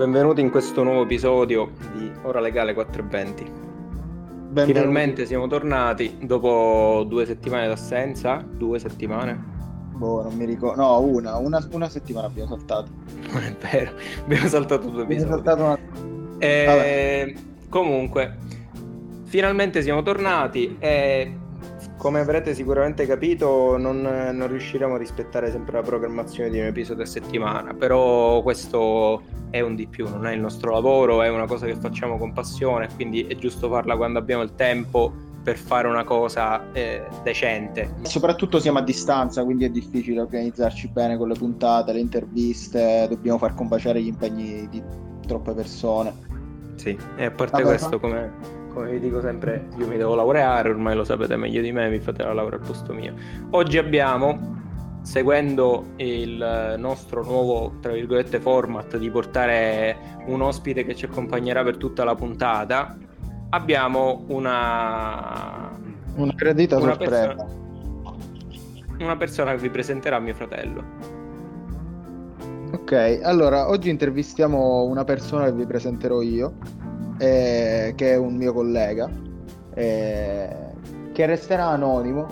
benvenuti 0.00 0.40
in 0.40 0.48
questo 0.48 0.82
nuovo 0.82 1.02
episodio 1.02 1.72
di 1.92 2.10
Ora 2.22 2.40
Legale 2.40 2.72
420. 2.72 3.44
Benvenuti. 3.44 4.72
Finalmente 4.72 5.26
siamo 5.26 5.46
tornati 5.46 6.16
dopo 6.22 7.04
due 7.06 7.26
settimane 7.26 7.68
d'assenza, 7.68 8.42
due 8.50 8.78
settimane. 8.78 9.38
Boh, 9.92 10.22
non 10.22 10.32
mi 10.36 10.46
ricordo, 10.46 10.80
no, 10.80 11.00
una, 11.00 11.36
una, 11.36 11.68
una 11.72 11.90
settimana 11.90 12.28
abbiamo 12.28 12.56
saltato. 12.56 12.90
Non 13.30 13.42
è 13.42 13.54
vero, 13.70 13.92
abbiamo 14.24 14.48
saltato 14.48 14.88
due 14.88 15.02
episodi. 15.02 15.28
Saltato 15.28 15.62
una... 15.64 15.78
e... 16.38 17.34
Comunque, 17.68 18.38
finalmente 19.24 19.82
siamo 19.82 20.00
tornati 20.00 20.76
e 20.78 21.39
come 22.00 22.20
avrete 22.20 22.54
sicuramente 22.54 23.06
capito, 23.06 23.76
non, 23.76 24.00
non, 24.00 24.48
riusciremo 24.48 24.94
a 24.94 24.96
rispettare 24.96 25.50
sempre 25.50 25.74
la 25.74 25.82
programmazione 25.82 26.48
di 26.48 26.58
un 26.58 26.64
episodio 26.64 27.02
a 27.02 27.06
settimana, 27.06 27.74
però 27.74 28.40
questo 28.40 29.20
è 29.50 29.60
un 29.60 29.74
di 29.74 29.86
più, 29.86 30.08
non 30.08 30.26
è 30.26 30.32
il 30.32 30.40
nostro 30.40 30.72
lavoro, 30.72 31.20
è 31.20 31.28
una 31.28 31.44
cosa 31.44 31.66
che 31.66 31.74
facciamo 31.76 32.16
con 32.16 32.32
passione, 32.32 32.88
quindi 32.94 33.26
è 33.26 33.36
giusto 33.36 33.68
farla 33.68 33.98
quando 33.98 34.18
abbiamo 34.18 34.42
il 34.42 34.54
tempo 34.54 35.12
per 35.42 35.58
fare 35.58 35.88
una 35.88 36.04
cosa 36.04 36.72
eh, 36.72 37.06
decente. 37.22 37.92
Soprattutto 38.04 38.60
siamo 38.60 38.78
a 38.78 38.82
distanza, 38.82 39.44
quindi 39.44 39.66
è 39.66 39.70
difficile 39.70 40.22
organizzarci 40.22 40.88
bene 40.88 41.18
con 41.18 41.28
le 41.28 41.34
puntate, 41.34 41.92
le 41.92 42.00
interviste, 42.00 43.08
dobbiamo 43.10 43.36
far 43.36 43.52
combaciare 43.52 44.00
gli 44.00 44.06
impegni 44.06 44.66
di 44.70 44.82
troppe 45.26 45.52
persone. 45.52 46.14
Sì, 46.76 46.96
e 47.16 47.24
a 47.26 47.30
parte 47.30 47.62
Vabbè, 47.62 47.76
questo, 47.76 48.00
come 48.00 48.58
come 48.72 48.90
vi 48.92 49.00
dico 49.00 49.20
sempre, 49.20 49.68
io 49.78 49.86
mi 49.86 49.96
devo 49.96 50.14
laureare, 50.14 50.70
ormai 50.70 50.94
lo 50.94 51.04
sapete 51.04 51.36
meglio 51.36 51.60
di 51.60 51.72
me, 51.72 51.88
mi 51.88 52.00
fate 52.00 52.22
la 52.22 52.32
laurea 52.32 52.58
al 52.58 52.66
posto 52.66 52.92
mio. 52.92 53.14
Oggi 53.50 53.78
abbiamo, 53.78 54.58
seguendo 55.02 55.86
il 55.96 56.76
nostro 56.78 57.22
nuovo, 57.22 57.74
tra 57.80 57.92
virgolette, 57.92 58.40
format 58.40 58.96
di 58.96 59.10
portare 59.10 59.96
un 60.26 60.40
ospite 60.42 60.84
che 60.84 60.94
ci 60.94 61.04
accompagnerà 61.06 61.62
per 61.62 61.76
tutta 61.76 62.04
la 62.04 62.14
puntata, 62.14 62.96
abbiamo 63.50 64.24
una... 64.28 65.70
Una 66.16 66.34
credita 66.34 66.76
una 66.76 66.94
sorpresa. 66.94 67.26
Persona, 67.26 67.58
una 68.98 69.16
persona 69.16 69.50
che 69.52 69.58
vi 69.58 69.70
presenterà 69.70 70.18
mio 70.18 70.34
fratello. 70.34 71.18
Ok, 72.72 73.20
allora 73.22 73.68
oggi 73.68 73.90
intervistiamo 73.90 74.84
una 74.84 75.04
persona 75.04 75.46
che 75.46 75.52
vi 75.52 75.66
presenterò 75.66 76.20
io 76.20 76.54
eh, 77.20 77.92
che 77.94 78.12
è 78.12 78.16
un 78.16 78.34
mio 78.34 78.54
collega, 78.54 79.10
eh, 79.74 80.56
che 81.12 81.26
resterà 81.26 81.66
anonimo 81.66 82.26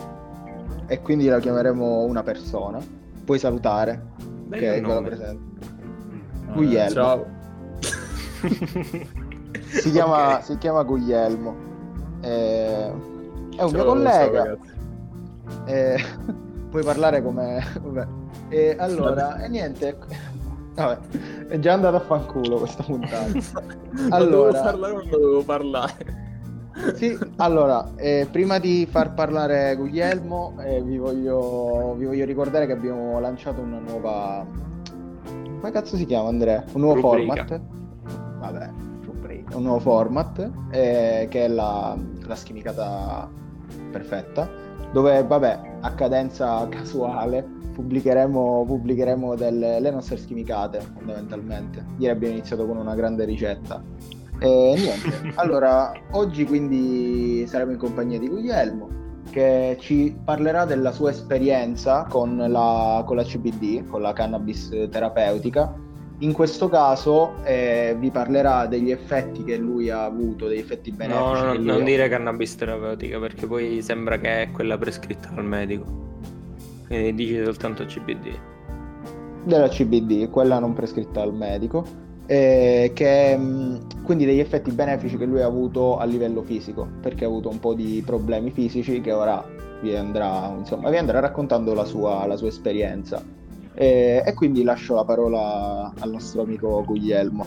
e 0.87 1.03
quindi 1.03 1.27
la 1.27 1.39
chiameremo 1.39 2.05
una 2.05 2.23
persona. 2.23 2.79
Puoi 3.25 3.39
salutare, 3.39 4.03
ok, 4.47 4.59
ve 4.59 4.81
lo 4.81 5.03
presento. 5.03 5.67
Uh, 6.47 6.53
Guglielmo. 6.55 6.91
Ciao. 6.91 7.27
si, 9.69 9.91
chiama, 9.91 10.27
okay. 10.27 10.43
si 10.43 10.57
chiama 10.57 10.83
Guglielmo. 10.83 11.55
Eh, 12.23 12.87
è 12.87 12.91
un 12.91 13.55
ciao, 13.55 13.71
mio 13.71 13.85
collega. 13.85 14.57
Ciao, 15.67 16.17
puoi 16.71 16.83
parlare 16.83 17.23
come... 17.23 17.63
Vabbè. 17.83 18.07
E 18.49 18.77
allora, 18.79 19.37
e 19.43 19.49
niente, 19.49 19.99
Vabbè, 20.75 20.99
è 21.49 21.59
già 21.59 21.73
andato 21.73 21.97
a 21.97 22.01
fanculo 22.01 22.59
questa 22.59 22.83
puntata. 22.83 23.33
allora, 24.11 24.61
parlare 24.61 24.93
o 24.93 24.97
non 24.99 25.09
dovevo 25.09 25.43
parlare? 25.43 26.27
Sì, 26.95 27.19
allora, 27.37 27.93
eh, 27.97 28.29
prima 28.31 28.59
di 28.59 28.87
far 28.89 29.15
parlare 29.15 29.75
Guglielmo, 29.75 30.55
eh, 30.61 30.81
vi, 30.83 30.97
voglio, 30.99 31.95
vi, 31.97 32.05
voglio, 32.05 32.25
ricordare 32.25 32.67
che 32.67 32.73
abbiamo 32.73 33.19
lanciato 33.19 33.61
una 33.61 33.79
nuova... 33.79 34.47
Come 35.25 35.71
cazzo 35.73 35.97
si 35.97 36.07
chiama 36.07 36.29
Andrea? 36.29 36.65
Un 36.73 36.81
nuovo 36.83 37.01
rubrica. 37.01 37.35
format? 37.35 37.61
Vabbè, 38.39 38.71
rubrica. 39.03 39.57
Un 39.57 39.63
nuovo 39.65 39.81
format, 39.81 40.51
eh, 40.71 41.27
che 41.29 41.45
è 41.47 41.49
la, 41.49 41.97
la 42.27 42.35
schimicata 42.37 43.29
perfetta, 43.91 44.49
dove, 44.93 45.25
vabbè, 45.25 45.79
a 45.81 45.93
cadenza 45.95 46.67
casuale 46.69 47.58
pubblicheremo, 47.79 48.65
pubblicheremo 48.67 49.37
delle, 49.37 49.79
le 49.79 49.91
nostre 49.93 50.17
schimicate 50.17 50.81
fondamentalmente. 50.81 51.85
Ieri 51.99 52.13
abbiamo 52.13 52.35
iniziato 52.35 52.67
con 52.67 52.77
una 52.77 52.97
grande 52.97 53.25
ricetta. 53.25 53.81
E 54.41 54.75
niente, 54.77 55.33
allora 55.39 55.93
oggi 56.11 56.45
quindi 56.45 57.47
saremo 57.47 57.71
in 57.71 57.79
compagnia 57.79 58.19
di 58.19 58.29
Guglielmo 58.29 59.07
che 59.31 59.77
ci 59.79 60.17
parlerà 60.25 60.65
della 60.65 60.91
sua 60.91 61.11
esperienza 61.11 62.05
con 62.09 62.37
la, 62.37 63.05
con 63.07 63.15
la 63.15 63.23
CBD, 63.23 63.87
con 63.87 64.01
la 64.01 64.13
cannabis 64.13 64.71
terapeutica. 64.91 65.73
In 66.21 66.33
questo 66.33 66.69
caso 66.69 67.37
eh, 67.45 67.95
vi 67.97 68.11
parlerà 68.11 68.67
degli 68.67 68.91
effetti 68.91 69.45
che 69.45 69.57
lui 69.57 69.89
ha 69.89 70.03
avuto, 70.03 70.49
degli 70.49 70.59
effetti 70.59 70.91
benefici. 70.91 71.43
No, 71.43 71.53
no 71.53 71.59
non 71.59 71.83
ha... 71.83 71.85
dire 71.85 72.09
cannabis 72.09 72.57
terapeutica 72.57 73.21
perché 73.21 73.47
poi 73.47 73.83
sembra 73.83 74.19
che 74.19 74.43
è 74.43 74.51
quella 74.51 74.77
prescritta 74.77 75.29
dal 75.33 75.45
medico. 75.45 76.07
Quindi 76.89 77.15
dici 77.15 77.45
soltanto 77.45 77.85
CBD. 77.85 78.39
Della 79.45 79.69
CBD, 79.69 80.29
quella 80.31 80.59
non 80.59 80.73
prescritta 80.73 81.23
al 81.23 81.35
medico, 81.35 81.85
eh, 82.27 82.91
che 82.95 83.37
mm, 83.37 83.77
quindi 84.03 84.25
degli 84.25 84.41
effetti 84.41 84.71
benefici 84.73 85.17
che 85.17 85.27
lui 85.27 85.43
ha 85.43 85.47
avuto 85.47 85.99
a 85.99 86.05
livello 86.05 86.43
fisico, 86.43 86.89
perché 87.01 87.25
ha 87.25 87.29
avuto 87.29 87.51
un 87.51 87.61
po' 87.61 87.75
di 87.75 88.03
problemi 88.05 88.51
fisici 88.51 89.01
che 89.01 89.13
ora 89.13 89.45
vi 89.81 89.95
andrà, 89.95 90.53
insomma, 90.57 90.91
vi 90.91 90.97
andrà 90.97 91.21
raccontando 91.21 91.75
la 91.75 91.85
sua, 91.85 92.27
la 92.27 92.37
sua 92.37 92.49
esperienza. 92.49 93.23
E, 93.75 94.23
e, 94.27 94.35
quindi 94.35 94.65
lascio 94.65 94.95
la 94.95 95.05
parola 95.05 95.93
al 95.99 96.11
nostro 96.11 96.43
amico 96.43 96.83
Guglielmo. 96.85 97.47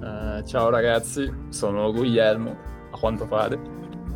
Uh, 0.00 0.42
ciao 0.44 0.68
ragazzi, 0.68 1.32
sono 1.50 1.92
Guglielmo, 1.92 2.50
a 2.90 2.98
quanto 2.98 3.26
pare. 3.26 3.58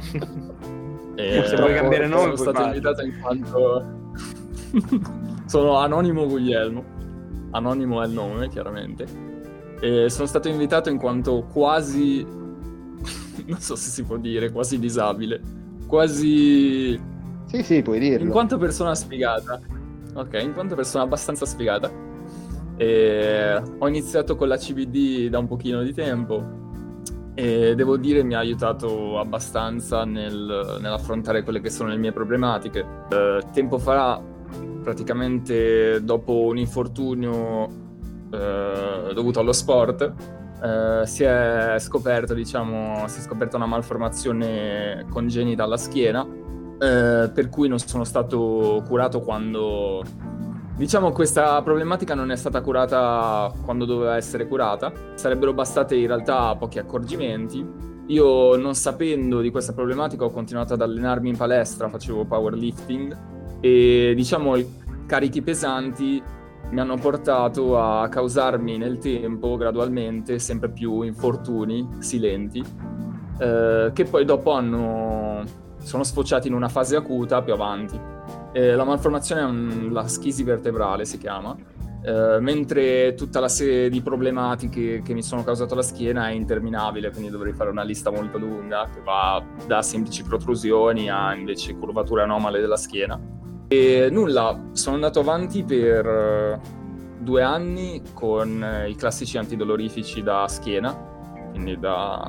e, 1.15 1.45
Se 1.45 1.57
vuoi 1.57 1.75
cambiare 1.75 2.09
nome, 2.09 2.37
sono 2.37 2.53
stato 2.53 2.63
invitato 2.63 3.05
in 3.05 3.21
quanto 3.21 3.98
sono 5.47 5.77
Anonimo 5.77 6.27
Guglielmo. 6.27 6.85
Anonimo 7.51 8.03
è 8.03 8.07
il 8.07 8.13
nome, 8.13 8.49
chiaramente. 8.49 9.07
E 9.81 10.11
sono 10.11 10.27
stato 10.27 10.49
invitato 10.49 10.91
in 10.91 10.99
quanto 10.99 11.47
quasi. 11.53 12.25
non 13.47 13.59
so 13.59 13.77
se 13.77 13.91
si 13.91 14.03
può 14.05 14.17
dire, 14.17 14.51
quasi 14.51 14.79
disabile. 14.79 15.41
Quasi. 15.87 16.99
Sì, 17.47 17.63
sì, 17.63 17.83
puoi 17.83 17.99
dirlo. 17.99 18.25
In 18.25 18.31
quanto 18.31 18.59
persona 18.59 18.95
sfigata. 18.95 19.61
Ok, 20.15 20.41
in 20.43 20.53
quanto 20.53 20.75
persona 20.75 21.05
abbastanza 21.05 21.47
sfigata. 21.47 21.91
E 22.77 23.63
ho 23.79 23.89
iniziato 23.89 24.37
con 24.37 24.49
la 24.49 24.57
CBD 24.57 25.29
da 25.29 25.39
un 25.39 25.49
pochino 25.49 25.83
di 25.83 25.93
tempo 25.93 26.57
e 27.39 27.77
devo 27.77 27.97
dire 27.97 28.25
mi 28.25 28.35
ha 28.35 28.41
aiutato 28.41 29.17
abbastanza 29.19 30.05
nel, 30.05 30.79
nell'affrontare 30.81 31.45
quelle 31.45 31.61
che 31.61 31.71
sono 31.71 31.89
le 31.91 31.97
mie 31.97 32.11
problematiche. 32.11 32.85
Eh, 33.11 33.43
tempo 33.53 33.79
fa 33.79 34.21
praticamente 34.83 36.03
dopo 36.03 36.33
un 36.47 36.59
infortunio 36.59 37.69
eh, 38.31 39.13
dovuto 39.15 39.41
allo 39.41 39.53
sport, 39.53 40.13
eh, 40.63 41.07
si 41.07 41.25
è 41.25 41.77
scoperto, 41.79 42.35
diciamo, 42.35 43.07
si 43.07 43.21
è 43.21 43.23
scoperta 43.23 43.57
una 43.57 43.67
malformazione 43.67 45.07
congenita 45.11 45.65
alla 45.65 45.77
schiena, 45.77 46.27
eh, 46.27 47.31
per 47.33 47.49
cui 47.49 47.69
non 47.69 47.79
sono 47.79 48.05
stato 48.05 48.83
curato 48.87 49.21
quando... 49.21 50.03
Diciamo 50.77 51.11
questa 51.11 51.61
problematica 51.63 52.15
non 52.15 52.31
è 52.31 52.37
stata 52.37 52.61
curata 52.61 53.53
quando 53.65 53.85
doveva 53.85 54.15
essere 54.15 54.47
curata, 54.47 54.93
sarebbero 55.15 55.53
bastate 55.53 55.97
in 55.97 56.07
realtà 56.07 56.55
pochi 56.55 56.79
accorgimenti. 56.79 57.67
Io 58.07 58.57
non 58.57 58.75
sapendo 58.77 59.41
di 59.41 59.51
questa 59.51 59.73
problematica 59.73 60.25
ho 60.25 60.31
continuato 60.31 60.75
ad 60.75 60.81
allenarmi 60.81 61.31
in 61.31 61.37
palestra, 61.37 61.89
facevo 61.89 62.25
powerlifting 62.27 63.38
e 63.61 64.13
diciamo 64.15 64.57
i 64.57 64.67
carichi 65.07 65.43
pesanti 65.43 66.23
mi 66.71 66.81
hanno 66.81 66.97
portato 66.97 67.81
a 67.81 68.09
causarmi 68.09 68.77
nel 68.77 68.99
tempo 68.99 69.57
gradualmente 69.57 70.39
sempre 70.39 70.69
più 70.69 71.01
infortuni 71.03 71.89
silenti 71.99 72.63
eh, 73.39 73.91
che 73.93 74.05
poi 74.05 74.25
dopo 74.25 74.53
hanno, 74.53 75.43
sono 75.79 76.03
sfociati 76.03 76.49
in 76.49 76.55
una 76.55 76.69
fase 76.69 76.97
acuta 76.97 77.43
più 77.43 77.53
avanti. 77.53 77.99
Eh, 78.53 78.75
la 78.75 78.85
malformazione 78.85 79.41
è 79.43 79.45
un, 79.45 79.89
la 79.93 80.09
schisi 80.09 80.43
vertebrale 80.43 81.05
si 81.05 81.19
chiama, 81.19 81.57
eh, 82.03 82.39
mentre 82.41 83.15
tutta 83.15 83.39
la 83.41 83.49
serie 83.49 83.89
di 83.89 84.01
problematiche 84.01 85.03
che 85.03 85.15
mi 85.15 85.23
sono 85.23 85.45
causato 85.45 85.75
la 85.75 85.83
schiena 85.83 86.29
è 86.29 86.33
interminabile, 86.33 87.11
quindi 87.11 87.31
dovrei 87.31 87.53
fare 87.53 87.71
una 87.71 87.83
lista 87.83 88.11
molto 88.11 88.39
lunga 88.39 88.89
che 88.93 89.01
va 89.03 89.43
da 89.67 89.83
semplici 89.83 90.25
protrusioni 90.25 91.09
a 91.09 91.35
invece 91.35 91.77
curvature 91.77 92.23
anomale 92.23 92.61
della 92.61 92.77
schiena. 92.77 93.37
E 93.71 94.09
nulla, 94.11 94.71
sono 94.73 94.95
andato 94.95 95.21
avanti 95.21 95.63
per 95.63 96.07
eh, 96.07 96.61
due 97.19 97.43
anni 97.43 98.01
con 98.15 98.65
eh, 98.65 98.89
i 98.89 98.95
classici 98.97 99.37
antidolorifici 99.37 100.23
da 100.23 100.49
schiena, 100.49 100.97
quindi 101.51 101.79
da, 101.79 102.27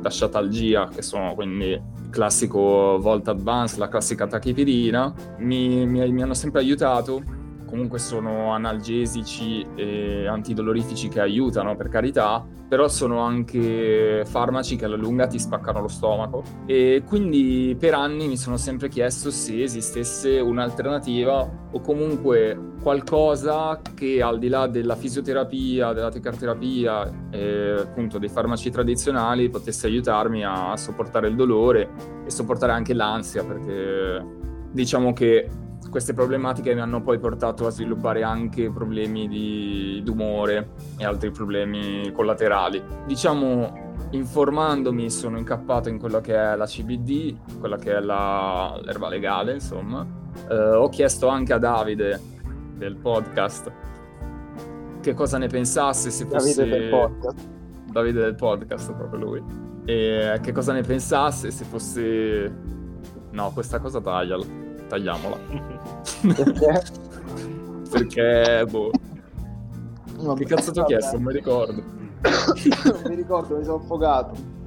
da 0.00 0.10
sciatalgia, 0.10 0.88
che 0.88 1.02
sono 1.02 1.34
quindi 1.34 1.70
il 1.70 2.10
classico 2.10 2.98
Volt 3.00 3.28
Advance, 3.28 3.78
la 3.78 3.88
classica 3.88 4.26
tachipirina. 4.26 5.14
Mi, 5.38 5.86
mi, 5.86 6.10
mi 6.10 6.22
hanno 6.22 6.34
sempre 6.34 6.60
aiutato 6.60 7.22
comunque 7.70 7.98
sono 7.98 8.52
analgesici 8.52 9.64
e 9.76 10.26
antidolorifici 10.26 11.08
che 11.08 11.20
aiutano, 11.20 11.76
per 11.76 11.88
carità, 11.88 12.44
però 12.68 12.88
sono 12.88 13.20
anche 13.20 14.24
farmaci 14.26 14.76
che 14.76 14.84
alla 14.84 14.96
lunga 14.96 15.26
ti 15.26 15.38
spaccano 15.38 15.80
lo 15.80 15.88
stomaco. 15.88 16.42
E 16.66 17.02
quindi 17.06 17.76
per 17.78 17.94
anni 17.94 18.26
mi 18.28 18.36
sono 18.36 18.56
sempre 18.56 18.88
chiesto 18.88 19.30
se 19.30 19.62
esistesse 19.62 20.38
un'alternativa 20.40 21.68
o 21.72 21.80
comunque 21.80 22.74
qualcosa 22.82 23.80
che 23.94 24.22
al 24.22 24.38
di 24.38 24.48
là 24.48 24.66
della 24.66 24.96
fisioterapia, 24.96 25.92
della 25.92 26.10
tecarterapia 26.10 27.28
e 27.30 27.76
appunto 27.78 28.18
dei 28.18 28.28
farmaci 28.28 28.70
tradizionali 28.70 29.50
potesse 29.50 29.86
aiutarmi 29.86 30.44
a 30.44 30.76
sopportare 30.76 31.28
il 31.28 31.36
dolore 31.36 31.88
e 32.26 32.30
sopportare 32.30 32.72
anche 32.72 32.94
l'ansia 32.94 33.44
perché 33.44 34.24
diciamo 34.72 35.12
che 35.12 35.48
queste 35.88 36.12
problematiche 36.12 36.74
mi 36.74 36.80
hanno 36.80 37.02
poi 37.02 37.18
portato 37.18 37.66
a 37.66 37.70
sviluppare 37.70 38.22
anche 38.22 38.70
problemi 38.70 39.28
di, 39.28 40.00
d'umore 40.04 40.70
e 40.98 41.04
altri 41.04 41.30
problemi 41.30 42.12
collaterali. 42.12 42.82
Diciamo, 43.06 43.94
informandomi 44.10 45.10
sono 45.10 45.38
incappato 45.38 45.88
in 45.88 45.98
quello 45.98 46.20
che 46.20 46.34
è 46.34 46.56
la 46.56 46.66
CBD, 46.66 47.58
quella 47.58 47.76
che 47.76 47.96
è 47.96 48.00
la, 48.00 48.78
l'erba 48.82 49.08
legale, 49.08 49.54
insomma. 49.54 50.06
Eh, 50.48 50.54
ho 50.54 50.88
chiesto 50.88 51.28
anche 51.28 51.52
a 51.52 51.58
Davide 51.58 52.20
del 52.76 52.96
podcast 52.96 53.72
che 55.00 55.14
cosa 55.14 55.38
ne 55.38 55.48
pensasse 55.48 56.10
se 56.10 56.26
fosse... 56.26 56.54
Davide 56.54 56.78
del 56.78 56.90
podcast. 56.90 57.48
Davide 57.90 58.20
del 58.20 58.34
podcast, 58.34 58.94
proprio 58.94 59.20
lui. 59.20 59.42
E 59.84 60.38
che 60.42 60.52
cosa 60.52 60.72
ne 60.72 60.82
pensasse 60.82 61.50
se 61.50 61.64
fosse... 61.64 62.54
No, 63.30 63.50
questa 63.52 63.78
cosa 63.78 64.00
tagliala. 64.00 64.44
Tagliamola. 64.90 65.38
Perché? 66.34 66.82
Perché, 67.90 68.66
boh. 68.68 68.90
Vabbè, 70.18 70.38
Che 70.44 70.54
cazzo 70.54 70.72
ti 70.72 70.80
ho 70.80 70.84
chiesto? 70.84 71.14
Non 71.16 71.24
mi 71.26 71.32
ricordo. 71.32 71.82
non 71.82 73.02
mi 73.06 73.14
ricordo, 73.14 73.56
mi 73.56 73.64
sono 73.64 73.76
affogato. 73.76 74.58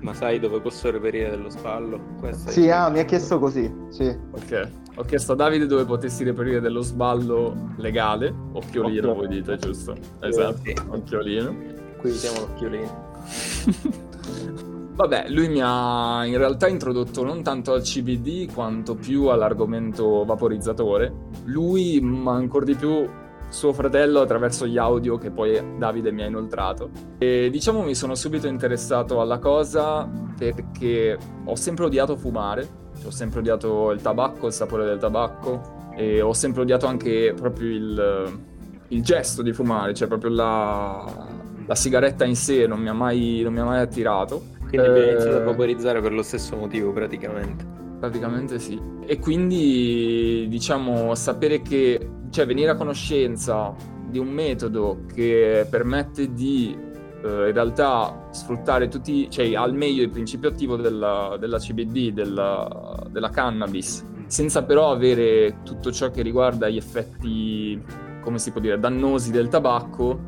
Ma 0.00 0.14
sai 0.14 0.40
dove 0.40 0.60
posso 0.60 0.90
reperire 0.90 1.30
dello 1.30 1.48
spallo? 1.50 2.00
Questa 2.18 2.50
Sì, 2.50 2.70
ah, 2.70 2.88
mi 2.88 2.98
ha 2.98 3.04
chiesto 3.04 3.38
così, 3.38 3.72
sì. 3.90 4.06
Ok. 4.32 4.68
Ho 4.96 5.02
chiesto 5.04 5.32
a 5.32 5.36
Davide 5.36 5.66
dove 5.66 5.84
potessi 5.84 6.24
reperire 6.24 6.60
dello 6.60 6.80
sballo 6.80 7.72
legale. 7.76 8.34
Occhiolino, 8.52 9.10
Occhiolino. 9.10 9.14
voi 9.14 9.28
dite, 9.28 9.56
giusto? 9.58 9.96
Esatto. 10.20 10.60
sì. 10.64 10.74
Occhiolino. 10.88 11.54
Qui 11.98 12.10
siamo 12.12 12.40
l'occhiolino. 12.40 13.08
Vabbè, 14.92 15.26
lui 15.28 15.48
mi 15.48 15.60
ha 15.62 16.24
in 16.26 16.36
realtà 16.36 16.68
introdotto 16.68 17.22
non 17.24 17.42
tanto 17.42 17.72
al 17.72 17.82
CBD 17.82 18.52
quanto 18.52 18.94
più 18.94 19.26
all'argomento 19.26 20.24
vaporizzatore. 20.24 21.12
Lui, 21.44 22.00
ma 22.00 22.34
ancora 22.34 22.64
di 22.64 22.74
più 22.74 23.08
suo 23.50 23.72
fratello 23.72 24.20
attraverso 24.20 24.66
gli 24.66 24.78
audio 24.78 25.18
che 25.18 25.30
poi 25.30 25.60
Davide 25.76 26.12
mi 26.12 26.22
ha 26.22 26.26
inoltrato. 26.26 26.90
E 27.18 27.50
diciamo 27.50 27.82
mi 27.82 27.94
sono 27.94 28.14
subito 28.14 28.46
interessato 28.46 29.20
alla 29.20 29.38
cosa 29.38 30.08
perché 30.38 31.18
ho 31.44 31.54
sempre 31.56 31.86
odiato 31.86 32.16
fumare, 32.16 32.68
ho 33.04 33.10
sempre 33.10 33.40
odiato 33.40 33.90
il 33.90 34.00
tabacco, 34.00 34.46
il 34.46 34.52
sapore 34.52 34.84
del 34.84 34.98
tabacco 34.98 35.78
e 35.96 36.20
ho 36.20 36.32
sempre 36.32 36.62
odiato 36.62 36.86
anche 36.86 37.34
proprio 37.36 37.70
il, 37.70 38.40
il 38.88 39.02
gesto 39.02 39.42
di 39.42 39.52
fumare, 39.52 39.94
cioè 39.94 40.08
proprio 40.08 40.30
la, 40.30 41.26
la 41.66 41.74
sigaretta 41.74 42.24
in 42.24 42.36
sé 42.36 42.66
non 42.66 42.80
mi 42.80 42.92
mai, 42.94 43.40
non 43.42 43.52
mi 43.52 43.60
ha 43.60 43.64
mai 43.64 43.80
attirato. 43.80 44.58
Quindi 44.70 44.86
abbiamo 44.86 45.08
Eh, 45.08 45.10
iniziato 45.10 45.36
a 45.36 45.40
vaporizzare 45.40 46.00
per 46.00 46.12
lo 46.12 46.22
stesso 46.22 46.56
motivo 46.56 46.92
praticamente. 46.92 47.66
Praticamente 47.98 48.58
sì. 48.58 48.80
E 49.04 49.18
quindi, 49.18 50.46
diciamo, 50.48 51.14
sapere 51.16 51.60
che, 51.60 52.08
cioè, 52.30 52.46
venire 52.46 52.70
a 52.70 52.76
conoscenza 52.76 53.74
di 54.08 54.18
un 54.18 54.28
metodo 54.28 55.04
che 55.12 55.66
permette 55.68 56.32
di, 56.32 56.74
eh, 57.22 57.48
in 57.48 57.52
realtà, 57.52 58.28
sfruttare 58.30 58.88
tutti, 58.88 59.28
cioè, 59.28 59.54
al 59.54 59.74
meglio 59.74 60.02
il 60.02 60.10
principio 60.10 60.48
attivo 60.48 60.76
della, 60.76 61.36
della 61.38 61.58
CBD, 61.58 62.12
della, 62.12 63.06
della 63.10 63.28
cannabis, 63.28 64.06
senza 64.26 64.62
però 64.62 64.92
avere 64.92 65.58
tutto 65.64 65.90
ciò 65.92 66.10
che 66.10 66.22
riguarda 66.22 66.68
gli 66.68 66.76
effetti, 66.78 67.82
come 68.22 68.38
si 68.38 68.50
può 68.52 68.60
dire, 68.60 68.78
dannosi 68.78 69.30
del 69.30 69.48
tabacco, 69.48 70.18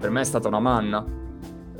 per 0.00 0.10
me 0.10 0.22
è 0.22 0.24
stata 0.24 0.48
una 0.48 0.60
manna. 0.60 1.04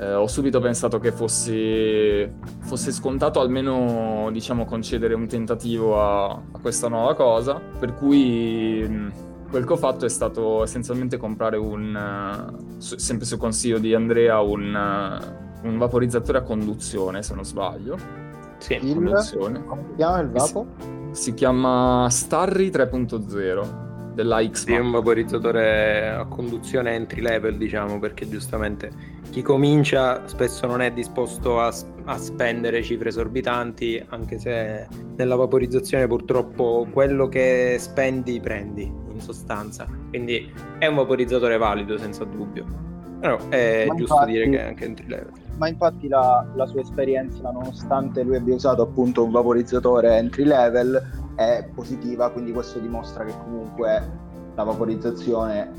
Eh, 0.01 0.15
ho 0.15 0.27
subito 0.27 0.61
pensato 0.61 0.99
che 0.99 1.13
fosse, 1.13 2.33
fosse 2.61 2.91
scontato 2.91 3.39
almeno, 3.39 4.31
diciamo, 4.33 4.65
concedere 4.65 5.13
un 5.13 5.27
tentativo 5.27 6.01
a, 6.01 6.31
a 6.31 6.59
questa 6.59 6.89
nuova 6.89 7.15
cosa, 7.15 7.61
per 7.79 7.93
cui 7.95 8.83
mh, 8.89 9.13
quel 9.51 9.65
che 9.67 9.73
ho 9.75 9.77
fatto 9.77 10.07
è 10.07 10.09
stato 10.09 10.63
essenzialmente 10.63 11.19
comprare 11.19 11.59
un, 11.59 12.55
su- 12.79 12.97
sempre 12.97 13.27
su 13.27 13.37
consiglio 13.37 13.79
di 13.79 13.93
Andrea, 13.93 14.41
un, 14.41 14.75
eh, 14.75 15.69
un 15.69 15.77
vaporizzatore 15.77 16.39
a 16.39 16.43
conduzione, 16.43 17.23
se 17.23 17.35
non 17.35 17.45
sbaglio. 17.45 17.99
Sì. 18.57 18.79
Il- 18.81 18.95
Conduzione. 18.95 19.63
Come 19.67 19.83
si 19.91 19.95
chiama 19.97 20.19
il 20.21 20.29
vapo? 20.31 20.67
Si 21.11 21.35
chiama 21.35 22.07
Starry 22.09 22.71
3.0 22.71 23.89
della 24.15 24.43
X. 24.47 24.65
Sì, 24.65 24.73
è 24.73 24.79
un 24.79 24.91
vaporizzatore 24.91 26.09
a 26.09 26.25
conduzione 26.27 26.95
entry 26.95 27.21
level, 27.21 27.57
diciamo, 27.57 27.99
perché 27.99 28.29
giustamente 28.29 28.91
chi 29.31 29.43
comincia 29.43 30.27
spesso 30.27 30.67
non 30.67 30.81
è 30.81 30.91
disposto 30.93 31.61
a, 31.61 31.73
a 32.05 32.17
spendere 32.17 32.83
cifre 32.83 33.09
esorbitanti, 33.11 34.05
anche 34.09 34.39
se 34.39 34.87
nella 35.17 35.37
vaporizzazione 35.37 36.07
purtroppo 36.07 36.87
quello 36.93 37.29
che 37.29 37.77
spendi 37.79 38.41
prendi, 38.41 38.83
in 38.85 39.21
sostanza. 39.21 39.87
Quindi 40.09 40.53
è 40.79 40.87
un 40.87 40.97
vaporizzatore 40.97 41.57
valido, 41.57 41.97
senza 41.99 42.25
dubbio. 42.25 42.65
Però 43.21 43.37
è 43.49 43.85
Ma 43.87 43.95
giusto 43.95 44.15
infatti- 44.15 44.33
dire 44.33 44.49
che 44.49 44.59
è 44.59 44.67
anche 44.69 44.85
entry 44.85 45.07
level. 45.07 45.33
Ma 45.59 45.69
infatti 45.69 46.09
la, 46.09 46.47
la 46.55 46.65
sua 46.65 46.81
esperienza, 46.81 47.51
nonostante 47.51 48.23
lui 48.23 48.37
abbia 48.37 48.55
usato 48.55 48.81
appunto 48.81 49.23
un 49.23 49.31
vaporizzatore 49.31 50.17
entry 50.17 50.45
level, 50.45 51.20
è 51.41 51.67
positiva, 51.75 52.29
quindi 52.31 52.53
questo 52.53 52.79
dimostra 52.79 53.25
che 53.25 53.33
comunque 53.45 54.11
la 54.55 54.63
vaporizzazione 54.63 55.73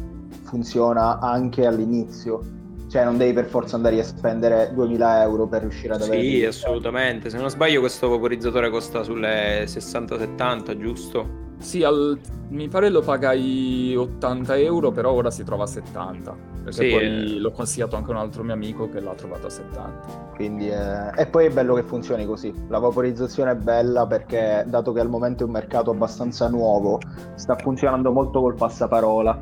funziona 0.43 1.19
anche 1.19 1.67
all'inizio. 1.67 2.41
Cioè 2.89 3.05
non 3.05 3.17
devi 3.17 3.31
per 3.31 3.45
forza 3.45 3.75
andare 3.75 3.99
a 3.99 4.03
spendere 4.03 4.71
2000 4.73 5.21
euro 5.21 5.47
per 5.47 5.61
riuscire 5.61 5.93
ad 5.93 6.01
avere... 6.01 6.21
Sì, 6.21 6.43
assolutamente. 6.43 7.29
Se 7.29 7.37
non 7.37 7.49
sbaglio 7.49 7.79
questo 7.79 8.09
vaporizzatore 8.09 8.69
costa 8.69 9.03
sulle 9.03 9.63
60-70, 9.65 10.77
giusto? 10.77 11.50
Sì, 11.61 11.83
al- 11.83 12.19
mi 12.49 12.67
pare 12.67 12.89
lo 12.89 13.01
pagai 13.01 13.95
80 13.95 14.57
euro, 14.57 14.91
però 14.91 15.11
ora 15.11 15.29
si 15.29 15.43
trova 15.43 15.63
a 15.63 15.67
70. 15.67 16.35
Perché 16.63 16.83
Sì, 16.83 16.89
poi 16.89 17.03
eh. 17.03 17.39
l'ho 17.39 17.51
consigliato 17.51 17.95
anche 17.95 18.09
a 18.11 18.13
un 18.13 18.19
altro 18.19 18.43
mio 18.43 18.53
amico 18.53 18.89
che 18.89 18.99
l'ha 18.99 19.13
trovato 19.13 19.47
a 19.47 19.49
70. 19.49 20.29
Quindi, 20.35 20.69
eh, 20.69 21.11
E 21.15 21.27
poi 21.27 21.45
è 21.45 21.49
bello 21.51 21.75
che 21.75 21.83
funzioni 21.83 22.25
così. 22.25 22.53
La 22.67 22.79
vaporizzazione 22.79 23.51
è 23.51 23.55
bella 23.55 24.05
perché, 24.07 24.65
dato 24.67 24.91
che 24.91 24.99
al 24.99 25.09
momento 25.09 25.43
è 25.43 25.45
un 25.45 25.51
mercato 25.51 25.91
abbastanza 25.91 26.49
nuovo, 26.49 26.99
sta 27.35 27.55
funzionando 27.55 28.11
molto 28.11 28.41
col 28.41 28.55
passaparola. 28.55 29.39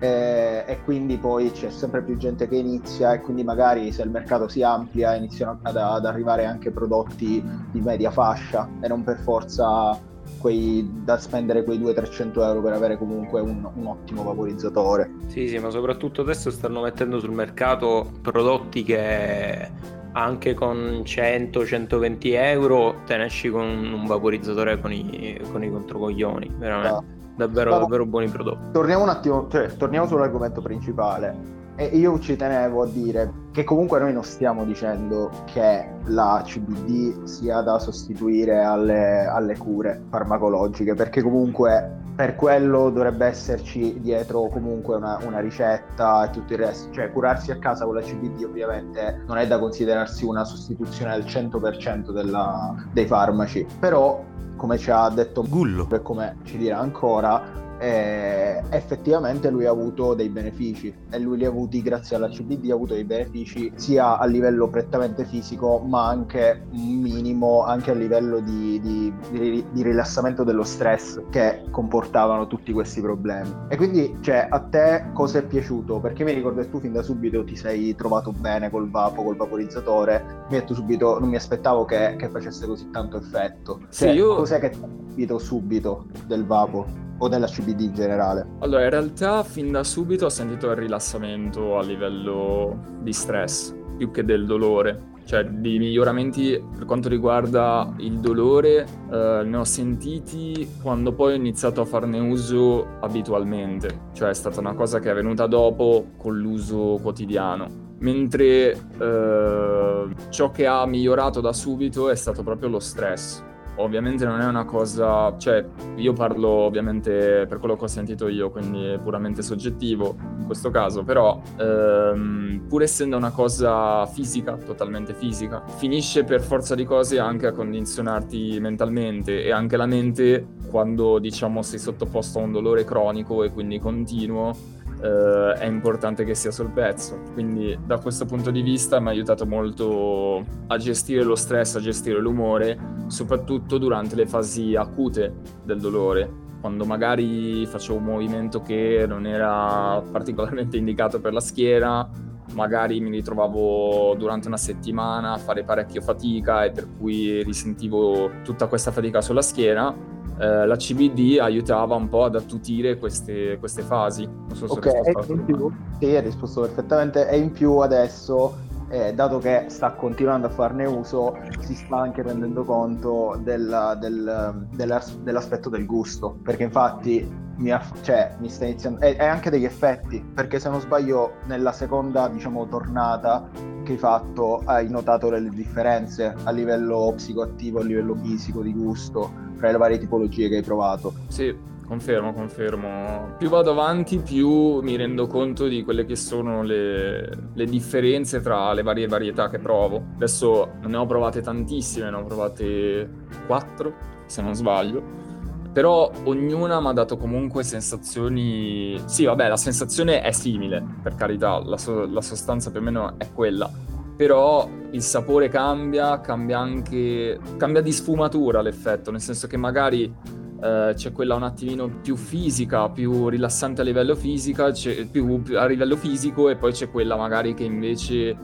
E, 0.00 0.64
e 0.66 0.82
quindi 0.84 1.16
poi 1.18 1.50
c'è 1.50 1.70
sempre 1.70 2.02
più 2.02 2.16
gente 2.16 2.46
che 2.48 2.54
inizia 2.56 3.12
e 3.14 3.20
quindi 3.20 3.42
magari 3.42 3.90
se 3.92 4.02
il 4.02 4.10
mercato 4.10 4.46
si 4.46 4.62
amplia 4.62 5.14
iniziano 5.16 5.58
ad, 5.62 5.76
ad 5.76 6.04
arrivare 6.06 6.44
anche 6.44 6.70
prodotti 6.70 7.44
di 7.72 7.80
media 7.80 8.10
fascia 8.12 8.68
e 8.80 8.86
non 8.86 9.02
per 9.02 9.18
forza 9.18 9.98
quei, 10.38 10.88
da 11.04 11.18
spendere 11.18 11.64
quei 11.64 11.78
200-300 11.78 12.42
euro 12.42 12.60
per 12.60 12.72
avere 12.72 12.98
comunque 12.98 13.40
un, 13.40 13.68
un 13.72 13.86
ottimo 13.86 14.22
vaporizzatore. 14.22 15.10
Sì, 15.26 15.48
sì, 15.48 15.58
ma 15.58 15.70
soprattutto 15.70 16.20
adesso 16.20 16.50
stanno 16.50 16.82
mettendo 16.82 17.18
sul 17.18 17.32
mercato 17.32 18.10
prodotti 18.22 18.82
che 18.82 19.70
anche 20.12 20.54
con 20.54 21.02
100-120 21.04 22.18
euro 22.34 23.02
te 23.06 23.16
ne 23.16 23.26
esci 23.26 23.50
con 23.50 23.64
un 23.64 24.06
vaporizzatore 24.06 24.80
con 24.80 24.92
i, 24.92 25.40
con 25.50 25.62
i 25.62 25.70
controcoglioni, 25.70 26.54
veramente. 26.56 27.16
Davvero, 27.36 27.70
Stavo- 27.70 27.84
davvero 27.84 28.06
buoni 28.06 28.28
prodotti. 28.28 28.72
Torniamo 28.72 29.04
un 29.04 29.10
attimo, 29.10 29.46
cioè, 29.48 29.68
torniamo 29.76 30.08
sull'argomento 30.08 30.60
principale. 30.60 31.57
E 31.80 31.84
io 31.84 32.18
ci 32.18 32.34
tenevo 32.34 32.82
a 32.82 32.86
dire 32.86 33.32
che 33.52 33.62
comunque 33.62 34.00
noi 34.00 34.12
non 34.12 34.24
stiamo 34.24 34.64
dicendo 34.64 35.30
che 35.44 35.88
la 36.06 36.42
CBD 36.44 37.22
sia 37.22 37.60
da 37.60 37.78
sostituire 37.78 38.64
alle, 38.64 39.24
alle 39.26 39.56
cure 39.56 40.02
farmacologiche, 40.10 40.94
perché 40.94 41.22
comunque 41.22 42.06
per 42.16 42.34
quello 42.34 42.90
dovrebbe 42.90 43.26
esserci 43.26 44.00
dietro 44.00 44.48
comunque 44.48 44.96
una, 44.96 45.20
una 45.24 45.38
ricetta 45.38 46.24
e 46.24 46.30
tutto 46.30 46.52
il 46.54 46.58
resto. 46.58 46.90
Cioè 46.90 47.12
curarsi 47.12 47.52
a 47.52 47.58
casa 47.58 47.84
con 47.84 47.94
la 47.94 48.00
CBD 48.00 48.42
ovviamente 48.42 49.22
non 49.28 49.38
è 49.38 49.46
da 49.46 49.60
considerarsi 49.60 50.24
una 50.24 50.44
sostituzione 50.44 51.12
al 51.12 51.22
100% 51.22 52.10
della- 52.10 52.74
dei 52.92 53.06
farmaci, 53.06 53.64
però 53.78 54.20
come 54.56 54.78
ci 54.78 54.90
ha 54.90 55.08
detto 55.10 55.44
Gullo. 55.48 55.86
e 55.92 56.02
come 56.02 56.38
ci 56.42 56.58
dirà 56.58 56.78
ancora, 56.80 57.40
eh, 57.78 58.62
effettivamente 58.70 59.50
lui 59.50 59.66
ha 59.66 59.70
avuto 59.70 60.14
dei 60.14 60.28
benefici 60.28 60.92
e 61.10 61.18
lui 61.18 61.38
li 61.38 61.44
ha 61.44 61.48
avuti 61.48 61.82
grazie 61.82 62.16
alla 62.16 62.28
CBD 62.28 62.70
ha 62.70 62.74
avuto 62.74 62.94
dei 62.94 63.04
benefici 63.04 63.72
sia 63.76 64.18
a 64.18 64.26
livello 64.26 64.68
prettamente 64.68 65.24
fisico 65.24 65.78
ma 65.78 66.08
anche 66.08 66.66
un 66.72 67.00
minimo 67.00 67.64
anche 67.64 67.90
a 67.90 67.94
livello 67.94 68.40
di, 68.40 68.80
di, 68.80 69.12
di, 69.30 69.64
di 69.70 69.82
rilassamento 69.82 70.44
dello 70.44 70.64
stress 70.64 71.20
che 71.30 71.64
comportavano 71.70 72.46
tutti 72.46 72.72
questi 72.72 73.00
problemi. 73.00 73.52
E 73.68 73.76
quindi 73.76 74.16
cioè 74.20 74.46
a 74.48 74.60
te 74.60 75.06
cosa 75.12 75.38
è 75.38 75.42
piaciuto? 75.44 76.00
Perché 76.00 76.24
mi 76.24 76.32
ricordo 76.32 76.60
che 76.60 76.70
tu 76.70 76.80
fin 76.80 76.92
da 76.92 77.02
subito 77.02 77.44
ti 77.44 77.56
sei 77.56 77.94
trovato 77.94 78.32
bene 78.32 78.70
col 78.70 78.90
vapo 78.90 79.22
col 79.22 79.36
vaporizzatore. 79.36 80.44
Mi 80.48 80.54
hai 80.54 80.60
detto 80.60 80.74
subito 80.74 81.18
non 81.18 81.28
mi 81.28 81.36
aspettavo 81.36 81.84
che, 81.84 82.16
che 82.18 82.28
facesse 82.28 82.66
così 82.66 82.90
tanto 82.90 83.16
effetto. 83.18 83.78
Cioè, 83.90 84.10
sì, 84.10 84.16
io... 84.16 84.34
cos'è 84.34 84.58
che 84.58 84.70
ti 84.70 84.78
ha 84.82 84.88
capito 84.88 85.38
subito 85.38 86.06
del 86.26 86.44
vapo 86.46 87.06
o 87.18 87.28
della 87.28 87.46
CBD 87.46 87.80
in 87.80 87.94
generale? 87.94 88.46
Allora, 88.60 88.84
in 88.84 88.90
realtà 88.90 89.42
fin 89.42 89.70
da 89.70 89.84
subito 89.84 90.26
ho 90.26 90.30
sentito 90.30 90.70
il 90.70 90.76
rilassamento 90.76 91.78
a 91.78 91.82
livello 91.82 92.98
di 93.00 93.12
stress, 93.12 93.74
più 93.96 94.10
che 94.10 94.24
del 94.24 94.46
dolore. 94.46 95.16
Cioè, 95.24 95.44
di 95.44 95.78
miglioramenti 95.78 96.58
per 96.74 96.86
quanto 96.86 97.10
riguarda 97.10 97.92
il 97.98 98.18
dolore, 98.18 98.86
eh, 99.12 99.42
ne 99.44 99.56
ho 99.58 99.64
sentiti 99.64 100.66
quando 100.80 101.12
poi 101.12 101.32
ho 101.32 101.36
iniziato 101.36 101.82
a 101.82 101.84
farne 101.84 102.18
uso 102.18 102.96
abitualmente. 103.00 104.06
Cioè, 104.14 104.30
è 104.30 104.34
stata 104.34 104.60
una 104.60 104.72
cosa 104.72 105.00
che 105.00 105.10
è 105.10 105.14
venuta 105.14 105.46
dopo 105.46 106.12
con 106.16 106.38
l'uso 106.38 106.98
quotidiano 107.02 107.86
mentre 108.00 108.70
eh, 108.72 110.06
ciò 110.28 110.50
che 110.52 110.66
ha 110.66 110.86
migliorato 110.86 111.40
da 111.40 111.52
subito 111.52 112.10
è 112.10 112.14
stato 112.14 112.44
proprio 112.44 112.68
lo 112.68 112.78
stress 112.78 113.42
ovviamente 113.78 114.24
non 114.24 114.40
è 114.40 114.46
una 114.46 114.64
cosa, 114.64 115.36
cioè 115.38 115.64
io 115.96 116.12
parlo 116.12 116.48
ovviamente 116.48 117.46
per 117.48 117.58
quello 117.58 117.76
che 117.76 117.84
ho 117.84 117.88
sentito 117.88 118.28
io, 118.28 118.50
quindi 118.50 118.84
è 118.86 118.98
puramente 118.98 119.42
soggettivo 119.42 120.16
in 120.38 120.46
questo 120.46 120.70
caso, 120.70 121.02
però 121.02 121.40
ehm, 121.58 122.64
pur 122.68 122.82
essendo 122.82 123.16
una 123.16 123.30
cosa 123.30 124.06
fisica, 124.06 124.56
totalmente 124.56 125.14
fisica, 125.14 125.62
finisce 125.76 126.24
per 126.24 126.40
forza 126.40 126.74
di 126.74 126.84
cose 126.84 127.18
anche 127.18 127.46
a 127.46 127.52
condizionarti 127.52 128.58
mentalmente 128.60 129.42
e 129.42 129.50
anche 129.50 129.76
la 129.76 129.86
mente 129.86 130.46
quando 130.68 131.18
diciamo 131.18 131.62
sei 131.62 131.78
sottoposto 131.78 132.38
a 132.38 132.42
un 132.42 132.52
dolore 132.52 132.84
cronico 132.84 133.42
e 133.42 133.50
quindi 133.50 133.78
continuo 133.78 134.76
Uh, 135.00 135.52
è 135.56 135.66
importante 135.66 136.24
che 136.24 136.34
sia 136.34 136.50
sul 136.50 136.70
pezzo. 136.70 137.20
Quindi 137.32 137.78
da 137.84 137.98
questo 137.98 138.24
punto 138.24 138.50
di 138.50 138.62
vista 138.62 138.98
mi 138.98 139.08
ha 139.08 139.10
aiutato 139.10 139.46
molto 139.46 140.44
a 140.66 140.76
gestire 140.76 141.22
lo 141.22 141.36
stress, 141.36 141.76
a 141.76 141.80
gestire 141.80 142.20
l'umore, 142.20 142.78
soprattutto 143.06 143.78
durante 143.78 144.16
le 144.16 144.26
fasi 144.26 144.74
acute 144.74 145.34
del 145.64 145.78
dolore. 145.80 146.46
Quando 146.60 146.84
magari 146.84 147.64
facevo 147.66 147.98
un 147.98 148.04
movimento 148.04 148.60
che 148.60 149.04
non 149.06 149.26
era 149.26 150.02
particolarmente 150.10 150.76
indicato 150.78 151.20
per 151.20 151.32
la 151.32 151.40
schiera, 151.40 152.10
magari 152.54 153.00
mi 153.00 153.10
ritrovavo 153.10 154.14
durante 154.16 154.48
una 154.48 154.56
settimana 154.56 155.32
a 155.32 155.38
fare 155.38 155.62
parecchio 155.62 156.00
fatica 156.00 156.64
e 156.64 156.70
per 156.70 156.88
cui 156.98 157.42
risentivo 157.44 158.30
tutta 158.42 158.66
questa 158.66 158.90
fatica 158.90 159.20
sulla 159.20 159.42
schiera 159.42 159.94
eh, 160.38 160.66
la 160.66 160.76
CBD 160.76 161.38
aiutava 161.40 161.96
un 161.96 162.08
po' 162.08 162.24
ad 162.24 162.36
attutire 162.36 162.96
queste, 162.98 163.58
queste 163.58 163.82
fasi. 163.82 164.24
Non 164.24 164.54
so 164.54 164.68
se 164.68 164.78
okay, 164.78 165.12
ho 165.12 165.24
in 165.32 165.44
più, 165.44 165.70
sì, 165.98 166.06
hai 166.06 166.20
risposto 166.22 166.60
perfettamente. 166.62 167.28
E 167.28 167.38
in 167.38 167.50
più 167.50 167.78
adesso, 167.78 168.56
eh, 168.88 169.12
dato 169.14 169.38
che 169.38 169.64
sta 169.68 169.92
continuando 169.92 170.46
a 170.46 170.50
farne 170.50 170.86
uso, 170.86 171.36
si 171.60 171.74
sta 171.74 171.98
anche 171.98 172.22
rendendo 172.22 172.62
conto 172.62 173.38
della, 173.42 173.96
del, 173.96 174.66
della, 174.72 175.02
dell'aspetto 175.22 175.68
del 175.68 175.86
gusto. 175.86 176.38
Perché 176.42 176.62
infatti 176.62 177.28
mi, 177.56 177.72
ha, 177.72 177.82
cioè, 178.02 178.36
mi 178.38 178.48
sta 178.48 178.64
iniziando... 178.64 179.00
E, 179.00 179.16
e 179.18 179.24
anche 179.24 179.50
degli 179.50 179.64
effetti, 179.64 180.24
perché 180.34 180.60
se 180.60 180.68
non 180.68 180.80
sbaglio 180.80 181.32
nella 181.46 181.72
seconda, 181.72 182.28
diciamo, 182.28 182.68
tornata 182.68 183.48
che 183.82 183.92
hai 183.92 183.98
fatto 183.98 184.62
hai 184.66 184.88
notato 184.88 185.30
delle 185.30 185.48
differenze 185.48 186.34
a 186.44 186.50
livello 186.50 187.12
psicoattivo, 187.16 187.80
a 187.80 187.82
livello 187.82 188.14
fisico, 188.14 188.62
di 188.62 188.72
gusto 188.72 189.46
tra 189.58 189.70
le 189.70 189.76
varie 189.76 189.98
tipologie 189.98 190.48
che 190.48 190.56
hai 190.56 190.62
provato. 190.62 191.12
Sì, 191.28 191.54
confermo, 191.86 192.32
confermo. 192.32 193.34
Più 193.38 193.48
vado 193.48 193.72
avanti, 193.72 194.18
più 194.18 194.80
mi 194.80 194.96
rendo 194.96 195.26
conto 195.26 195.66
di 195.66 195.82
quelle 195.82 196.04
che 196.04 196.16
sono 196.16 196.62
le, 196.62 197.28
le, 197.52 197.64
differenze 197.66 198.40
tra 198.40 198.72
le 198.72 198.82
varie 198.82 199.08
varietà 199.08 199.48
che 199.48 199.58
provo. 199.58 200.02
Adesso 200.14 200.74
ne 200.82 200.96
ho 200.96 201.06
provate 201.06 201.40
tantissime, 201.40 202.10
ne 202.10 202.16
ho 202.16 202.24
provate 202.24 203.08
quattro, 203.46 203.94
se 204.26 204.42
non 204.42 204.54
sbaglio. 204.54 205.26
Però 205.72 206.10
ognuna 206.24 206.80
mi 206.80 206.88
ha 206.88 206.92
dato 206.92 207.16
comunque 207.16 207.62
sensazioni... 207.62 209.00
Sì, 209.04 209.24
vabbè, 209.24 209.48
la 209.48 209.56
sensazione 209.56 210.22
è 210.22 210.32
simile, 210.32 210.84
per 211.02 211.14
carità, 211.14 211.58
la, 211.64 211.76
so- 211.76 212.06
la 212.06 212.22
sostanza 212.22 212.70
più 212.70 212.80
o 212.80 212.82
meno 212.82 213.14
è 213.18 213.28
quella 213.32 213.70
però 214.18 214.68
il 214.90 215.00
sapore 215.00 215.48
cambia, 215.48 216.20
cambia 216.20 216.58
anche, 216.58 217.38
cambia 217.56 217.80
di 217.80 217.92
sfumatura 217.92 218.60
l'effetto, 218.60 219.12
nel 219.12 219.20
senso 219.20 219.46
che 219.46 219.56
magari 219.56 220.12
eh, 220.60 220.92
c'è 220.92 221.12
quella 221.12 221.36
un 221.36 221.44
attimino 221.44 221.88
più 222.02 222.16
fisica, 222.16 222.90
più 222.90 223.28
rilassante 223.28 223.82
a 223.82 223.84
livello, 223.84 224.16
fisica, 224.16 224.72
più, 225.08 225.40
più 225.40 225.56
a 225.56 225.66
livello 225.66 225.94
fisico 225.94 226.48
e 226.48 226.56
poi 226.56 226.72
c'è 226.72 226.90
quella 226.90 227.14
magari 227.14 227.54
che 227.54 227.62
invece 227.62 228.36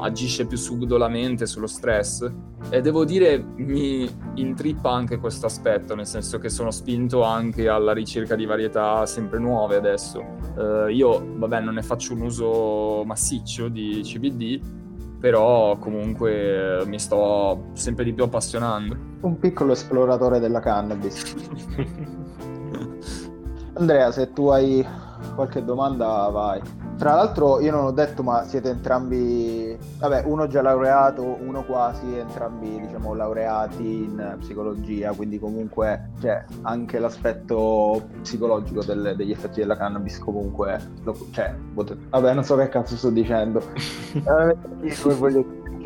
agisce 0.00 0.46
più 0.46 0.56
subdolamente 0.56 1.44
sullo 1.46 1.66
stress. 1.66 2.30
E 2.70 2.80
devo 2.80 3.04
dire 3.04 3.44
mi 3.56 4.08
intrippa 4.34 4.92
anche 4.92 5.18
questo 5.18 5.46
aspetto 5.46 5.96
nel 5.96 6.06
senso 6.06 6.38
che 6.38 6.48
sono 6.50 6.70
spinto 6.70 7.22
anche 7.24 7.68
alla 7.68 7.92
ricerca 7.92 8.36
di 8.36 8.46
varietà 8.46 9.04
sempre 9.06 9.40
nuove 9.40 9.74
adesso. 9.74 10.24
Uh, 10.56 10.86
io 10.86 11.34
vabbè 11.36 11.60
non 11.62 11.74
ne 11.74 11.82
faccio 11.82 12.14
un 12.14 12.20
uso 12.20 13.02
massiccio 13.04 13.66
di 13.68 14.02
CBD 14.04 14.84
però 15.18 15.76
comunque 15.78 16.82
mi 16.86 16.98
sto 16.98 17.70
sempre 17.72 18.04
di 18.04 18.12
più 18.12 18.24
appassionando. 18.24 18.96
Un 19.20 19.38
piccolo 19.38 19.72
esploratore 19.72 20.38
della 20.38 20.60
cannabis. 20.60 21.34
Andrea, 23.74 24.10
se 24.10 24.32
tu 24.32 24.48
hai 24.48 24.86
qualche 25.34 25.64
domanda 25.64 26.28
vai. 26.30 26.60
Tra 26.96 27.14
l'altro 27.14 27.60
io 27.60 27.70
non 27.72 27.84
ho 27.84 27.90
detto 27.90 28.22
ma 28.22 28.44
siete 28.44 28.70
entrambi, 28.70 29.76
vabbè 29.98 30.22
uno 30.24 30.46
già 30.46 30.62
laureato, 30.62 31.22
uno 31.22 31.62
quasi, 31.64 32.16
entrambi 32.16 32.80
diciamo 32.80 33.12
laureati 33.12 34.04
in 34.04 34.36
psicologia, 34.38 35.12
quindi 35.12 35.38
comunque 35.38 36.12
c'è 36.20 36.42
anche 36.62 36.98
l'aspetto 36.98 38.08
psicologico 38.22 38.82
del, 38.82 39.14
degli 39.14 39.30
effetti 39.30 39.60
della 39.60 39.76
cannabis 39.76 40.18
comunque, 40.18 40.80
lo, 41.02 41.14
cioè, 41.32 41.54
vabbè 41.74 42.32
non 42.32 42.44
so 42.44 42.56
che 42.56 42.68
cazzo 42.70 42.96
sto 42.96 43.10
dicendo, 43.10 43.62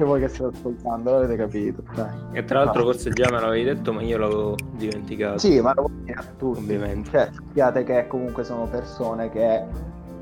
che 0.00 0.04
voi 0.04 0.20
che 0.20 0.28
state 0.28 0.56
ascoltando, 0.56 1.10
l'avete 1.12 1.36
capito. 1.36 1.82
Dai. 1.94 2.16
E 2.32 2.44
tra 2.44 2.64
l'altro 2.64 2.84
forse 2.84 3.10
già 3.10 3.30
me 3.30 3.40
l'avevi 3.40 3.64
detto 3.64 3.92
ma 3.92 4.02
io 4.02 4.18
l'avevo 4.18 4.54
dimenticato. 4.72 5.38
Sì, 5.38 5.60
ma 5.60 5.72
lo 5.74 5.82
vuoi 5.82 6.04
dire 6.04 6.18
a 6.18 6.24
tutti. 6.36 6.58
Ovviamente. 6.58 7.10
Cioè, 7.10 7.28
sappiate 7.32 7.84
che 7.84 8.06
comunque 8.06 8.44
sono 8.44 8.66
persone 8.66 9.28
che 9.30 9.64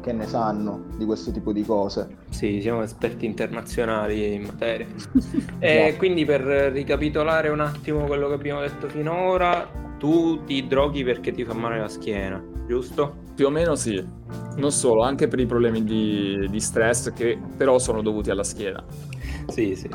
che 0.08 0.14
ne 0.14 0.26
sanno 0.26 0.84
di 0.96 1.04
questo 1.04 1.30
tipo 1.30 1.52
di 1.52 1.62
cose. 1.62 2.16
Sì, 2.30 2.62
siamo 2.62 2.82
esperti 2.82 3.26
internazionali 3.26 4.32
in 4.32 4.44
materia. 4.44 4.86
e 5.60 5.94
quindi 5.98 6.24
per 6.24 6.40
ricapitolare 6.40 7.50
un 7.50 7.60
attimo 7.60 8.06
quello 8.06 8.28
che 8.28 8.34
abbiamo 8.34 8.60
detto 8.60 8.88
finora, 8.88 9.68
tu 9.98 10.44
ti 10.44 10.66
droghi 10.66 11.04
perché 11.04 11.30
ti 11.32 11.44
fa 11.44 11.52
male 11.52 11.78
la 11.78 11.88
schiena, 11.88 12.42
giusto? 12.66 13.16
Più 13.34 13.46
o 13.46 13.50
meno 13.50 13.74
sì, 13.74 14.02
non 14.56 14.72
solo, 14.72 15.02
anche 15.02 15.28
per 15.28 15.40
i 15.40 15.46
problemi 15.46 15.84
di, 15.84 16.46
di 16.48 16.60
stress 16.60 17.12
che 17.12 17.38
però 17.56 17.78
sono 17.78 18.00
dovuti 18.00 18.30
alla 18.30 18.44
schiena. 18.44 18.82
Sì, 19.48 19.74
sì. 19.76 19.90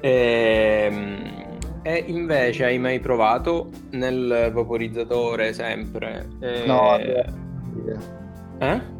Ehm... 0.00 1.48
E 1.82 2.04
invece 2.08 2.66
hai 2.66 2.78
mai 2.78 3.00
provato 3.00 3.70
nel 3.92 4.50
vaporizzatore 4.52 5.54
sempre? 5.54 6.28
Eh... 6.38 6.66
No, 6.66 6.98
eh? 6.98 7.24
eh? 8.58 8.98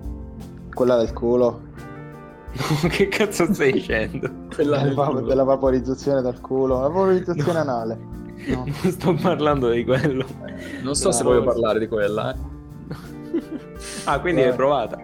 Quella 0.72 0.96
del 0.96 1.12
culo. 1.12 1.68
che 2.90 3.08
cazzo 3.08 3.52
stai 3.52 3.72
dicendo? 3.72 4.28
Quella 4.54 4.82
del 4.82 4.94
va- 4.94 5.20
della 5.20 5.44
vaporizzazione 5.44 6.20
dal 6.22 6.40
culo, 6.40 6.80
la 6.80 6.88
vaporizzazione 6.88 7.52
no. 7.52 7.58
anale. 7.58 8.08
No. 8.40 8.64
Non 8.64 8.90
sto 8.90 9.12
parlando 9.12 9.68
di 9.68 9.84
quello. 9.84 10.24
Non 10.80 10.94
so 10.94 11.08
no, 11.08 11.12
se 11.12 11.24
voglio 11.24 11.44
parlare 11.44 11.78
di 11.78 11.86
quella, 11.86 12.32
eh. 12.32 12.38
ah, 14.04 14.18
quindi 14.18 14.40
l'hai 14.40 14.54
provata. 14.54 14.98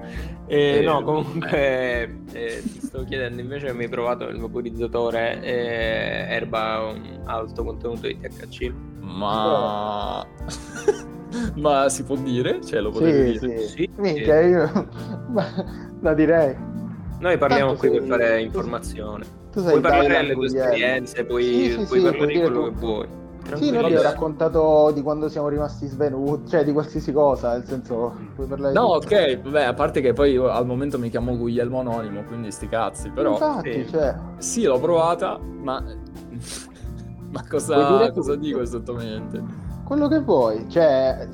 Eh, 0.47 0.79
eh, 0.79 0.81
no, 0.81 1.03
comunque 1.03 2.21
eh, 2.33 2.63
ti 2.63 2.81
sto 2.81 3.05
chiedendo 3.05 3.41
invece 3.41 3.73
mi 3.73 3.83
hai 3.83 3.89
provato 3.89 4.29
il 4.29 4.39
vaporizzatore 4.39 5.43
eh, 5.43 6.27
erba 6.35 6.93
un 6.95 7.21
alto 7.25 7.65
contenuto 7.65 8.07
di 8.07 8.19
THC? 8.19 8.73
Ma... 9.01 10.25
Ma 11.57 11.89
si 11.89 12.05
può 12.05 12.17
dire? 12.17 12.61
Cioè, 12.65 12.81
lo 12.81 12.91
potete 12.91 13.39
sì, 13.39 13.47
dire? 13.47 13.59
Sì, 13.61 13.69
sì. 13.69 13.91
Minchia, 13.97 14.41
io 14.41 14.89
la 16.01 16.15
direi. 16.15 16.57
Noi 17.19 17.39
parliamo 17.39 17.73
Tanto 17.73 17.81
qui 17.81 17.89
sei... 17.91 17.99
per 17.99 18.09
fare 18.09 18.41
informazione. 18.43 19.25
Tu 19.53 19.63
puoi 19.63 19.81
parlare 19.81 20.09
delle 20.09 20.33
tue 20.35 20.47
esperienze, 20.47 21.25
puoi, 21.25 21.45
sì, 21.45 21.71
sì, 21.71 21.85
puoi 21.87 22.03
parlare 22.03 22.27
di 22.27 22.41
quello 22.41 22.63
che 22.65 22.71
vuoi. 22.71 23.07
Sì, 23.55 23.71
noi 23.71 23.85
abbiamo 23.85 24.03
raccontato 24.03 24.91
di 24.93 25.03
quando 25.03 25.29
siamo 25.29 25.49
rimasti 25.49 25.87
svenuti, 25.87 26.51
cioè 26.51 26.65
di 26.65 26.73
qualsiasi 26.73 27.13
cosa, 27.13 27.53
nel 27.53 27.65
senso... 27.65 28.13
Puoi 28.35 28.47
parlare 28.49 28.75
no, 28.75 28.83
ok, 28.83 29.41
vabbè, 29.41 29.63
a 29.63 29.73
parte 29.73 30.01
che 30.01 30.13
poi 30.13 30.37
al 30.37 30.67
momento 30.67 30.99
mi 30.99 31.09
chiamo 31.11 31.37
Guglielmo 31.37 31.79
Anonimo, 31.79 32.25
quindi 32.25 32.51
sti 32.51 32.69
cazzi, 32.69 33.11
però... 33.11 33.33
Infatti, 33.33 33.85
sì. 33.85 33.91
cioè... 33.91 34.15
Sì, 34.39 34.65
l'ho 34.65 34.81
provata, 34.81 35.39
ma... 35.39 35.81
ma 37.31 37.45
cosa, 37.49 38.11
cosa 38.11 38.35
dico 38.35 38.61
esattamente? 38.61 39.66
Quello 39.87 40.09
che 40.09 40.19
vuoi, 40.19 40.69
cioè... 40.69 41.29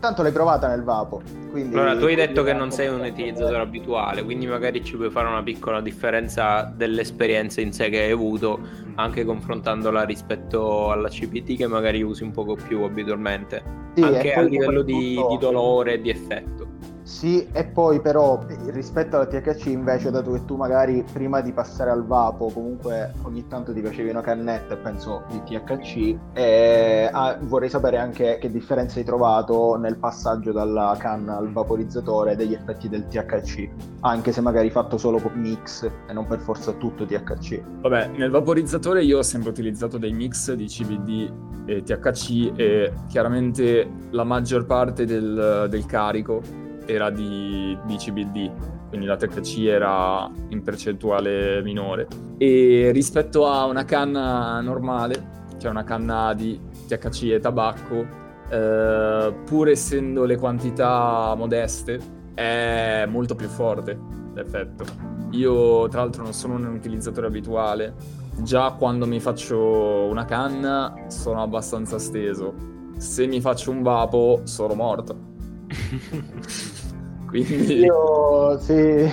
Tanto 0.00 0.22
l'hai 0.22 0.32
provata 0.32 0.68
nel 0.68 0.82
Vapo. 0.82 1.22
Quindi 1.50 1.76
allora, 1.76 1.96
tu 1.96 2.04
hai 2.04 2.14
detto 2.14 2.42
che 2.42 2.52
non 2.52 2.70
sei 2.70 2.88
un 2.88 3.00
utilizzatore 3.00 3.58
abituale, 3.58 4.22
quindi 4.22 4.46
magari 4.46 4.84
ci 4.84 4.96
puoi 4.96 5.08
fare 5.08 5.28
una 5.28 5.42
piccola 5.42 5.80
differenza 5.80 6.70
dell'esperienza 6.76 7.62
in 7.62 7.72
sé 7.72 7.88
che 7.88 8.00
hai 8.02 8.10
avuto, 8.10 8.58
anche 8.96 9.24
confrontandola 9.24 10.02
rispetto 10.02 10.90
alla 10.90 11.08
CPT 11.08 11.56
che 11.56 11.66
magari 11.68 12.02
usi 12.02 12.22
un 12.22 12.32
poco 12.32 12.54
più 12.54 12.82
abitualmente, 12.82 13.62
sì, 13.94 14.02
anche 14.02 14.34
a 14.34 14.42
livello 14.42 14.82
di, 14.82 15.18
di 15.26 15.38
dolore 15.38 15.94
e 15.94 16.00
di 16.02 16.10
effetto. 16.10 16.63
Sì, 17.04 17.46
e 17.52 17.64
poi 17.66 18.00
però 18.00 18.42
rispetto 18.72 19.16
alla 19.16 19.26
THC 19.26 19.66
invece, 19.66 20.10
dato 20.10 20.32
che 20.32 20.44
tu 20.46 20.56
magari 20.56 21.04
prima 21.12 21.42
di 21.42 21.52
passare 21.52 21.90
al 21.90 22.06
vapo 22.06 22.48
comunque 22.48 23.12
ogni 23.22 23.46
tanto 23.46 23.74
ti 23.74 23.82
facevi 23.82 24.08
una 24.08 24.22
cannetta, 24.22 24.74
penso, 24.76 25.22
di 25.28 25.42
THC, 25.44 26.16
e 26.32 27.10
ah, 27.12 27.36
vorrei 27.42 27.68
sapere 27.68 27.98
anche 27.98 28.38
che 28.40 28.50
differenza 28.50 28.98
hai 28.98 29.04
trovato 29.04 29.76
nel 29.76 29.98
passaggio 29.98 30.50
dalla 30.50 30.96
canna 30.98 31.36
al 31.36 31.52
vaporizzatore 31.52 32.36
degli 32.36 32.54
effetti 32.54 32.88
del 32.88 33.06
THC, 33.06 33.68
anche 34.00 34.32
se 34.32 34.40
magari 34.40 34.70
fatto 34.70 34.96
solo 34.96 35.18
con 35.18 35.32
mix 35.34 35.84
e 35.84 36.12
non 36.14 36.26
per 36.26 36.38
forza 36.38 36.72
tutto 36.72 37.04
THC. 37.04 37.60
Vabbè, 37.82 38.12
nel 38.16 38.30
vaporizzatore 38.30 39.04
io 39.04 39.18
ho 39.18 39.22
sempre 39.22 39.50
utilizzato 39.50 39.98
dei 39.98 40.12
mix 40.14 40.54
di 40.54 40.64
CBD 40.64 41.32
e 41.66 41.82
THC 41.82 42.52
e 42.56 42.92
chiaramente 43.08 43.88
la 44.10 44.24
maggior 44.24 44.64
parte 44.64 45.04
del, 45.04 45.66
del 45.68 45.84
carico 45.84 46.62
era 46.86 47.10
di, 47.10 47.76
di 47.84 47.96
CBD, 47.96 48.50
quindi 48.88 49.06
la 49.06 49.16
THC 49.16 49.58
era 49.66 50.30
in 50.48 50.62
percentuale 50.62 51.62
minore. 51.62 52.06
E 52.38 52.90
rispetto 52.92 53.46
a 53.46 53.64
una 53.66 53.84
canna 53.84 54.60
normale, 54.60 55.32
cioè 55.58 55.70
una 55.70 55.84
canna 55.84 56.34
di 56.34 56.60
THC 56.86 57.32
e 57.32 57.40
tabacco, 57.40 58.22
eh, 58.48 59.34
pur 59.44 59.68
essendo 59.68 60.24
le 60.24 60.36
quantità 60.36 61.34
modeste, 61.36 62.00
è 62.34 63.06
molto 63.08 63.34
più 63.34 63.48
forte 63.48 63.98
l'effetto. 64.34 64.84
Io 65.30 65.88
tra 65.88 66.00
l'altro 66.00 66.22
non 66.22 66.32
sono 66.32 66.54
un 66.54 66.66
utilizzatore 66.66 67.26
abituale, 67.26 67.94
già 68.42 68.72
quando 68.72 69.06
mi 69.06 69.20
faccio 69.20 70.04
una 70.04 70.24
canna 70.24 71.06
sono 71.08 71.42
abbastanza 71.42 71.98
steso. 71.98 72.72
Se 72.96 73.26
mi 73.26 73.40
faccio 73.40 73.70
un 73.70 73.82
vapo 73.82 74.42
sono 74.44 74.74
morto. 74.74 75.32
Quindi... 77.42 77.78
Io, 77.80 78.58
sì, 78.60 79.10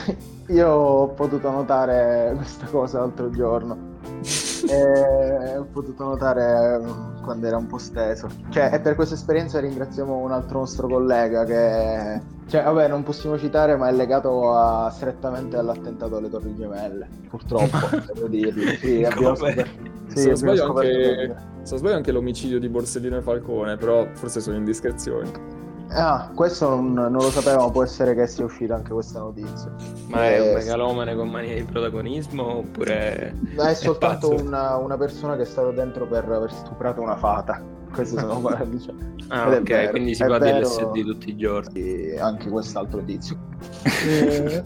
io 0.47 0.69
ho 0.69 1.07
potuto 1.07 1.49
notare 1.49 2.33
questa 2.35 2.67
cosa 2.67 2.99
l'altro 2.99 3.31
giorno. 3.31 3.89
e 4.69 5.57
ho 5.57 5.65
potuto 5.71 6.03
notare 6.03 6.79
mm, 6.79 7.23
quando 7.23 7.47
era 7.47 7.57
un 7.57 7.65
po' 7.65 7.79
steso. 7.79 8.29
Cioè, 8.49 8.69
e 8.73 8.79
per 8.79 8.93
questa 8.93 9.15
esperienza 9.15 9.59
ringraziamo 9.59 10.15
un 10.15 10.31
altro 10.31 10.59
nostro 10.59 10.87
collega 10.87 11.45
che, 11.45 12.21
cioè, 12.47 12.63
vabbè, 12.63 12.87
non 12.87 13.01
possiamo 13.01 13.39
citare, 13.39 13.75
ma 13.75 13.89
è 13.89 13.91
legato 13.91 14.53
a, 14.53 14.91
strettamente 14.91 15.57
all'attentato 15.57 16.17
alle 16.17 16.29
Torri 16.29 16.55
Gemelle. 16.55 17.07
Purtroppo, 17.27 17.77
devo 18.13 18.27
dirlo. 18.27 18.69
Sì, 18.79 19.03
abbiamo 19.03 19.33
scoperto. 19.33 19.89
Sì, 20.09 20.19
se, 20.19 20.27
non 20.27 20.35
sbaglio 20.35 20.73
anche, 20.75 21.35
se 21.63 21.69
non 21.71 21.79
sbaglio 21.79 21.95
anche 21.95 22.11
l'omicidio 22.11 22.59
di 22.59 22.69
Borsellino 22.69 23.17
e 23.17 23.21
Falcone, 23.21 23.77
però 23.77 24.05
forse 24.13 24.41
sono 24.41 24.57
indiscrezioni. 24.57 25.61
Ah, 25.93 26.31
questo 26.33 26.69
non, 26.69 26.93
non, 26.93 27.12
lo 27.12 27.29
sapevamo, 27.29 27.69
può 27.69 27.83
essere 27.83 28.15
che 28.15 28.25
sia 28.25 28.45
uscita 28.45 28.75
anche 28.75 28.93
questa 28.93 29.19
notizia. 29.19 29.74
Ma 30.07 30.29
è 30.29 30.39
un 30.39 30.48
eh, 30.48 30.53
megalomane 30.53 31.15
con 31.15 31.29
mania 31.29 31.55
di 31.55 31.63
protagonismo 31.63 32.60
oppure... 32.60 33.36
È, 33.55 33.62
è 33.62 33.74
soltanto 33.74 34.29
una, 34.29 34.77
una, 34.77 34.95
persona 34.98 35.36
che 35.36 35.41
è 35.41 35.45
stata 35.45 35.69
dentro 35.71 36.07
per 36.07 36.29
aver 36.31 36.51
stuprato 36.51 37.01
una 37.01 37.17
fata. 37.17 37.62
Questo 37.91 38.19
sono 38.19 38.39
diciamo. 38.65 39.00
Ah, 39.27 39.50
ok, 39.50 39.62
vero, 39.63 39.89
quindi 39.91 40.15
si 40.15 40.24
fa 40.24 40.38
dell'SD 40.38 41.03
tutti 41.03 41.29
i 41.29 41.36
giorni. 41.36 41.81
E 41.81 42.19
anche 42.19 42.50
quest'altro 42.50 43.03
tizio. 43.03 43.38
e... 44.07 44.63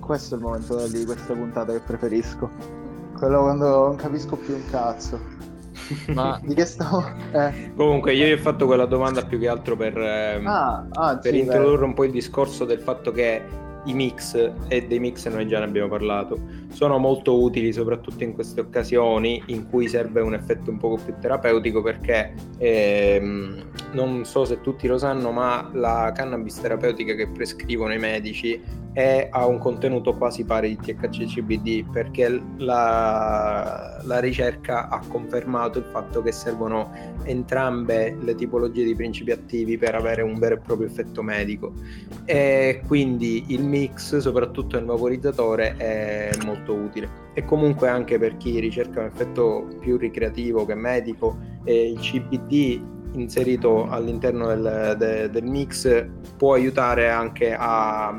Questo 0.00 0.34
è 0.34 0.38
il 0.38 0.44
momento 0.44 0.86
di 0.88 1.04
questa 1.06 1.32
puntata 1.32 1.72
che 1.72 1.80
preferisco. 1.80 2.50
Quello 3.16 3.40
quando 3.40 3.86
non 3.86 3.96
capisco 3.96 4.36
più 4.36 4.54
un 4.54 4.64
cazzo. 4.70 5.18
Ma 6.08 6.38
di 6.44 6.54
che 6.54 6.64
stavo? 6.64 7.04
Eh. 7.32 7.72
Comunque, 7.74 8.14
io 8.14 8.34
ho 8.34 8.38
fatto 8.38 8.66
quella 8.66 8.86
domanda 8.86 9.24
più 9.24 9.38
che 9.38 9.48
altro 9.48 9.76
per, 9.76 9.96
ehm, 9.96 10.46
ah, 10.46 10.86
ah, 10.90 11.18
per 11.18 11.32
sì, 11.32 11.40
introdurre 11.40 11.78
beh. 11.78 11.84
un 11.84 11.94
po' 11.94 12.04
il 12.04 12.12
discorso 12.12 12.64
del 12.64 12.80
fatto 12.80 13.12
che 13.12 13.66
i 13.84 13.94
mix, 13.94 14.52
e 14.68 14.86
dei 14.86 14.98
mix 14.98 15.26
noi 15.28 15.46
già 15.46 15.58
ne 15.58 15.64
abbiamo 15.64 15.88
parlato, 15.88 16.38
sono 16.70 16.98
molto 16.98 17.40
utili 17.40 17.72
soprattutto 17.72 18.24
in 18.24 18.34
queste 18.34 18.60
occasioni 18.60 19.42
in 19.46 19.68
cui 19.68 19.88
serve 19.88 20.20
un 20.20 20.34
effetto 20.34 20.70
un 20.70 20.78
poco 20.78 21.02
più 21.02 21.14
terapeutico 21.20 21.82
perché 21.82 22.34
ehm, 22.58 23.64
non 23.92 24.24
so 24.24 24.44
se 24.44 24.60
tutti 24.60 24.86
lo 24.86 24.98
sanno, 24.98 25.30
ma 25.30 25.70
la 25.72 26.12
cannabis 26.14 26.60
terapeutica 26.60 27.14
che 27.14 27.28
prescrivono 27.28 27.94
i 27.94 27.98
medici 27.98 28.60
è, 28.92 29.28
ha 29.30 29.46
un 29.46 29.58
contenuto 29.58 30.14
quasi 30.14 30.44
pari 30.44 30.76
di 30.76 30.76
THC 30.76 31.26
CBD 31.26 31.88
perché 31.90 32.42
la, 32.56 34.00
la, 34.02 34.18
ricerca 34.18 34.88
ha 34.88 35.00
confermato 35.06 35.78
il 35.78 35.84
fatto 35.84 36.20
che 36.20 36.32
servono 36.32 36.90
entrambe 37.22 38.16
le 38.20 38.34
tipologie 38.34 38.84
di 38.84 38.96
principi 38.96 39.30
attivi 39.30 39.78
per 39.78 39.94
avere 39.94 40.22
un 40.22 40.36
vero 40.38 40.56
e 40.56 40.58
proprio 40.58 40.88
effetto 40.88 41.22
medico 41.22 41.74
e 42.30 42.82
quindi 42.86 43.46
il 43.48 43.64
mix 43.64 44.18
soprattutto 44.18 44.76
nel 44.76 44.84
vaporizzatore 44.84 45.76
è 45.78 46.30
molto 46.44 46.74
utile. 46.74 47.08
E 47.32 47.42
comunque 47.46 47.88
anche 47.88 48.18
per 48.18 48.36
chi 48.36 48.60
ricerca 48.60 49.00
un 49.00 49.06
effetto 49.06 49.66
più 49.80 49.96
ricreativo 49.96 50.66
che 50.66 50.74
medico 50.74 51.38
il 51.64 51.98
CBD 51.98 52.82
inserito 53.14 53.88
all'interno 53.88 54.48
del, 54.48 54.94
de, 54.98 55.30
del 55.30 55.44
mix 55.44 56.06
può 56.36 56.52
aiutare 56.52 57.08
anche 57.08 57.56
a 57.58 58.14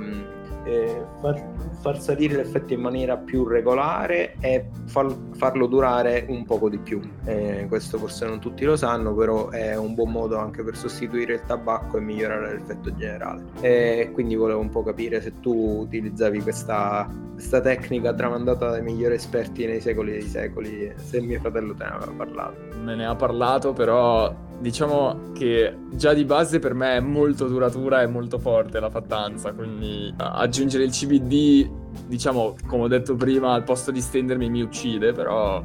eh, 0.66 1.06
far, 1.22 1.42
far, 1.82 2.00
salire 2.00 2.36
l'effetto 2.36 2.74
in 2.74 2.82
maniera 2.82 3.18
più 3.18 3.46
regolare 3.46 4.36
e 4.40 4.70
far, 4.86 5.14
farlo 5.34 5.68
durare 5.68 6.26
un 6.30 6.46
poco 6.46 6.70
di 6.70 6.78
più. 6.78 7.00
Eh, 7.26 7.66
questo 7.68 7.98
forse 7.98 8.26
non 8.26 8.40
tutti 8.40 8.66
lo 8.66 8.76
sanno, 8.76 9.14
però 9.14 9.50
è 9.50 9.76
un 9.78 9.94
buon 9.94 10.12
modo 10.12 10.38
anche 10.38 10.64
per 10.64 10.76
sostituire 10.76 11.36
il 11.36 11.42
tabacco 11.46 11.98
e 11.98 12.02
migliorare 12.02 12.54
l'effetto 12.54 12.94
generale. 12.96 13.44
E 13.62 14.12
quindi 14.14 14.36
volevo 14.36 14.60
un 14.60 14.70
po' 14.70 14.84
capire 14.84 15.22
se 15.22 15.40
tu 15.40 15.82
utilizzavi 15.82 16.42
questa, 16.42 17.10
questa 17.34 17.62
tecnica 17.62 18.14
tramandata 18.14 18.70
dai 18.70 18.82
migliori 18.82 19.16
esperti 19.16 19.66
nei 19.66 19.82
secoli 19.82 20.12
dei 20.12 20.22
secoli, 20.22 20.94
se 20.96 21.22
mio 21.22 21.40
fratello 21.40 21.74
te 21.74 21.84
ne 21.84 21.90
aveva 21.92 22.12
parlato. 22.12 22.58
Me 22.84 22.96
ne 22.96 23.06
ha 23.06 23.16
parlato, 23.16 23.74
però 23.74 24.48
diciamo 24.60 25.32
che 25.34 25.76
già 25.92 26.14
di 26.14 26.26
base 26.26 26.60
per 26.60 26.74
me 26.74 26.98
è 26.98 27.00
molto 27.00 27.48
duratura 27.48 28.02
e 28.02 28.08
molto 28.08 28.38
forte 28.40 28.80
la 28.80 28.90
fattanza, 28.90 29.54
quindi 29.54 30.14
aggiungere 30.18 30.84
il 30.84 30.92
CBD, 30.92 31.70
diciamo, 32.08 32.56
come 32.68 32.84
ho 32.84 32.88
detto 32.88 33.16
prima, 33.16 33.54
al 33.54 33.64
posto 33.64 33.92
di 33.92 34.02
stendermi 34.02 34.50
mi 34.50 34.62
uccide, 34.62 35.14
però... 35.14 35.64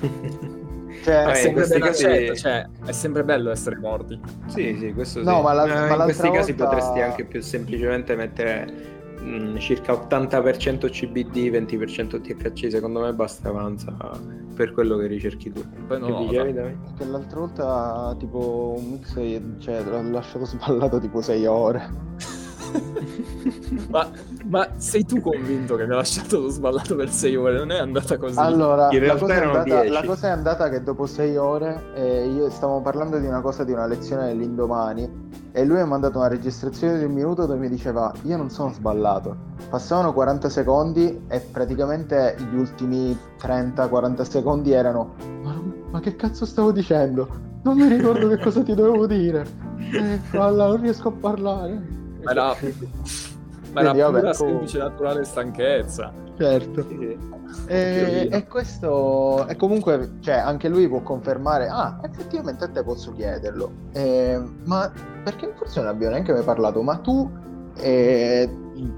Cioè, 1.02 1.24
è, 1.24 1.34
sempre 1.34 1.68
casi... 1.78 2.36
cioè, 2.36 2.66
è 2.84 2.90
sempre 2.90 3.22
bello 3.22 3.50
essere 3.50 3.76
morti. 3.76 4.18
Sì, 4.46 4.76
sì, 4.76 4.92
questo 4.92 5.20
sì. 5.20 5.24
No, 5.24 5.40
ma 5.40 5.52
la, 5.52 5.66
ma 5.66 5.94
in 5.94 6.02
questi 6.02 6.22
volta... 6.22 6.38
casi 6.38 6.54
potresti 6.54 7.00
anche 7.00 7.24
più 7.26 7.40
semplicemente 7.42 8.16
mettere 8.16 8.95
mh, 9.26 9.50
mm, 9.52 9.56
circa 9.56 9.92
80% 9.92 10.88
CBD, 10.88 11.50
20% 11.50 12.20
THC, 12.20 12.70
secondo 12.70 13.00
me 13.00 13.12
basta 13.12 13.48
avanza 13.48 13.94
per 14.54 14.72
quello 14.72 14.96
che 14.96 15.06
ricerchi 15.06 15.52
tu. 15.52 15.62
Poi 15.86 15.98
non 16.00 16.10
che 16.10 16.24
dicevi, 16.26 16.52
Perché 16.52 17.04
l'altra 17.04 17.40
volta 17.40 18.16
tipo 18.18 18.74
un 18.78 18.90
mix 18.90 19.14
cioè, 19.58 19.82
l'ho 19.82 20.10
lasciato 20.10 20.44
sballato 20.46 21.00
tipo 21.00 21.20
6 21.20 21.46
ore. 21.46 21.90
ma, 23.90 24.08
ma, 24.46 24.68
sei 24.76 25.04
tu 25.04 25.20
convinto 25.20 25.76
che 25.76 25.86
mi 25.86 25.92
ha 25.92 25.96
lasciato 25.96 26.48
sballato 26.48 26.94
per 26.96 27.10
6 27.10 27.36
ore? 27.36 27.58
Non 27.58 27.70
è 27.70 27.78
andata 27.78 28.16
così. 28.16 28.38
Allora, 28.38 28.88
la 28.92 29.16
cosa, 29.16 29.42
andata, 29.42 29.88
la 29.88 30.04
cosa, 30.04 30.28
è 30.28 30.30
andata, 30.30 30.68
che 30.68 30.82
dopo 30.82 31.06
6 31.06 31.36
ore 31.36 31.82
eh, 31.94 32.26
io 32.28 32.50
stavamo 32.50 32.80
parlando 32.82 33.18
di 33.18 33.26
una 33.26 33.40
cosa 33.40 33.64
di 33.64 33.72
una 33.72 33.86
lezione 33.86 34.26
dell'indomani 34.26 35.24
e 35.52 35.64
lui 35.64 35.76
mi 35.76 35.82
ha 35.82 35.86
mandato 35.86 36.18
una 36.18 36.28
registrazione 36.28 36.98
di 36.98 37.04
un 37.04 37.12
minuto 37.12 37.46
dove 37.46 37.58
mi 37.58 37.68
diceva 37.68 38.12
io 38.22 38.36
non 38.36 38.50
sono 38.50 38.72
sballato. 38.72 39.54
Passavano 39.70 40.12
40 40.12 40.48
secondi 40.48 41.24
e 41.28 41.40
praticamente 41.40 42.36
gli 42.50 42.56
ultimi 42.56 43.16
30-40 43.40 44.22
secondi 44.22 44.72
erano 44.72 45.14
ma, 45.42 45.60
ma, 45.90 46.00
che 46.00 46.14
cazzo 46.14 46.44
stavo 46.44 46.72
dicendo? 46.72 47.44
Non 47.62 47.76
mi 47.76 47.88
ricordo 47.88 48.28
che 48.28 48.38
cosa 48.38 48.62
ti 48.62 48.74
dovevo 48.74 49.06
dire. 49.06 49.64
Eh, 49.86 50.20
alla, 50.32 50.66
non 50.66 50.80
riesco 50.80 51.08
a 51.08 51.12
parlare. 51.12 52.05
Ma 52.26 52.32
era, 52.32 52.56
ma 53.72 53.80
era 53.80 53.90
Quindi, 53.90 54.00
vabbè, 54.00 54.18
pura 54.18 54.32
semplice 54.32 54.78
naturale 54.78 55.24
stanchezza. 55.24 56.12
certo. 56.36 56.86
Sì, 56.88 56.96
sì. 56.98 57.18
E, 57.68 58.28
e, 58.30 58.46
questo 58.48 59.46
e 59.46 59.54
comunque 59.54 60.16
cioè, 60.20 60.34
anche 60.34 60.68
lui 60.68 60.88
può 60.88 61.00
confermare 61.00 61.68
ah 61.68 62.00
effettivamente 62.02 62.64
a 62.64 62.68
te 62.68 62.82
posso 62.82 63.12
chiederlo 63.12 63.70
eh, 63.92 64.40
ma 64.64 64.92
perché 65.22 65.52
forse 65.56 65.80
non 65.80 65.88
abbiamo 65.88 66.14
neanche 66.14 66.32
mai 66.32 66.42
parlato 66.42 66.82
ma 66.82 66.96
tu 66.96 67.30
eh, 67.76 68.50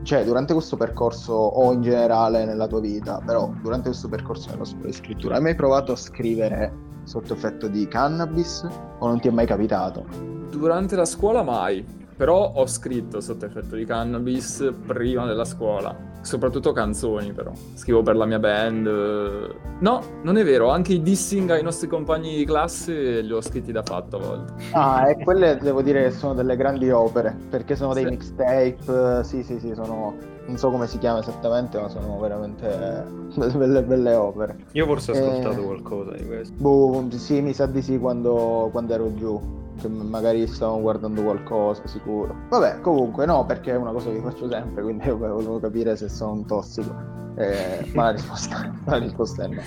cioè 0.02 0.24
durante 0.24 0.54
questo 0.54 0.76
percorso 0.76 1.34
o 1.34 1.72
in 1.72 1.82
generale 1.82 2.46
nella 2.46 2.66
tua 2.66 2.80
vita 2.80 3.20
però 3.24 3.52
durante 3.60 3.88
questo 3.90 4.08
percorso 4.08 4.50
nella 4.50 4.64
scuola 4.64 4.86
di 4.86 4.92
scrittura 4.92 5.36
hai 5.36 5.42
mai 5.42 5.54
provato 5.54 5.92
a 5.92 5.96
scrivere 5.96 6.72
sotto 7.04 7.34
effetto 7.34 7.68
di 7.68 7.86
cannabis 7.86 8.66
o 8.98 9.06
non 9.06 9.20
ti 9.20 9.28
è 9.28 9.30
mai 9.30 9.46
capitato? 9.46 10.04
Durante 10.50 10.96
la 10.96 11.04
scuola 11.04 11.42
mai 11.42 11.84
però 12.18 12.50
ho 12.52 12.66
scritto 12.66 13.20
sotto 13.20 13.46
effetto 13.46 13.76
di 13.76 13.84
cannabis 13.84 14.74
prima 14.84 15.24
della 15.24 15.44
scuola, 15.44 15.96
soprattutto 16.20 16.72
canzoni 16.72 17.32
però. 17.32 17.52
Scrivo 17.74 18.02
per 18.02 18.16
la 18.16 18.26
mia 18.26 18.40
band. 18.40 18.86
No, 19.78 20.02
non 20.22 20.36
è 20.36 20.42
vero, 20.42 20.68
anche 20.68 20.94
i 20.94 21.00
dissing 21.00 21.48
ai 21.50 21.62
nostri 21.62 21.86
compagni 21.86 22.36
di 22.36 22.44
classe 22.44 23.20
li 23.20 23.32
ho 23.32 23.40
scritti 23.40 23.70
da 23.70 23.84
fatto 23.84 24.16
a 24.16 24.18
volte. 24.18 24.52
Ah, 24.72 25.08
e 25.08 25.22
quelle 25.22 25.58
devo 25.62 25.80
dire 25.80 26.02
che 26.02 26.10
sono 26.10 26.34
delle 26.34 26.56
grandi 26.56 26.90
opere, 26.90 27.36
perché 27.48 27.76
sono 27.76 27.94
dei 27.94 28.02
sì. 28.02 28.10
mixtape, 28.10 29.22
sì 29.22 29.44
sì 29.44 29.60
sì, 29.60 29.72
sono... 29.76 30.16
non 30.44 30.56
so 30.56 30.70
come 30.70 30.88
si 30.88 30.98
chiama 30.98 31.20
esattamente, 31.20 31.80
ma 31.80 31.88
sono 31.88 32.18
veramente 32.18 33.06
belle, 33.36 33.84
belle 33.84 34.14
opere. 34.14 34.56
Io 34.72 34.86
forse 34.86 35.12
ho 35.12 35.14
ascoltato 35.14 35.60
e... 35.60 35.64
qualcosa 35.64 36.16
di 36.16 36.26
questo. 36.26 36.52
Boh, 36.58 37.06
sì, 37.10 37.40
mi 37.42 37.52
sa 37.52 37.66
di 37.66 37.80
sì 37.80 37.96
quando, 37.96 38.70
quando 38.72 38.92
ero 38.92 39.14
giù 39.14 39.66
che 39.78 39.88
magari 39.88 40.46
stavano 40.46 40.80
guardando 40.80 41.22
qualcosa, 41.22 41.86
sicuro. 41.86 42.34
Vabbè, 42.48 42.80
comunque 42.80 43.24
no, 43.26 43.46
perché 43.46 43.72
è 43.72 43.76
una 43.76 43.92
cosa 43.92 44.10
che 44.10 44.20
faccio 44.20 44.48
sempre, 44.50 44.82
quindi 44.82 45.06
io 45.06 45.16
volevo 45.18 45.58
capire 45.58 45.96
se 45.96 46.08
sono 46.08 46.32
un 46.32 46.46
tossico. 46.46 46.94
Eh, 47.36 47.90
ma 47.94 48.04
la 48.04 48.10
risposta, 48.10 48.74
la 48.84 48.96
risposta 48.98 49.44
è 49.44 49.46
no. 49.48 49.62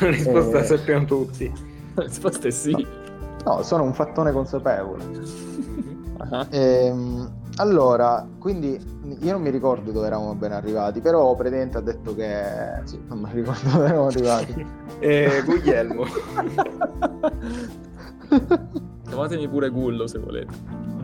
La 0.00 0.10
risposta 0.10 0.58
eh... 0.58 0.64
sappiamo 0.64 1.04
tutti. 1.04 1.52
La 1.98 2.04
risposta 2.04 2.46
è 2.46 2.50
sì. 2.50 2.70
No, 2.70 3.54
no 3.56 3.62
sono 3.62 3.82
un 3.82 3.92
fattone 3.92 4.30
consapevole. 4.30 5.02
uh-huh. 5.04 6.46
ehm, 6.50 7.32
allora, 7.56 8.24
quindi 8.38 8.78
io 9.20 9.32
non 9.32 9.42
mi 9.42 9.50
ricordo 9.50 9.90
dove 9.90 10.06
eravamo 10.06 10.34
ben 10.34 10.52
arrivati, 10.52 11.00
però 11.00 11.34
Predente 11.34 11.78
ha 11.78 11.80
detto 11.80 12.14
che... 12.14 12.44
Sì, 12.84 13.00
non 13.08 13.18
mi 13.18 13.30
ricordo 13.32 13.68
dove 13.68 13.84
eravamo 13.86 14.06
arrivati. 14.06 14.66
eh, 15.00 15.42
Guglielmo. 15.44 16.04
Chiamatemi 19.18 19.48
pure 19.48 19.68
Gullo 19.70 20.06
se 20.06 20.18
volete. 20.20 20.54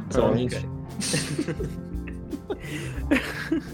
Siamo 0.08 0.28
oh, 0.28 0.30
amici. 0.30 0.68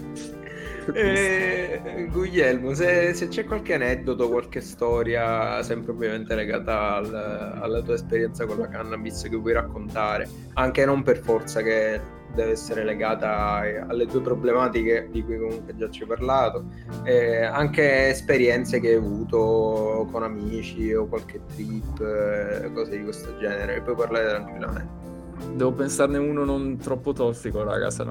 eh, 0.93 2.07
Guglielmo, 2.11 2.73
se, 2.73 3.13
se, 3.13 3.27
c'è 3.27 3.45
qualche 3.45 3.73
aneddoto, 3.75 4.29
qualche 4.29 4.61
storia, 4.61 5.61
sempre 5.63 5.91
ovviamente 5.91 6.35
legata 6.35 6.95
al, 6.95 7.13
alla 7.61 7.81
tua 7.81 7.95
esperienza 7.95 8.45
con 8.45 8.57
la 8.59 8.67
cannabis 8.67 9.23
che 9.23 9.35
vuoi 9.35 9.53
raccontare, 9.53 10.27
anche 10.53 10.85
non 10.85 11.03
per 11.03 11.19
forza 11.19 11.61
che 11.61 12.19
deve 12.33 12.51
essere 12.51 12.83
legata 12.83 13.61
alle 13.87 14.05
tue 14.05 14.21
problematiche 14.21 15.09
di 15.11 15.23
cui 15.23 15.37
comunque 15.37 15.75
già 15.75 15.89
ci 15.89 16.03
hai 16.03 16.07
parlato, 16.07 16.65
eh, 17.03 17.43
anche 17.43 18.07
esperienze 18.07 18.79
che 18.79 18.89
hai 18.89 18.95
avuto 18.95 20.07
con 20.11 20.23
amici 20.23 20.93
o 20.93 21.07
qualche 21.07 21.41
trip, 21.53 21.99
eh, 21.99 22.71
cose 22.73 22.97
di 22.97 23.03
questo 23.03 23.37
genere, 23.37 23.81
puoi 23.81 23.95
parlare 23.95 24.29
tranquillamente. 24.29 25.09
Devo 25.53 25.73
pensarne 25.73 26.17
uno 26.17 26.45
non 26.45 26.77
troppo 26.77 27.13
tossico, 27.13 27.63
raga, 27.63 27.89
se 27.89 28.03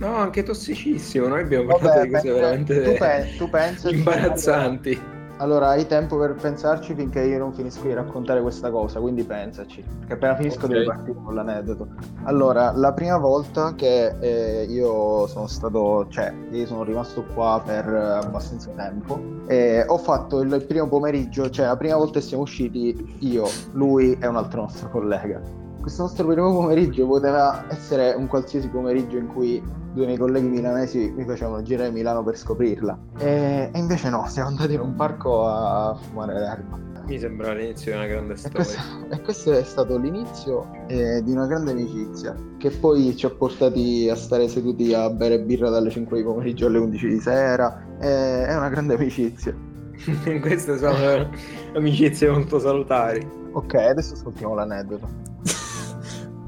no... 0.00 0.16
Anche 0.16 0.42
tossicissimo, 0.42 1.28
noi 1.28 1.42
abbiamo 1.42 1.66
parlato 1.66 1.98
Vabbè, 1.98 2.06
di 2.06 2.12
cose 2.12 2.32
veramente 2.32 2.82
tu, 2.82 2.92
pe- 2.98 3.34
tu 3.38 3.48
pensi 3.48 3.94
imbarazzanti. 3.94 5.18
Allora, 5.40 5.68
hai 5.68 5.86
tempo 5.86 6.18
per 6.18 6.34
pensarci 6.34 6.94
finché 6.94 7.22
io 7.22 7.38
non 7.38 7.54
finisco 7.54 7.86
di 7.86 7.94
raccontare 7.94 8.42
questa 8.42 8.70
cosa, 8.70 9.00
quindi 9.00 9.24
pensaci, 9.24 9.82
che 10.06 10.12
appena 10.12 10.36
finisco 10.36 10.66
okay. 10.66 10.76
devi 10.76 10.86
partire 10.86 11.16
con 11.24 11.34
l'aneddoto. 11.34 11.88
Allora, 12.24 12.72
la 12.72 12.92
prima 12.92 13.16
volta 13.16 13.74
che 13.74 14.16
eh, 14.20 14.66
io 14.68 15.26
sono 15.28 15.46
stato, 15.46 16.06
cioè, 16.10 16.30
io 16.50 16.66
sono 16.66 16.82
rimasto 16.82 17.24
qua 17.32 17.62
per 17.64 17.86
abbastanza 17.88 18.68
tempo, 18.76 19.18
e 19.46 19.82
ho 19.86 19.96
fatto 19.96 20.42
il 20.42 20.62
primo 20.66 20.86
pomeriggio, 20.88 21.48
cioè 21.48 21.64
la 21.64 21.76
prima 21.78 21.96
volta 21.96 22.18
che 22.18 22.26
siamo 22.26 22.42
usciti 22.42 23.16
io, 23.20 23.46
lui 23.72 24.18
e 24.20 24.26
un 24.26 24.36
altro 24.36 24.60
nostro 24.60 24.90
collega. 24.90 25.40
Questo 25.80 26.02
nostro 26.02 26.26
primo 26.26 26.52
pomeriggio 26.52 27.06
poteva 27.06 27.64
essere 27.70 28.12
un 28.12 28.26
qualsiasi 28.26 28.68
pomeriggio 28.68 29.16
in 29.16 29.28
cui 29.28 29.62
due 29.94 30.04
miei 30.04 30.18
colleghi 30.18 30.46
milanesi 30.46 31.10
mi 31.16 31.24
facevano 31.24 31.62
girare 31.62 31.90
Milano 31.90 32.22
per 32.22 32.36
scoprirla. 32.36 32.98
E, 33.18 33.70
e 33.72 33.78
invece 33.78 34.10
no, 34.10 34.26
siamo 34.28 34.48
andati 34.48 34.74
in 34.74 34.80
un 34.80 34.94
parco 34.94 35.46
a 35.46 35.94
fumare 35.94 36.34
l'erba. 36.34 36.78
Mi 37.06 37.18
sembra 37.18 37.54
l'inizio 37.54 37.92
di 37.92 37.96
una 37.96 38.06
grande 38.06 38.36
storia. 38.36 38.60
E 38.60 38.62
questo, 38.62 38.82
e 39.08 39.20
questo 39.22 39.52
è 39.52 39.62
stato 39.62 39.96
l'inizio 39.96 40.70
eh, 40.86 41.22
di 41.24 41.32
una 41.32 41.46
grande 41.46 41.70
amicizia 41.70 42.36
che 42.58 42.70
poi 42.70 43.16
ci 43.16 43.24
ha 43.24 43.30
portati 43.30 44.06
a 44.10 44.16
stare 44.16 44.48
seduti 44.48 44.92
a 44.92 45.08
bere 45.08 45.40
birra 45.40 45.70
dalle 45.70 45.88
5 45.88 46.18
di 46.18 46.22
pomeriggio 46.22 46.66
alle 46.66 46.78
11 46.78 47.08
di 47.08 47.20
sera. 47.20 47.82
Eh, 47.98 48.46
è 48.46 48.54
una 48.54 48.68
grande 48.68 48.96
amicizia. 48.96 49.56
Queste 50.40 50.76
sono 50.76 51.30
amicizie 51.74 52.30
molto 52.30 52.58
salutari. 52.58 53.26
Ok, 53.52 53.74
adesso 53.74 54.12
ascoltiamo 54.12 54.54
l'aneddoto. 54.54 55.29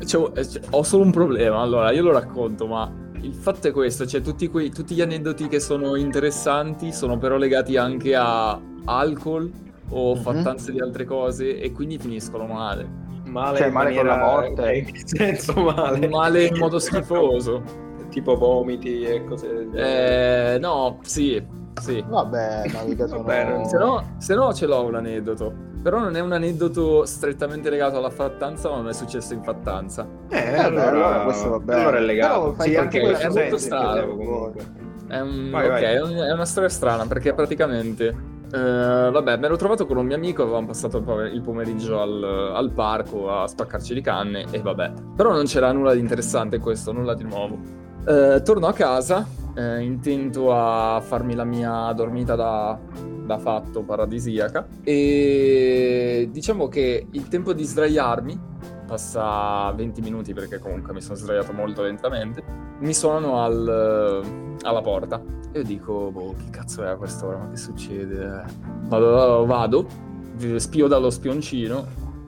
Cioè, 0.04 0.32
ho 0.70 0.82
solo 0.82 1.04
un 1.04 1.10
problema, 1.10 1.60
allora 1.60 1.90
io 1.92 2.02
lo 2.02 2.12
racconto, 2.12 2.66
ma 2.66 2.90
il 3.20 3.34
fatto 3.34 3.68
è 3.68 3.70
questo, 3.70 4.06
cioè 4.06 4.20
tutti, 4.20 4.48
quei, 4.48 4.70
tutti, 4.70 4.94
gli 4.94 5.00
aneddoti 5.00 5.48
che 5.48 5.60
sono 5.60 5.96
interessanti 5.96 6.92
sono 6.92 7.18
però 7.18 7.36
legati 7.36 7.76
anche 7.76 8.14
a 8.14 8.60
alcol 8.84 9.50
o 9.90 10.14
mm-hmm. 10.14 10.22
fattanze 10.22 10.72
di 10.72 10.80
altre 10.80 11.04
cose 11.04 11.58
e 11.58 11.72
quindi 11.72 11.98
finiscono 11.98 12.46
male. 12.46 13.00
Male, 13.26 13.58
cioè, 13.58 13.70
male 13.70 13.94
maniera... 13.94 14.10
con 14.10 14.18
la 14.18 14.24
morte? 14.26 14.72
In 14.74 15.06
senso 15.06 15.52
male? 15.54 16.08
Male 16.08 16.44
in 16.46 16.58
modo 16.58 16.78
schifoso. 16.80 17.62
tipo 18.10 18.36
vomiti 18.36 19.02
e 19.02 19.24
cose... 19.24 19.68
Eh, 19.72 20.58
no, 20.58 20.98
sì, 21.02 21.42
sì. 21.80 22.04
Vabbè, 22.06 22.70
ma 22.72 22.82
mica 22.82 23.06
sono... 23.08 23.22
Vabbè, 23.22 23.64
se, 23.66 23.78
no, 23.78 24.14
se 24.18 24.34
no 24.34 24.52
ce 24.52 24.66
l'ho 24.66 24.84
un 24.84 24.94
aneddoto. 24.94 25.70
Però 25.82 25.98
non 25.98 26.14
è 26.14 26.20
un 26.20 26.32
aneddoto 26.32 27.04
strettamente 27.04 27.68
legato 27.68 27.96
alla 27.96 28.10
fattanza, 28.10 28.68
ma 28.68 28.76
non 28.76 28.88
è 28.88 28.92
successo 28.92 29.34
in 29.34 29.42
fattanza. 29.42 30.06
Eh, 30.28 30.38
eh 30.38 30.58
allora, 30.58 30.88
allora 30.90 31.22
questo 31.24 31.50
va 31.50 31.58
bene. 31.58 31.80
Allora 31.80 31.98
è 31.98 32.00
legato. 32.00 32.56
Sì, 32.60 32.76
anche 32.76 33.00
è 33.00 33.28
molto 33.28 33.58
strano. 33.58 34.52
È, 35.08 35.20
un... 35.20 35.50
vai, 35.50 35.66
okay, 35.66 35.98
vai. 35.98 36.28
è 36.28 36.32
una 36.32 36.44
storia 36.44 36.68
strana 36.68 37.06
perché 37.06 37.34
praticamente... 37.34 38.30
Uh, 38.52 39.10
vabbè, 39.10 39.38
mi 39.38 39.46
ero 39.46 39.56
trovato 39.56 39.86
con 39.86 39.96
un 39.96 40.04
mio 40.04 40.14
amico, 40.14 40.42
avevamo 40.42 40.66
passato 40.66 40.98
il 40.98 41.40
pomeriggio 41.40 42.02
al, 42.02 42.52
al, 42.54 42.70
parco 42.70 43.30
a 43.30 43.46
spaccarci 43.46 43.94
di 43.94 44.02
canne 44.02 44.44
e 44.50 44.60
vabbè. 44.60 44.92
Però 45.16 45.32
non 45.32 45.46
c'era 45.46 45.72
nulla 45.72 45.94
di 45.94 46.00
interessante 46.00 46.56
in 46.56 46.62
questo, 46.62 46.92
nulla 46.92 47.14
di 47.14 47.24
nuovo. 47.24 47.58
Uh, 48.04 48.42
torno 48.42 48.66
a 48.66 48.74
casa, 48.74 49.26
uh, 49.54 49.80
intento 49.80 50.52
a 50.54 51.00
farmi 51.00 51.34
la 51.34 51.44
mia 51.44 51.92
dormita 51.92 52.34
da 52.34 52.78
da 53.24 53.38
fatto 53.38 53.82
paradisiaca. 53.82 54.66
E 54.82 56.28
diciamo 56.30 56.68
che 56.68 57.06
il 57.10 57.28
tempo 57.28 57.52
di 57.52 57.64
sdraiarmi 57.64 58.50
passa 58.86 59.70
20 59.72 60.00
minuti 60.00 60.34
perché 60.34 60.58
comunque 60.58 60.92
mi 60.92 61.00
sono 61.00 61.14
sdraiato 61.14 61.52
molto 61.52 61.82
lentamente 61.82 62.42
mi 62.80 62.92
suonano 62.92 63.40
al, 63.42 64.56
alla 64.62 64.80
porta. 64.80 65.22
E 65.52 65.58
io 65.58 65.64
dico 65.64 66.10
boh 66.10 66.34
che 66.36 66.50
cazzo 66.50 66.82
è 66.82 66.88
a 66.88 66.96
quest'ora 66.96 67.38
ma 67.38 67.48
che 67.48 67.56
succede? 67.56 68.44
Vado, 68.84 69.46
vado 69.46 69.86
spio 70.56 70.88
dallo 70.88 71.10
spioncino 71.10 71.86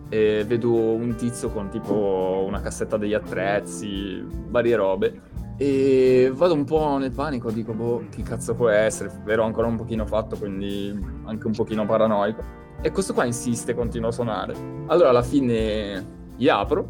e 0.08 0.44
vedo 0.46 0.72
un 0.72 1.14
tizio 1.16 1.50
con 1.50 1.70
tipo 1.70 2.44
una 2.46 2.60
cassetta 2.60 2.96
degli 2.96 3.14
attrezzi 3.14 4.24
varie 4.48 4.76
robe 4.76 5.20
e 5.56 6.32
vado 6.34 6.54
un 6.54 6.64
po' 6.64 6.96
nel 6.98 7.12
panico, 7.12 7.50
dico, 7.50 7.72
boh, 7.72 8.04
chi 8.10 8.22
cazzo 8.22 8.54
può 8.54 8.68
essere? 8.68 9.22
Ero 9.26 9.44
ancora 9.44 9.66
un 9.66 9.76
pochino 9.76 10.04
fatto, 10.06 10.36
quindi 10.36 10.92
anche 11.24 11.46
un 11.46 11.52
pochino 11.52 11.86
paranoico. 11.86 12.42
E 12.80 12.90
questo 12.90 13.14
qua 13.14 13.24
insiste, 13.24 13.74
continua 13.74 14.08
a 14.08 14.12
suonare. 14.12 14.54
Allora 14.86 15.10
alla 15.10 15.22
fine 15.22 16.04
gli 16.36 16.48
apro 16.48 16.86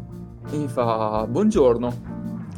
e 0.49 0.57
mi 0.57 0.67
fa, 0.67 1.25
buongiorno, 1.29 1.93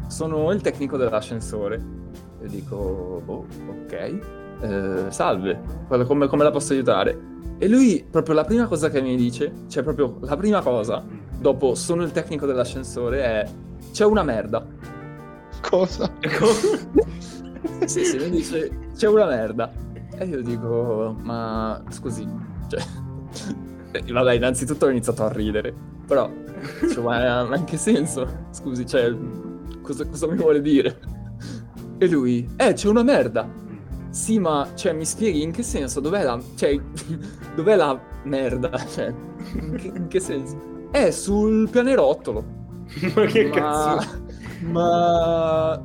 sono 0.07 0.51
il 0.51 0.61
tecnico 0.61 0.97
dell'ascensore. 0.97 1.95
E 2.41 2.47
dico, 2.47 3.21
boh, 3.23 3.45
ok, 3.69 4.19
eh, 4.61 5.05
salve, 5.09 5.59
come, 6.05 6.27
come 6.27 6.43
la 6.43 6.51
posso 6.51 6.73
aiutare? 6.73 7.35
E 7.57 7.67
lui, 7.67 8.05
proprio 8.09 8.35
la 8.35 8.43
prima 8.45 8.67
cosa 8.67 8.89
che 8.89 9.01
mi 9.01 9.15
dice, 9.15 9.51
cioè 9.67 9.83
proprio 9.83 10.17
la 10.21 10.37
prima 10.37 10.61
cosa, 10.61 11.03
dopo 11.39 11.75
sono 11.75 12.03
il 12.03 12.11
tecnico 12.11 12.45
dell'ascensore, 12.45 13.23
è 13.23 13.49
c'è 13.91 14.05
una 14.05 14.23
merda. 14.23 14.65
Cosa? 15.61 16.11
sì, 17.85 18.05
sì, 18.05 18.17
mi 18.17 18.29
dice 18.29 18.71
c'è 18.95 19.07
una 19.07 19.25
merda. 19.25 19.71
E 20.17 20.25
io 20.25 20.41
dico, 20.41 21.15
ma 21.21 21.81
scusi, 21.89 22.27
cioè... 22.67 22.81
Vabbè, 24.11 24.33
innanzitutto 24.33 24.85
ho 24.85 24.89
iniziato 24.89 25.23
a 25.23 25.31
ridere, 25.31 25.73
però, 26.05 26.29
cioè, 26.91 27.03
ma, 27.03 27.43
ma 27.43 27.55
in 27.55 27.63
che 27.63 27.77
senso? 27.77 28.45
Scusi, 28.51 28.85
cioè, 28.85 29.15
cosa, 29.81 30.05
cosa 30.05 30.27
mi 30.27 30.35
vuole 30.35 30.61
dire? 30.61 30.99
E 31.97 32.07
lui, 32.07 32.47
eh, 32.57 32.73
c'è 32.73 32.87
una 32.87 33.03
merda. 33.03 33.49
sì, 34.09 34.39
ma 34.39 34.67
cioè, 34.75 34.93
mi 34.93 35.05
spieghi 35.05 35.41
in 35.41 35.51
che 35.51 35.63
senso? 35.63 35.99
Dov'è 35.99 36.23
la, 36.23 36.39
cioè, 36.55 36.79
dov'è 37.55 37.75
la 37.75 37.99
merda? 38.23 38.71
Cioè, 38.77 39.13
in 39.53 39.75
che, 39.75 39.87
in 39.87 40.07
che 40.07 40.19
senso? 40.19 40.89
È 40.91 41.09
sul 41.11 41.69
pianerottolo. 41.69 42.43
ma 43.15 43.25
che 43.25 43.45
ma... 43.45 43.55
cazzo? 43.55 44.25
Ma 44.61 45.81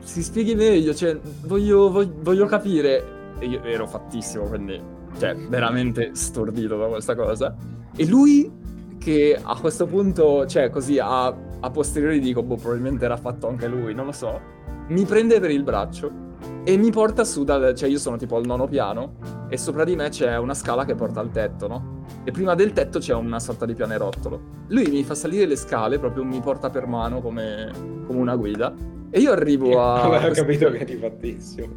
si 0.00 0.22
spieghi 0.22 0.54
meglio, 0.54 0.94
cioè, 0.94 1.18
voglio, 1.44 1.90
voglio, 1.90 2.14
voglio 2.20 2.46
capire. 2.46 3.34
E 3.38 3.46
io 3.46 3.62
ero 3.62 3.86
fattissimo, 3.86 4.44
quindi, 4.44 4.80
cioè, 5.18 5.34
veramente 5.34 6.10
stordito 6.14 6.76
da 6.76 6.86
questa 6.86 7.14
cosa. 7.14 7.54
E 7.94 8.06
lui, 8.06 8.50
che 8.98 9.38
a 9.40 9.58
questo 9.58 9.86
punto, 9.86 10.46
cioè, 10.46 10.70
così 10.70 10.98
a, 10.98 11.26
a 11.26 11.70
posteriori 11.70 12.20
dico, 12.20 12.42
boh, 12.42 12.56
probabilmente 12.56 13.04
era 13.04 13.16
fatto 13.16 13.48
anche 13.48 13.66
lui, 13.66 13.94
non 13.94 14.06
lo 14.06 14.12
so, 14.12 14.40
mi 14.88 15.04
prende 15.04 15.40
per 15.40 15.50
il 15.50 15.62
braccio 15.62 16.24
e 16.64 16.76
mi 16.76 16.90
porta 16.90 17.24
su 17.24 17.44
dal... 17.44 17.74
cioè 17.74 17.88
io 17.88 17.98
sono 17.98 18.16
tipo 18.16 18.36
al 18.36 18.44
nono 18.44 18.66
piano 18.66 19.14
e 19.48 19.56
sopra 19.56 19.84
di 19.84 19.96
me 19.96 20.08
c'è 20.08 20.36
una 20.36 20.54
scala 20.54 20.84
che 20.84 20.94
porta 20.94 21.20
al 21.20 21.30
tetto, 21.30 21.66
no? 21.66 21.95
E 22.24 22.30
prima 22.30 22.54
del 22.54 22.72
tetto 22.72 22.98
c'è 22.98 23.14
una 23.14 23.40
sorta 23.40 23.66
di 23.66 23.74
pianerottolo. 23.74 24.40
Lui 24.68 24.86
mi 24.88 25.04
fa 25.04 25.14
salire 25.14 25.46
le 25.46 25.56
scale, 25.56 25.98
proprio 25.98 26.24
mi 26.24 26.40
porta 26.40 26.70
per 26.70 26.86
mano 26.86 27.20
come, 27.20 27.70
come 28.06 28.18
una 28.18 28.36
guida. 28.36 28.74
E 29.10 29.20
io 29.20 29.32
arrivo 29.32 29.80
a... 29.80 30.02
Avevo 30.16 30.34
capito 30.34 30.70
che 30.70 30.78
eri 30.78 30.96
fattissimo. 30.96 31.68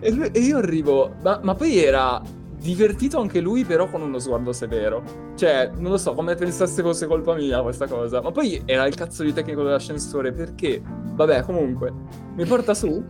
E, 0.00 0.10
lui, 0.10 0.28
e 0.32 0.40
io 0.40 0.58
arrivo... 0.58 1.14
Ma, 1.22 1.40
ma 1.42 1.54
poi 1.54 1.78
era 1.78 2.20
divertito 2.60 3.18
anche 3.18 3.40
lui, 3.40 3.64
però 3.64 3.88
con 3.88 4.02
uno 4.02 4.18
sguardo 4.18 4.52
severo. 4.52 5.02
Cioè, 5.34 5.70
non 5.76 5.90
lo 5.90 5.98
so, 5.98 6.14
come 6.14 6.34
pensasse 6.34 6.82
fosse 6.82 7.06
colpa 7.06 7.34
mia 7.34 7.62
questa 7.62 7.86
cosa. 7.86 8.20
Ma 8.20 8.30
poi 8.30 8.62
era 8.66 8.86
il 8.86 8.94
cazzo 8.94 9.22
di 9.22 9.32
tecnico 9.32 9.62
dell'ascensore, 9.62 10.32
perché? 10.32 10.82
Vabbè, 11.14 11.42
comunque, 11.42 11.92
mi 12.34 12.44
porta 12.44 12.74
su 12.74 13.02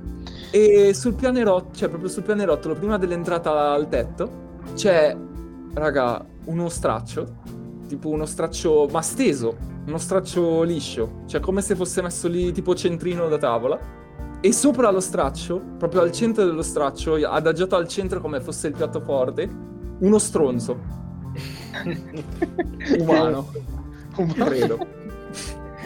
e 0.52 0.92
sul 0.94 1.14
pianerottolo, 1.14 1.74
cioè 1.74 1.88
proprio 1.88 2.08
sul 2.10 2.22
pianerottolo, 2.22 2.74
prima 2.74 2.98
dell'entrata 2.98 3.70
al 3.70 3.88
tetto, 3.88 4.58
c'è, 4.74 5.16
raga, 5.74 6.24
uno 6.44 6.68
straccio, 6.68 7.36
tipo 7.88 8.08
uno 8.08 8.26
straccio, 8.26 8.88
ma 8.90 9.02
steso, 9.02 9.56
uno 9.86 9.98
straccio 9.98 10.62
liscio, 10.62 11.22
cioè 11.26 11.40
come 11.40 11.62
se 11.62 11.74
fosse 11.74 12.02
messo 12.02 12.28
lì 12.28 12.52
tipo 12.52 12.74
centrino 12.74 13.28
da 13.28 13.38
tavola. 13.38 13.98
E 14.42 14.52
sopra 14.52 14.90
lo 14.90 15.00
straccio, 15.00 15.60
proprio 15.76 16.00
al 16.00 16.12
centro 16.12 16.44
dello 16.46 16.62
straccio, 16.62 17.14
adagiato 17.14 17.76
al 17.76 17.86
centro 17.86 18.20
come 18.20 18.40
fosse 18.40 18.68
il 18.68 18.74
piatto 18.74 19.00
forte, 19.00 19.48
uno 19.98 20.18
stronzo. 20.18 20.78
Umano. 22.98 23.52
Umano. 24.16 24.44
Credo. 24.44 24.78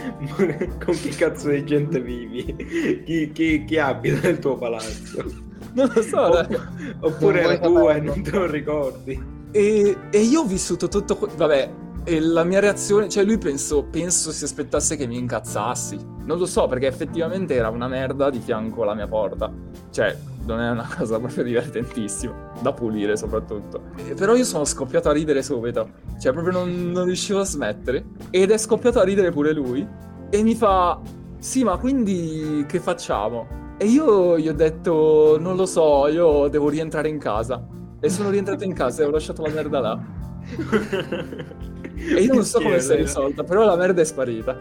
con 0.84 0.94
che 1.00 1.08
cazzo 1.16 1.48
di 1.48 1.64
gente 1.64 2.00
vivi? 2.00 3.02
Chi, 3.04 3.32
chi, 3.32 3.64
chi 3.64 3.78
abita 3.78 4.20
nel 4.28 4.38
tuo 4.38 4.56
palazzo? 4.56 5.24
Non 5.72 5.90
lo 5.92 6.02
so. 6.02 6.20
Opp- 6.20 6.96
oppure 7.00 7.42
era 7.42 7.58
tua 7.58 7.94
e 7.94 8.00
non 8.00 8.22
te 8.22 8.30
lo 8.30 8.46
ricordi. 8.46 9.33
E, 9.54 9.96
e 10.10 10.18
io 10.18 10.40
ho 10.40 10.44
vissuto 10.44 10.88
tutto... 10.88 11.16
Vabbè, 11.36 11.70
e 12.02 12.18
la 12.18 12.42
mia 12.42 12.58
reazione, 12.58 13.08
cioè 13.08 13.22
lui 13.22 13.38
penso, 13.38 13.84
penso 13.84 14.32
si 14.32 14.42
aspettasse 14.42 14.96
che 14.96 15.06
mi 15.06 15.16
incazzassi. 15.16 15.96
Non 16.24 16.38
lo 16.38 16.44
so, 16.44 16.66
perché 16.66 16.88
effettivamente 16.88 17.54
era 17.54 17.68
una 17.68 17.86
merda 17.86 18.30
di 18.30 18.40
fianco 18.40 18.82
alla 18.82 18.94
mia 18.94 19.06
porta. 19.06 19.52
Cioè, 19.90 20.18
non 20.44 20.58
è 20.58 20.70
una 20.70 20.88
cosa 20.92 21.20
proprio 21.20 21.44
divertentissima. 21.44 22.50
Da 22.60 22.72
pulire 22.72 23.16
soprattutto. 23.16 23.82
E, 23.94 24.14
però 24.14 24.34
io 24.34 24.42
sono 24.42 24.64
scoppiato 24.64 25.08
a 25.08 25.12
ridere 25.12 25.40
subito. 25.44 25.88
Cioè, 26.18 26.32
proprio 26.32 26.58
non, 26.58 26.90
non 26.90 27.04
riuscivo 27.04 27.38
a 27.38 27.44
smettere. 27.44 28.06
Ed 28.30 28.50
è 28.50 28.58
scoppiato 28.58 28.98
a 28.98 29.04
ridere 29.04 29.30
pure 29.30 29.52
lui. 29.52 29.86
E 30.30 30.42
mi 30.42 30.56
fa, 30.56 31.00
sì, 31.38 31.62
ma 31.62 31.76
quindi 31.76 32.64
che 32.66 32.80
facciamo? 32.80 33.76
E 33.78 33.86
io 33.86 34.36
gli 34.36 34.48
ho 34.48 34.54
detto, 34.54 35.36
non 35.38 35.54
lo 35.54 35.64
so, 35.64 36.08
io 36.08 36.48
devo 36.48 36.68
rientrare 36.68 37.08
in 37.08 37.18
casa. 37.18 37.64
E 38.04 38.10
sono 38.10 38.28
rientrato 38.28 38.64
in 38.64 38.74
casa 38.74 39.02
e 39.02 39.06
ho 39.06 39.10
lasciato 39.10 39.40
la 39.40 39.48
merda 39.48 39.80
là. 39.80 39.98
E 41.96 42.20
io 42.20 42.34
non 42.34 42.44
so 42.44 42.60
come 42.60 42.80
si 42.80 42.92
è 42.92 42.96
risolta, 42.96 43.44
però 43.44 43.64
la 43.64 43.76
merda 43.76 44.02
è 44.02 44.04
sparita. 44.04 44.54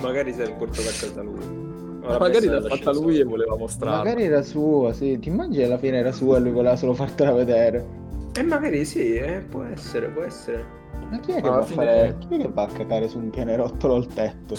Magari 0.00 0.32
si 0.32 0.40
è 0.40 0.54
portato 0.54 0.88
a 0.88 0.92
casa 0.92 1.22
lui. 1.22 1.66
Ora 2.02 2.18
magari 2.18 2.46
l'ha 2.46 2.62
fatta 2.62 2.92
lui 2.92 3.18
e 3.18 3.24
voleva 3.24 3.56
mostrarla. 3.56 3.98
Magari 3.98 4.24
era 4.24 4.42
sua, 4.42 4.92
sì. 4.92 5.18
Ti 5.18 5.28
immagini 5.28 5.64
alla 5.64 5.76
fine 5.76 5.98
era 5.98 6.12
sua 6.12 6.38
e 6.38 6.40
lui 6.40 6.52
voleva 6.52 6.76
solo 6.76 6.94
fartela 6.94 7.32
vedere. 7.32 7.86
E 8.32 8.42
magari 8.42 8.84
sì, 8.84 9.16
eh, 9.16 9.44
può 9.50 9.64
essere, 9.64 10.08
può 10.08 10.22
essere. 10.22 10.64
Ma 11.10 11.18
chi 11.18 11.32
è, 11.32 11.42
che 11.42 11.48
va, 11.48 11.62
fine... 11.62 11.84
fare... 11.84 12.16
chi 12.20 12.34
è 12.36 12.38
che 12.38 12.50
va 12.50 12.62
a 12.62 12.68
cacare 12.68 13.08
su 13.08 13.18
un 13.18 13.28
pianerottolo 13.28 13.96
al 13.96 14.06
tetto? 14.06 14.56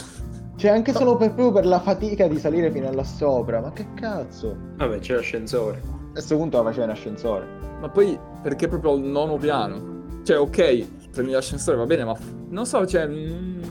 Cioè, 0.58 0.72
anche 0.72 0.92
solo 0.92 1.16
per, 1.16 1.34
proprio 1.34 1.54
per 1.54 1.66
la 1.66 1.80
fatica 1.80 2.28
di 2.28 2.38
salire 2.38 2.70
fino 2.70 2.92
là 2.92 3.04
sopra. 3.04 3.62
Ma 3.62 3.72
che 3.72 3.88
cazzo? 3.96 4.56
Vabbè, 4.76 5.00
c'è 5.00 5.16
l'ascensore. 5.16 5.99
A 6.10 6.12
questo 6.14 6.36
punto 6.36 6.58
la 6.58 6.64
faceva 6.64 6.86
in 6.86 6.92
ascensore. 6.92 7.48
Ma 7.80 7.90
poi, 7.90 8.20
perché 8.42 8.68
proprio 8.68 8.92
al 8.94 9.00
nono 9.02 9.38
piano? 9.38 10.22
Cioè, 10.24 10.40
ok, 10.40 10.88
prendi 11.12 11.32
l'ascensore 11.32 11.78
va 11.78 11.86
bene, 11.86 12.04
ma 12.04 12.18
non 12.50 12.66
so, 12.66 12.86
cioè... 12.86 13.08
Mm... 13.08 13.62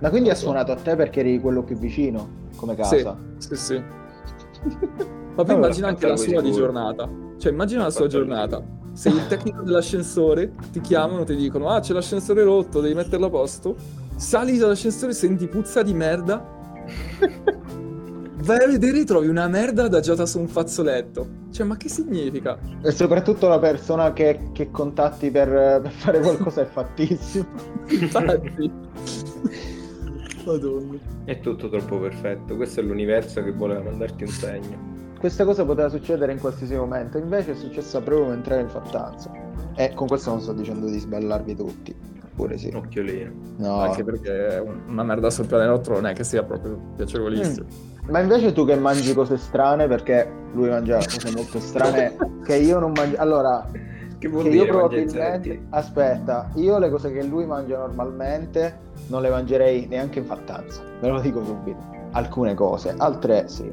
Ma 0.00 0.10
quindi 0.10 0.30
ha 0.30 0.34
suonato 0.34 0.72
a 0.72 0.76
te 0.76 0.96
perché 0.96 1.20
eri 1.20 1.40
quello 1.40 1.62
più 1.62 1.76
vicino, 1.76 2.46
come 2.56 2.74
casa? 2.74 3.16
Sì, 3.38 3.48
sì, 3.48 3.56
sì. 3.56 3.82
ma 5.34 5.44
poi 5.44 5.54
immagina 5.54 5.88
anche 5.88 6.06
la 6.06 6.16
sua 6.16 6.40
di 6.40 6.52
giornata. 6.52 7.08
Cioè, 7.38 7.52
immagina 7.52 7.84
la 7.84 7.90
sua 7.90 8.06
giornata. 8.06 8.62
Sei 8.92 9.14
il 9.14 9.26
tecnico 9.28 9.62
dell'ascensore, 9.62 10.52
ti 10.72 10.80
chiamano, 10.80 11.22
ti 11.22 11.36
dicono, 11.36 11.68
ah, 11.68 11.78
c'è 11.78 11.92
l'ascensore 11.92 12.42
rotto, 12.42 12.80
devi 12.80 12.94
metterlo 12.94 13.26
a 13.26 13.30
posto. 13.30 13.76
Sali 14.16 14.58
dall'ascensore, 14.58 15.12
senti 15.12 15.46
puzza 15.46 15.82
di 15.82 15.94
merda. 15.94 16.44
vai 18.48 18.64
a 18.64 18.66
vedere 18.66 19.00
e 19.00 19.04
trovi 19.04 19.28
una 19.28 19.46
merda 19.46 19.84
adagiata 19.84 20.24
su 20.24 20.38
un 20.38 20.48
fazzoletto. 20.48 21.46
Cioè, 21.50 21.66
ma 21.66 21.76
che 21.76 21.90
significa? 21.90 22.58
E 22.82 22.90
soprattutto 22.92 23.46
la 23.46 23.58
persona 23.58 24.14
che, 24.14 24.48
che 24.52 24.70
contatti 24.70 25.30
per, 25.30 25.48
per, 25.82 25.90
fare 25.90 26.20
qualcosa 26.20 26.62
è 26.62 26.64
fattissimo. 26.64 27.46
Infatti. 27.88 28.72
Madonna. 30.46 30.98
È 31.24 31.40
tutto 31.40 31.68
troppo 31.68 31.98
perfetto. 31.98 32.56
Questo 32.56 32.80
è 32.80 32.82
l'universo 32.82 33.44
che 33.44 33.52
voleva 33.52 33.82
mandarti 33.82 34.24
un 34.24 34.30
segno. 34.30 34.96
Questa 35.18 35.44
cosa 35.44 35.66
poteva 35.66 35.90
succedere 35.90 36.32
in 36.32 36.38
qualsiasi 36.38 36.74
momento, 36.74 37.18
invece 37.18 37.50
è 37.50 37.54
successa 37.54 38.00
proprio 38.00 38.28
mentre 38.28 38.60
in 38.60 38.68
fattanza. 38.68 39.30
E 39.74 39.92
con 39.92 40.06
questo 40.06 40.30
non 40.30 40.40
sto 40.40 40.54
dicendo 40.54 40.86
di 40.86 40.98
sballarvi 40.98 41.54
tutti. 41.54 41.94
Pure 42.34 42.56
sì. 42.56 42.70
Occhiolino. 42.72 43.32
No. 43.58 43.80
Anche 43.80 44.04
perché 44.04 44.64
una 44.86 45.02
merda 45.02 45.28
sul 45.28 45.46
pianerottolo 45.46 45.96
non 45.96 46.06
è 46.06 46.14
che 46.14 46.24
sia 46.24 46.44
proprio 46.44 46.80
piacevolissimo. 46.96 47.66
Mm. 47.66 47.97
Ma 48.08 48.20
invece 48.20 48.52
tu 48.52 48.64
che 48.64 48.74
mangi 48.74 49.12
cose 49.12 49.36
strane, 49.36 49.86
perché 49.86 50.30
lui 50.52 50.68
mangia 50.68 50.96
cose 50.96 51.30
molto 51.34 51.60
strane 51.60 52.16
che 52.44 52.56
io 52.56 52.78
non 52.78 52.92
mangio. 52.92 53.16
Allora, 53.18 53.66
che 54.18 54.28
vuol 54.28 54.44
che 54.44 54.50
dire 54.50 54.64
io 54.64 54.70
probabilmente 54.70 55.66
aspetta, 55.70 56.48
io 56.54 56.78
le 56.78 56.90
cose 56.90 57.12
che 57.12 57.22
lui 57.22 57.44
mangia 57.44 57.76
normalmente 57.78 58.86
non 59.08 59.20
le 59.22 59.28
mangerei 59.28 59.86
neanche 59.86 60.20
in 60.20 60.24
fattanza. 60.24 60.82
Ve 61.00 61.08
lo 61.08 61.20
dico 61.20 61.44
subito. 61.44 61.78
Alcune 62.12 62.54
cose, 62.54 62.94
altre 62.96 63.46
sì. 63.48 63.70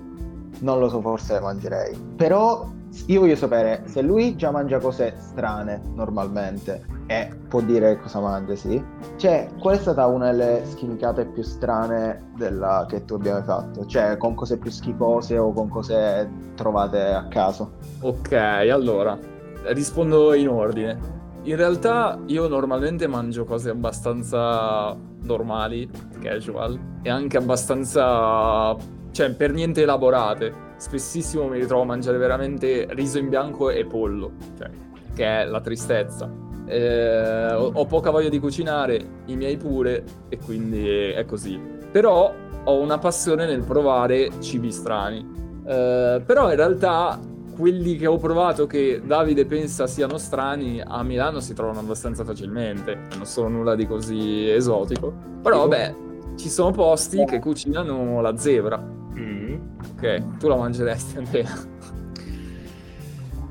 Non 0.59 0.79
lo 0.79 0.89
so, 0.89 0.99
forse 1.01 1.33
le 1.33 1.39
mangerei. 1.39 1.97
Però 2.15 2.69
io 3.07 3.19
voglio 3.19 3.35
sapere 3.35 3.83
se 3.85 4.01
lui 4.01 4.35
già 4.35 4.51
mangia 4.51 4.79
cose 4.79 5.15
strane 5.17 5.81
normalmente 5.93 6.85
e 7.07 7.29
può 7.47 7.61
dire 7.61 7.99
cosa 7.99 8.19
mangia, 8.19 8.55
sì. 8.55 8.83
Cioè, 9.17 9.49
qual 9.59 9.75
è 9.75 9.79
stata 9.79 10.07
una 10.07 10.31
delle 10.31 10.63
schimicate 10.65 11.25
più 11.25 11.43
strane 11.43 12.31
della... 12.35 12.85
che 12.87 13.05
tu 13.05 13.15
abbia 13.15 13.43
fatto? 13.43 13.85
Cioè, 13.85 14.17
con 14.17 14.33
cose 14.33 14.57
più 14.57 14.71
schifose 14.71 15.37
o 15.37 15.53
con 15.53 15.69
cose 15.69 16.29
trovate 16.55 17.01
a 17.01 17.27
caso? 17.27 17.73
Ok, 18.01 18.31
allora, 18.31 19.17
rispondo 19.65 20.33
in 20.33 20.49
ordine. 20.49 20.97
In 21.43 21.57
realtà 21.57 22.19
io 22.25 22.47
normalmente 22.47 23.05
mangio 23.05 23.45
cose 23.45 23.69
abbastanza 23.69 24.97
normali, 25.21 25.87
casual, 26.19 26.79
e 27.03 27.09
anche 27.11 27.37
abbastanza, 27.37 28.75
cioè, 29.11 29.31
per 29.31 29.53
niente 29.53 29.83
elaborate. 29.83 30.64
Spessissimo 30.77 31.47
mi 31.47 31.59
ritrovo 31.59 31.83
a 31.83 31.85
mangiare 31.85 32.17
veramente 32.17 32.87
riso 32.91 33.17
in 33.17 33.29
bianco 33.29 33.69
e 33.69 33.85
pollo, 33.85 34.31
cioè, 34.57 34.69
che 35.13 35.41
è 35.41 35.45
la 35.45 35.61
tristezza 35.61 36.45
eh, 36.65 37.53
ho, 37.53 37.71
ho, 37.73 37.85
poca 37.85 38.09
voglia 38.09 38.29
di 38.29 38.39
cucinare, 38.39 38.99
i 39.25 39.35
miei 39.35 39.57
pure, 39.57 40.03
e 40.29 40.37
quindi 40.37 40.87
è 40.87 41.25
così. 41.25 41.59
Però 41.91 42.33
ho 42.63 42.79
una 42.79 42.97
passione 42.97 43.45
nel 43.45 43.63
provare 43.63 44.29
cibi 44.39 44.71
strani. 44.71 45.25
Eh, 45.65 46.21
però 46.25 46.49
in 46.49 46.55
realtà 46.55 47.19
quelli 47.55 47.95
che 47.95 48.07
ho 48.07 48.17
provato 48.17 48.67
che 48.67 49.01
Davide 49.03 49.45
pensa 49.45 49.87
siano 49.87 50.17
strani 50.17 50.81
a 50.85 51.01
Milano 51.03 51.39
si 51.39 51.53
trovano 51.53 51.79
abbastanza 51.79 52.25
facilmente, 52.25 53.07
non 53.15 53.25
sono 53.25 53.47
nulla 53.47 53.75
di 53.75 53.87
così 53.87 54.49
esotico. 54.49 55.13
Però 55.41 55.59
vabbè, 55.59 55.93
ci 56.35 56.49
sono 56.49 56.71
posti 56.71 57.23
che 57.25 57.39
cucinano 57.39 58.19
la 58.21 58.35
zebra. 58.35 58.93
Mm. 59.17 59.44
Ok, 59.93 60.37
tu 60.37 60.47
la 60.47 60.55
mangeresti 60.55 61.17
Andrea? 61.17 61.73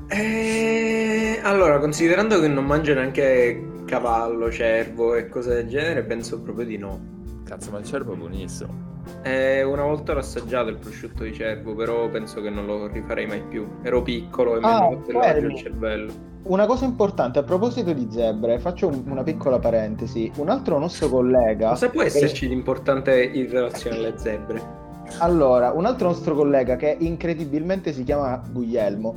Eh, 0.07 1.39
allora, 1.41 1.79
considerando 1.79 2.39
che 2.39 2.47
non 2.47 2.65
mangio 2.65 2.93
neanche 2.93 3.83
cavallo, 3.85 4.51
cervo 4.51 5.15
e 5.15 5.29
cose 5.29 5.53
del 5.53 5.67
genere, 5.67 6.03
penso 6.03 6.41
proprio 6.41 6.65
di 6.65 6.77
no. 6.77 7.13
Cazzo, 7.43 7.71
ma 7.71 7.79
il 7.79 7.85
cervo 7.85 8.13
è 8.13 8.15
buonissimo. 8.15 8.93
Eh, 9.21 9.63
una 9.63 9.83
volta 9.83 10.13
l'ho 10.13 10.19
assaggiato 10.19 10.69
il 10.69 10.77
prosciutto 10.77 11.23
di 11.23 11.33
cervo, 11.33 11.75
però 11.75 12.09
penso 12.09 12.41
che 12.41 12.49
non 12.49 12.65
lo 12.65 12.87
rifarei 12.87 13.27
mai 13.27 13.41
più. 13.41 13.67
Ero 13.83 14.01
piccolo 14.01 14.55
e 14.55 14.59
mi 14.59 14.65
hanno 14.65 15.03
fatto 15.07 15.37
il 15.39 15.55
cervello. 15.55 16.13
Una 16.43 16.65
cosa 16.67 16.85
importante 16.85 17.39
a 17.39 17.43
proposito 17.43 17.91
di 17.91 18.07
zebre, 18.09 18.59
faccio 18.59 18.87
un, 18.87 19.03
una 19.07 19.23
piccola 19.23 19.57
parentesi. 19.57 20.31
Un 20.37 20.49
altro 20.49 20.77
nostro 20.77 21.09
collega. 21.09 21.69
Cosa 21.69 21.89
può 21.89 22.03
esserci 22.03 22.47
di 22.47 22.53
importante 22.53 23.23
in 23.23 23.49
relazione 23.49 23.97
alle 23.97 24.13
zebre? 24.17 24.83
Allora, 25.19 25.71
un 25.71 25.85
altro 25.85 26.09
nostro 26.09 26.35
collega 26.35 26.75
che 26.75 26.97
incredibilmente 26.99 27.93
si 27.93 28.03
chiama 28.03 28.41
Guglielmo. 28.51 29.15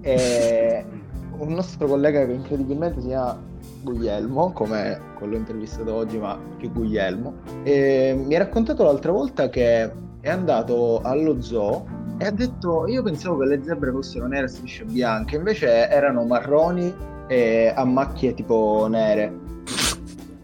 È 0.00 0.84
un 1.38 1.52
nostro 1.52 1.86
collega 1.86 2.24
che 2.24 2.32
incredibilmente 2.32 3.00
si 3.00 3.08
chiama 3.08 3.38
Guglielmo, 3.82 4.52
come 4.52 5.00
quello 5.16 5.36
intervistato 5.36 5.94
oggi, 5.94 6.18
ma 6.18 6.38
più 6.56 6.72
Guglielmo, 6.72 7.34
e 7.62 8.18
mi 8.18 8.34
ha 8.34 8.38
raccontato 8.38 8.82
l'altra 8.82 9.12
volta 9.12 9.48
che 9.48 9.90
è 10.20 10.28
andato 10.28 11.00
allo 11.02 11.40
zoo 11.40 11.86
e 12.18 12.26
ha 12.26 12.30
detto 12.30 12.86
io 12.86 13.02
pensavo 13.02 13.38
che 13.38 13.46
le 13.46 13.60
zebre 13.62 13.92
fossero 13.92 14.26
nere 14.26 14.46
a 14.46 14.48
strisce 14.48 14.84
bianche, 14.84 15.36
invece 15.36 15.88
erano 15.88 16.24
marroni 16.24 16.92
e 17.28 17.72
a 17.74 17.84
macchie 17.84 18.34
tipo 18.34 18.86
nere. 18.88 19.32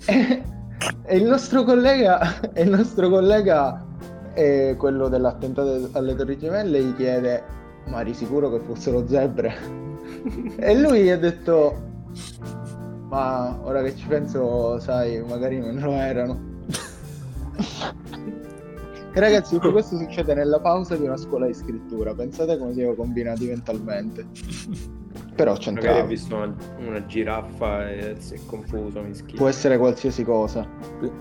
e, 0.05 0.43
e 1.05 1.17
il 1.17 1.25
nostro 1.25 1.65
collega, 1.65 2.21
il 2.57 2.69
nostro 2.69 3.09
collega 3.09 3.82
è 4.35 4.75
quello 4.77 5.09
dell'attentato 5.09 5.89
alle 5.93 6.15
Torri 6.15 6.39
Gemelle 6.39 6.83
gli 6.83 6.95
chiede 6.95 7.43
ma 7.87 8.01
eri 8.01 8.15
sicuro 8.15 8.51
che 8.51 8.61
fossero 8.61 9.07
zebre? 9.07 9.55
e 10.57 10.79
lui 10.79 11.03
gli 11.03 11.11
ha 11.11 11.19
detto 11.19 11.91
ma 13.13 13.59
ora 13.65 13.83
che 13.83 13.95
ci 13.95 14.07
penso, 14.07 14.79
sai, 14.79 15.23
magari 15.23 15.59
non 15.59 15.79
lo 15.79 15.93
erano. 15.93 16.41
Ragazzi, 19.13 19.57
tutto 19.57 19.73
questo 19.73 19.99
succede 19.99 20.33
nella 20.33 20.61
pausa 20.61 20.97
di 20.97 21.05
una 21.05 21.19
scuola 21.19 21.47
di 21.47 21.53
scrittura. 21.53 22.15
Pensate 22.15 22.57
come 22.57 22.73
siamo 22.73 22.95
combinati 22.95 23.49
mentalmente. 23.49 24.25
Però 25.35 25.57
c'entrava. 25.57 25.89
Magari 25.89 26.07
ha 26.07 26.09
visto 26.09 26.37
una, 26.37 26.55
una, 26.87 27.07
giraffa 27.07 27.91
e 27.91 28.17
si 28.19 28.35
è 28.35 28.39
confuso, 28.47 29.03
mi 29.03 29.13
Può 29.35 29.49
essere 29.49 29.79
qualsiasi 29.79 30.25
cosa. 30.25 30.67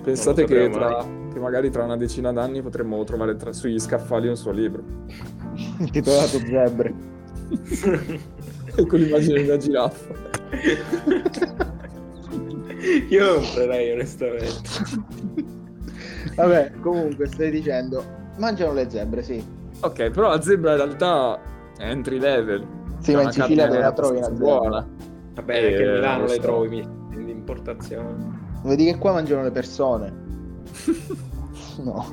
Pensate 0.04 0.45
che, 0.45 0.69
tra, 0.69 1.06
che, 1.32 1.39
magari 1.39 1.69
tra 1.69 1.84
una 1.84 1.95
decina 1.95 2.34
d'anni 2.34 2.62
potremmo 2.62 3.02
trovare 3.06 3.38
tra, 3.38 3.54
sugli 3.54 3.80
scaffali 3.80 4.28
un 4.28 4.36
suo 4.36 4.52
libro. 4.52 4.84
Intitolato 5.80 6.39
Zebre. 6.39 6.93
con 8.88 9.00
l'immagine 9.00 9.41
di 9.41 9.47
una 9.47 9.58
giraffa. 9.58 10.13
Io 13.10 13.26
lo 13.26 13.39
comprerei 13.39 13.91
onestamente. 13.91 14.69
Vabbè, 16.36 16.74
comunque 16.82 17.28
stai 17.28 17.52
dicendo, 17.52 18.04
mangiano 18.38 18.74
le 18.74 18.89
zebre, 18.89 19.21
sì. 19.21 19.43
Ok, 19.82 20.10
però 20.10 20.30
la 20.30 20.41
zebra 20.41 20.71
in 20.71 20.78
realtà 20.78 21.39
è 21.78 21.89
entry 21.89 22.19
level. 22.19 22.80
Sì, 23.02 23.14
ma 23.14 23.24
in 23.24 23.32
Sicilia 23.32 23.68
te 23.68 23.80
la 23.80 23.92
trovi 23.92 24.18
una 24.18 24.30
buona. 24.30 24.88
Vabbè, 25.34 25.66
e... 25.66 25.76
che 25.76 25.84
a 25.84 25.92
Milano 25.94 26.26
le 26.26 26.40
trovi 26.40 26.80
in 26.80 27.30
importazione. 27.30 28.40
Vedi 28.64 28.86
che 28.86 28.98
qua 28.98 29.14
mangiano 29.14 29.44
le 29.44 29.52
persone. 29.52 30.14
no. 31.84 32.06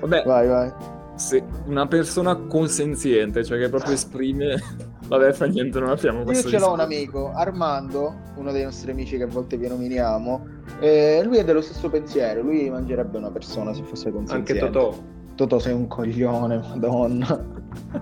Vabbè, 0.00 0.22
vai, 0.24 0.48
vai. 0.48 0.72
Se 1.16 1.42
una 1.66 1.86
persona 1.86 2.36
consenziente, 2.36 3.44
cioè 3.44 3.58
che 3.58 3.68
proprio 3.68 3.92
esprime 3.92 4.60
Vabbè, 5.06 5.32
fa 5.32 5.44
niente, 5.46 5.78
non 5.78 5.90
abbiamo 5.90 6.22
questo. 6.22 6.48
Io 6.48 6.58
ce 6.58 6.64
l'ho 6.64 6.72
un 6.72 6.80
amico, 6.80 7.30
Armando, 7.32 8.14
uno 8.36 8.52
dei 8.52 8.64
nostri 8.64 8.90
amici 8.90 9.16
che 9.16 9.24
a 9.24 9.26
volte 9.26 9.56
vi 9.58 9.68
nominiamo. 9.68 10.46
E 10.80 11.20
lui 11.24 11.36
è 11.38 11.44
dello 11.44 11.60
stesso 11.60 11.90
pensiero. 11.90 12.42
Lui 12.42 12.70
mangerebbe 12.70 13.18
una 13.18 13.30
persona 13.30 13.74
se 13.74 13.82
fosse 13.82 14.10
consenziente. 14.10 14.64
Anche 14.64 14.72
Totò. 14.72 14.96
Totò 15.34 15.58
sei 15.58 15.74
un 15.74 15.86
coglione, 15.88 16.56
madonna. 16.56 17.44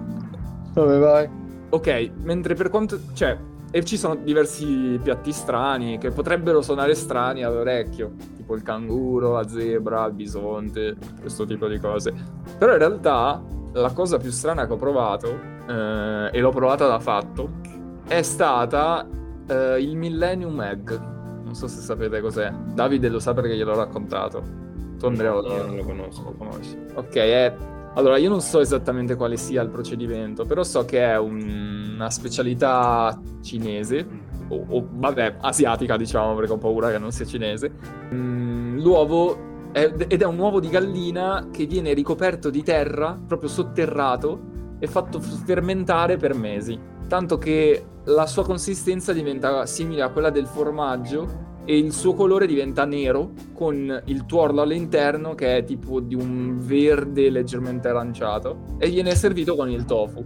Dove 0.73 0.99
vai? 0.99 1.29
Ok, 1.73 2.11
mentre 2.23 2.55
per 2.55 2.69
quanto... 2.69 2.99
Cioè, 3.15 3.39
e 3.71 3.83
ci 3.85 3.97
sono 3.97 4.17
diversi 4.17 5.01
piatti 5.03 5.33
strani 5.33 5.97
che 5.97 6.11
potrebbero 6.11 6.61
suonare 6.61 6.95
strani 6.95 7.43
all'orecchio, 7.43 8.13
tipo 8.37 8.55
il 8.55 8.63
canguro, 8.63 9.33
la 9.33 9.49
zebra, 9.49 10.05
il 10.05 10.13
bisonte, 10.13 10.95
questo 11.19 11.47
tipo 11.47 11.69
di 11.69 11.79
cose. 11.79 12.13
Però 12.59 12.73
in 12.73 12.79
realtà 12.79 13.43
la 13.73 13.91
cosa 13.93 14.19
più 14.19 14.31
strana 14.31 14.67
che 14.67 14.75
ho 14.75 14.77
provato, 14.77 15.41
eh, 15.67 16.29
e 16.31 16.41
l'ho 16.41 16.51
provata 16.51 16.87
da 16.87 17.01
fatto, 17.01 17.49
è 18.07 18.21
stata 18.21 19.09
eh, 19.47 19.81
il 19.81 19.97
Millennium 19.97 20.61
Egg. 20.61 20.91
Non 21.43 21.55
so 21.55 21.67
se 21.67 21.81
sapete 21.81 22.21
cos'è. 22.21 22.53
Davide 22.75 23.09
lo 23.09 23.19
sa 23.19 23.33
perché 23.33 23.57
gliel'ho 23.57 23.75
raccontato. 23.75 24.43
Tu 24.99 25.07
Andrea 25.07 25.31
no, 25.31 25.41
lo, 25.41 25.67
non 25.67 25.77
lo 25.77 25.85
conosco. 25.85 26.23
Lo 26.25 26.35
conosci. 26.37 26.77
Ok, 26.93 27.15
è... 27.15 27.57
Allora, 27.95 28.17
io 28.17 28.31
non 28.31 28.41
so 28.41 28.61
esattamente 28.61 29.17
quale 29.17 29.37
sia 29.37 29.61
il 29.63 29.69
procedimento, 29.69 30.45
però 30.45 30.63
so 30.63 30.85
che 30.85 31.05
è 31.05 31.19
un... 31.19 31.93
una 31.95 32.11
specialità 32.11 33.21
cinese, 33.43 34.07
o, 34.49 34.65
o, 34.69 34.89
vabbè, 34.91 35.37
asiatica 35.41 35.97
diciamo, 35.97 36.35
perché 36.35 36.53
ho 36.53 36.59
paura 36.59 36.91
che 36.91 36.99
non 36.99 37.13
sia 37.13 37.27
cinese. 37.27 37.71
Mm, 38.13 38.79
l'uovo 38.79 39.51
ed 39.73 40.21
è 40.21 40.25
un 40.25 40.39
uovo 40.39 40.61
di 40.61 40.69
gallina 40.69 41.49
che 41.51 41.65
viene 41.65 41.95
ricoperto 41.95 42.51
di 42.51 42.63
terra, 42.63 43.19
proprio 43.27 43.49
sotterrato, 43.49 44.51
e 44.79 44.87
fatto 44.87 45.19
fermentare 45.21 46.17
per 46.19 46.35
mesi. 46.35 46.79
Tanto 47.09 47.39
che 47.39 47.85
la 48.05 48.27
sua 48.27 48.45
consistenza 48.45 49.13
diventa 49.13 49.65
simile 49.65 50.03
a 50.03 50.11
quella 50.11 50.31
del 50.31 50.47
formaggio 50.47 51.51
e 51.65 51.79
il 51.79 51.93
suo 51.93 52.15
colore 52.15 52.47
diventa 52.47 52.85
nero 52.85 53.33
con 53.53 54.03
il 54.07 54.27
tuorlo 54.27 54.63
all'interno 54.63 55.35
che 55.35 55.59
è 55.59 55.65
tipo 55.65 56.01
di 56.01 56.15
un 56.15 56.59
verde 56.59 57.31
leggermente 57.31 57.89
aranciato 57.89 58.77
e 58.79 58.89
viene 58.89 59.15
servito 59.15 59.55
con 59.55 59.71
il 59.71 59.85
tofu. 59.85 60.25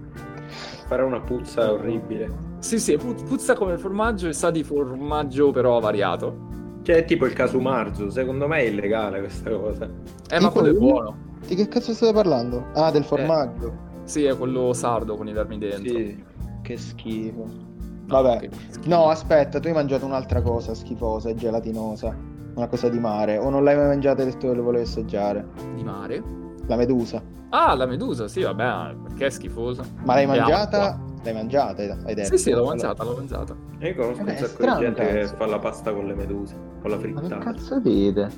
Farà 0.86 1.04
una 1.04 1.20
puzza 1.20 1.72
orribile. 1.72 2.54
Sì, 2.60 2.78
sì, 2.78 2.96
puzza 2.96 3.54
come 3.54 3.72
il 3.72 3.78
formaggio 3.78 4.28
e 4.28 4.32
sa 4.32 4.50
di 4.50 4.62
formaggio 4.62 5.50
però 5.50 5.78
variato. 5.80 6.44
Cioè, 6.82 6.96
è 6.96 7.04
tipo 7.04 7.26
il 7.26 7.32
caso 7.32 7.58
Marzo, 7.58 8.10
secondo 8.10 8.46
me 8.46 8.58
è 8.58 8.62
illegale 8.62 9.18
questa 9.18 9.50
cosa. 9.50 9.90
Eh, 10.30 10.40
ma 10.40 10.50
quello 10.50 10.68
è 10.68 10.72
buono. 10.72 11.16
Di 11.44 11.56
che 11.56 11.66
cazzo 11.68 11.92
state 11.92 12.12
parlando? 12.12 12.66
Ah, 12.74 12.90
del 12.92 13.04
formaggio. 13.04 13.66
Eh. 13.66 14.08
Sì, 14.08 14.24
è 14.24 14.36
quello 14.36 14.72
sardo 14.72 15.16
con 15.16 15.26
i 15.26 15.32
vermi 15.32 15.58
dentro. 15.58 15.98
Sì. 15.98 16.24
Che 16.62 16.76
schifo. 16.76 17.65
Vabbè. 18.06 18.38
Che 18.38 18.50
schifo. 18.70 18.88
No, 18.88 19.08
aspetta, 19.08 19.60
tu 19.60 19.68
hai 19.68 19.74
mangiato 19.74 20.04
un'altra 20.06 20.42
cosa 20.42 20.74
schifosa 20.74 21.30
e 21.30 21.34
gelatinosa. 21.34 22.16
Una 22.54 22.68
cosa 22.68 22.88
di 22.88 22.98
mare. 22.98 23.36
O 23.38 23.50
non 23.50 23.64
l'hai 23.64 23.76
mai 23.76 23.86
mangiata 23.86 24.22
e 24.22 24.26
detto 24.26 24.48
che 24.48 24.54
lo 24.54 24.62
volevi 24.62 24.84
assaggiare? 24.84 25.46
Di 25.74 25.84
mare? 25.84 26.22
La 26.66 26.76
medusa. 26.76 27.22
Ah, 27.50 27.74
la 27.74 27.86
medusa, 27.86 28.26
sì, 28.28 28.42
vabbè, 28.42 28.96
perché 29.02 29.26
è 29.26 29.30
schifosa. 29.30 29.84
Ma 30.04 30.14
l'hai 30.14 30.26
mangiata? 30.26 30.98
L'hai 31.22 31.32
mangiata, 31.34 31.82
hai 32.04 32.14
detto? 32.14 32.36
Sì, 32.36 32.38
sì, 32.38 32.50
l'ho 32.50 32.64
mangiata, 32.64 33.04
l'ho 33.04 33.14
mangiata. 33.14 33.54
Io 33.80 33.94
conosco 33.94 34.20
eh, 34.20 34.30
un 34.30 34.36
sacco 34.36 34.64
di 34.64 34.80
gente 34.80 35.06
che 35.06 35.26
fa 35.26 35.46
la 35.46 35.58
pasta 35.58 35.92
con 35.92 36.06
le 36.06 36.14
meduse, 36.14 36.56
con 36.80 36.90
la 36.90 36.98
frittata. 36.98 37.28
Ma 37.28 37.38
che 37.38 37.44
cazzo 37.44 37.80
dite? 37.80 38.30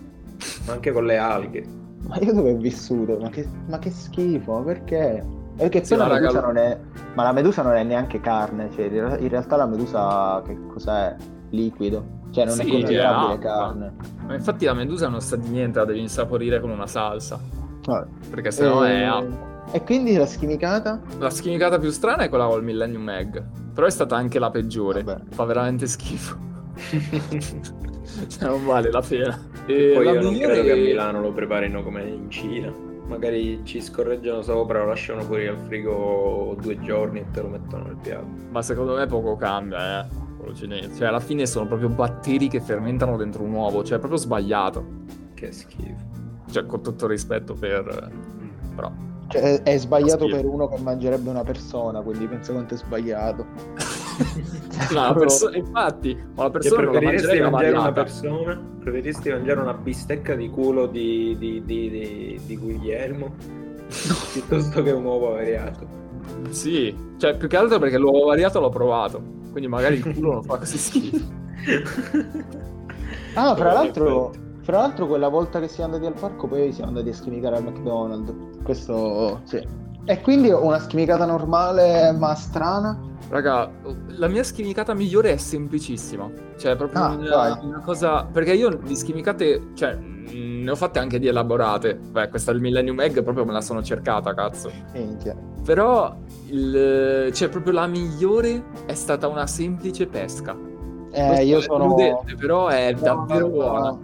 Ma 0.67 0.73
anche 0.73 0.93
con 0.93 1.05
le 1.05 1.17
alghe. 1.17 1.67
Ma 2.07 2.17
io 2.19 2.33
dove 2.33 2.53
ho 2.53 2.57
vissuto? 2.57 3.19
Ma 3.19 3.29
che, 3.29 3.49
ma 3.67 3.79
che 3.79 3.91
schifo, 3.91 4.63
perché? 4.63 5.25
Perché 5.59 5.85
sì, 5.85 5.97
poi 5.97 6.07
la 6.07 6.15
medusa 6.15 6.41
non 6.41 6.57
è... 6.57 6.79
Ma 7.15 7.23
la 7.25 7.33
medusa 7.33 7.63
non 7.63 7.75
è 7.75 7.83
neanche 7.83 8.21
carne, 8.21 8.71
cioè 8.75 8.85
in 8.85 9.29
realtà 9.29 9.57
la 9.57 9.67
medusa 9.67 10.41
che 10.47 10.57
cos'è? 10.69 11.17
Liquido. 11.51 12.17
Cioè 12.31 12.45
non 12.45 12.55
sì, 12.55 12.61
è 12.61 12.71
considerabile 12.71 13.35
è 13.35 13.39
carne. 13.39 13.93
Ma 14.27 14.35
infatti 14.35 14.67
la 14.67 14.75
medusa 14.75 15.09
non 15.09 15.21
sa 15.21 15.35
di 15.35 15.49
niente, 15.49 15.81
la 15.81 15.85
devi 15.85 16.01
insaporire 16.01 16.61
con 16.61 16.71
una 16.71 16.87
salsa. 16.87 17.41
Ah. 17.87 18.07
Perché 18.31 18.53
sennò 18.53 18.85
e... 18.85 19.01
è 19.01 19.03
acqua. 19.03 19.47
E 19.73 19.83
quindi 19.83 20.17
la 20.17 20.27
schimicata? 20.27 21.01
La 21.19 21.31
schimicata 21.31 21.79
più 21.79 21.91
strana 21.91 22.23
è 22.23 22.29
quella 22.29 22.47
col 22.47 22.63
Millennium 22.63 23.09
Egg. 23.09 23.39
Però 23.75 23.87
è 23.87 23.91
stata 23.91 24.15
anche 24.15 24.39
la 24.39 24.51
peggiore. 24.51 25.03
Vabbè. 25.03 25.25
Fa 25.31 25.45
veramente 25.45 25.87
schifo. 25.87 26.37
cioè, 28.29 28.49
non 28.49 28.65
vale 28.65 28.91
la 28.91 29.03
pena. 29.07 29.39
E 29.67 29.93
Poi 29.95 30.07
io 30.07 30.23
non 30.23 30.39
credo 30.39 30.63
che 30.63 30.73
a 30.73 30.77
Milano 30.77 31.21
lo 31.21 31.33
preparino 31.33 31.83
come 31.83 32.03
in 32.05 32.31
Cina. 32.31 32.73
Magari 33.09 33.61
ci 33.65 33.81
scorreggiano 33.81 34.43
sopra, 34.43 34.81
lo 34.81 34.89
lasciano 34.89 35.23
fuori 35.23 35.47
al 35.47 35.59
frigo 35.59 36.57
due 36.61 36.79
giorni 36.81 37.21
e 37.21 37.31
te 37.33 37.41
lo 37.41 37.49
mettono 37.49 37.85
nel 37.85 37.97
piatto. 37.97 38.27
Ma 38.51 38.63
secondo 38.63 38.95
me 38.95 39.07
poco 39.07 39.35
cambia, 39.37 40.05
eh. 40.05 40.09
Quello 40.37 40.55
cinese. 40.55 40.95
Cioè, 40.95 41.09
alla 41.09 41.21
fine 41.21 41.47
sono 41.47 41.67
proprio 41.67 41.89
batteri 41.89 42.49
che 42.49 42.61
fermentano 42.61 43.17
dentro 43.17 43.43
un 43.43 43.53
uovo. 43.53 43.83
Cioè, 43.83 43.97
è 43.97 43.99
proprio 43.99 44.21
sbagliato. 44.21 44.85
Che 45.35 45.51
schifo. 45.51 46.07
Cioè, 46.51 46.67
con 46.67 46.83
tutto 46.83 47.07
rispetto 47.07 47.55
per... 47.55 48.13
Però 48.75 48.93
cioè, 49.29 49.63
è 49.63 49.77
sbagliato 49.77 50.27
per 50.27 50.47
uno 50.47 50.69
che 50.69 50.81
mangerebbe 50.81 51.29
una 51.29 51.45
persona, 51.45 52.01
quindi 52.01 52.27
penso 52.27 52.53
quanto 52.53 52.75
è 52.75 52.77
sbagliato. 52.79 53.45
no, 54.93 55.01
la 55.01 55.15
perso- 55.15 55.53
infatti, 55.53 56.17
ma 56.35 56.45
la 56.45 56.51
persona 56.51 56.83
non 56.83 56.91
preferiresti 56.93 57.41
mangiare 57.41 57.77
una 57.77 57.93
persona? 57.93 58.61
Preferiresti 58.81 59.31
mangiare 59.31 59.61
una 59.61 59.75
bistecca 59.75 60.35
di 60.35 60.51
culo 60.51 60.87
di, 60.87 61.37
di, 61.39 61.63
di, 61.65 61.91
di, 61.91 62.41
di 62.45 62.57
Guglielmo 62.57 63.35
piuttosto 64.33 64.83
che 64.83 64.91
un 64.91 65.05
uovo 65.05 65.31
variato? 65.31 65.87
Sì, 66.51 66.95
cioè 67.17 67.37
più 67.37 67.49
che 67.49 67.57
altro 67.57 67.79
perché 67.79 67.99
l'uovo 67.99 68.27
variato 68.27 68.61
l'ho 68.61 68.69
provato, 68.69 69.23
quindi 69.51 69.69
magari 69.69 69.97
il 69.97 70.13
culo 70.15 70.33
non 70.35 70.43
fa 70.43 70.59
così 70.59 70.77
schifo. 70.79 71.37
ah, 73.35 73.55
fra 73.55 73.73
l'altro 73.73 74.33
Fra 74.63 74.81
l'altro 74.81 75.07
quella 75.07 75.29
volta 75.29 75.61
che 75.61 75.69
siamo 75.69 75.95
andati 75.95 76.13
al 76.13 76.19
parco 76.21 76.47
poi 76.47 76.73
siamo 76.73 76.91
andati 76.91 77.09
a 77.09 77.15
schimicare 77.15 77.57
al 77.57 77.65
McDonald's. 77.65 78.63
Questo 78.63 79.41
sì. 79.45 79.67
E 80.11 80.23
quindi 80.23 80.49
una 80.49 80.79
schimicata 80.79 81.27
normale 81.27 82.13
ma 82.13 82.35
strana? 82.35 82.99
Raga, 83.29 83.71
la 84.07 84.27
mia 84.29 84.43
schimicata 84.43 84.95
migliore 84.95 85.33
è 85.33 85.37
semplicissima. 85.37 86.31
Cioè, 86.57 86.77
proprio 86.77 87.03
ah, 87.03 87.09
una, 87.09 87.61
una, 87.63 87.81
cosa. 87.81 88.25
Perché 88.25 88.55
io 88.55 88.71
di 88.71 88.97
schimicate, 88.97 89.73
cioè, 89.75 89.95
ne 89.97 90.71
ho 90.71 90.75
fatte 90.77 90.99
anche 90.99 91.19
di 91.19 91.27
elaborate. 91.27 91.95
Beh, 91.97 92.31
questa 92.31 92.53
del 92.53 92.63
Millennium 92.63 92.99
Egg 93.01 93.21
proprio 93.21 93.45
me 93.45 93.53
la 93.53 93.61
sono 93.61 93.83
cercata, 93.83 94.33
cazzo. 94.33 94.71
Minchia. 94.95 95.37
Però, 95.63 96.17
il, 96.47 97.31
cioè, 97.35 97.51
proprio 97.51 97.75
la 97.75 97.87
migliore 97.87 98.65
è 98.87 98.95
stata 98.95 99.29
una 99.29 99.47
semplice 99.47 100.07
pesca. 100.07 100.57
Eh, 101.11 101.45
io 101.45 101.61
sono... 101.61 101.85
Prudente, 101.85 102.35
però 102.35 102.69
è 102.69 102.95
no, 102.95 103.01
davvero 103.01 103.49
buona. 103.49 103.99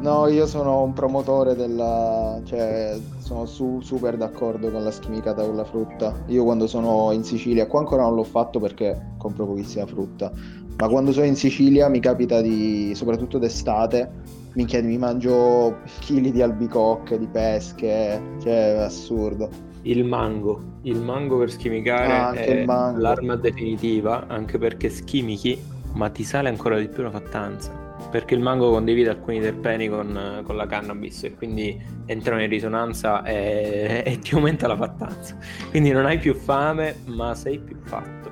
No, 0.00 0.26
io 0.26 0.46
sono 0.48 0.82
un 0.82 0.92
promotore 0.92 1.54
della... 1.54 2.40
cioè 2.44 2.98
sono 3.26 3.44
su, 3.44 3.80
super 3.82 4.16
d'accordo 4.16 4.70
con 4.70 4.84
la 4.84 4.92
schimicata 4.92 5.44
con 5.44 5.56
la 5.56 5.64
frutta. 5.64 6.14
Io 6.26 6.44
quando 6.44 6.68
sono 6.68 7.10
in 7.10 7.24
Sicilia, 7.24 7.66
qua 7.66 7.80
ancora 7.80 8.02
non 8.02 8.14
l'ho 8.14 8.22
fatto 8.22 8.60
perché 8.60 9.14
compro 9.18 9.46
pochissima 9.46 9.84
frutta, 9.84 10.30
ma 10.76 10.88
quando 10.88 11.10
sono 11.10 11.26
in 11.26 11.34
Sicilia 11.34 11.88
mi 11.88 11.98
capita 11.98 12.40
di, 12.40 12.92
soprattutto 12.94 13.38
d'estate, 13.38 14.08
minchia 14.54 14.80
mi 14.80 14.96
mangio 14.96 15.78
chili 15.98 16.30
di 16.30 16.40
albicocche, 16.40 17.18
di 17.18 17.26
pesche, 17.26 18.22
cioè 18.40 18.76
è 18.76 18.78
assurdo. 18.78 19.48
Il 19.82 20.04
mango, 20.04 20.78
il 20.82 21.00
mango 21.00 21.38
per 21.38 21.50
schimicare 21.50 22.12
ah, 22.12 22.32
è 22.32 22.64
l'arma 22.64 23.34
definitiva, 23.34 24.28
anche 24.28 24.56
perché 24.56 24.88
schimichi, 24.88 25.60
ma 25.94 26.10
ti 26.10 26.22
sale 26.22 26.48
ancora 26.48 26.78
di 26.78 26.88
più 26.88 27.02
la 27.02 27.10
fattanza 27.10 27.85
perché 28.10 28.34
il 28.34 28.40
mango 28.40 28.70
condivide 28.70 29.10
alcuni 29.10 29.40
terpeni 29.40 29.88
con, 29.88 30.42
con 30.44 30.56
la 30.56 30.66
cannabis 30.66 31.24
e 31.24 31.34
quindi 31.34 31.80
entrano 32.06 32.42
in 32.42 32.48
risonanza 32.48 33.22
e, 33.24 34.02
e, 34.04 34.18
ti 34.18 34.34
aumenta 34.34 34.66
la 34.66 34.76
fattanza. 34.76 35.36
Quindi 35.70 35.90
non 35.90 36.06
hai 36.06 36.18
più 36.18 36.34
fame, 36.34 36.96
ma 37.06 37.34
sei 37.34 37.58
più 37.58 37.76
fatto 37.82 38.30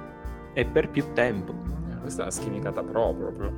e 0.52 0.64
per 0.64 0.88
più 0.90 1.04
tempo. 1.12 1.52
Eh, 1.90 2.00
questa 2.00 2.22
è 2.22 2.24
la 2.26 2.30
schimicata 2.30 2.82
pro 2.82 3.14
proprio. 3.14 3.52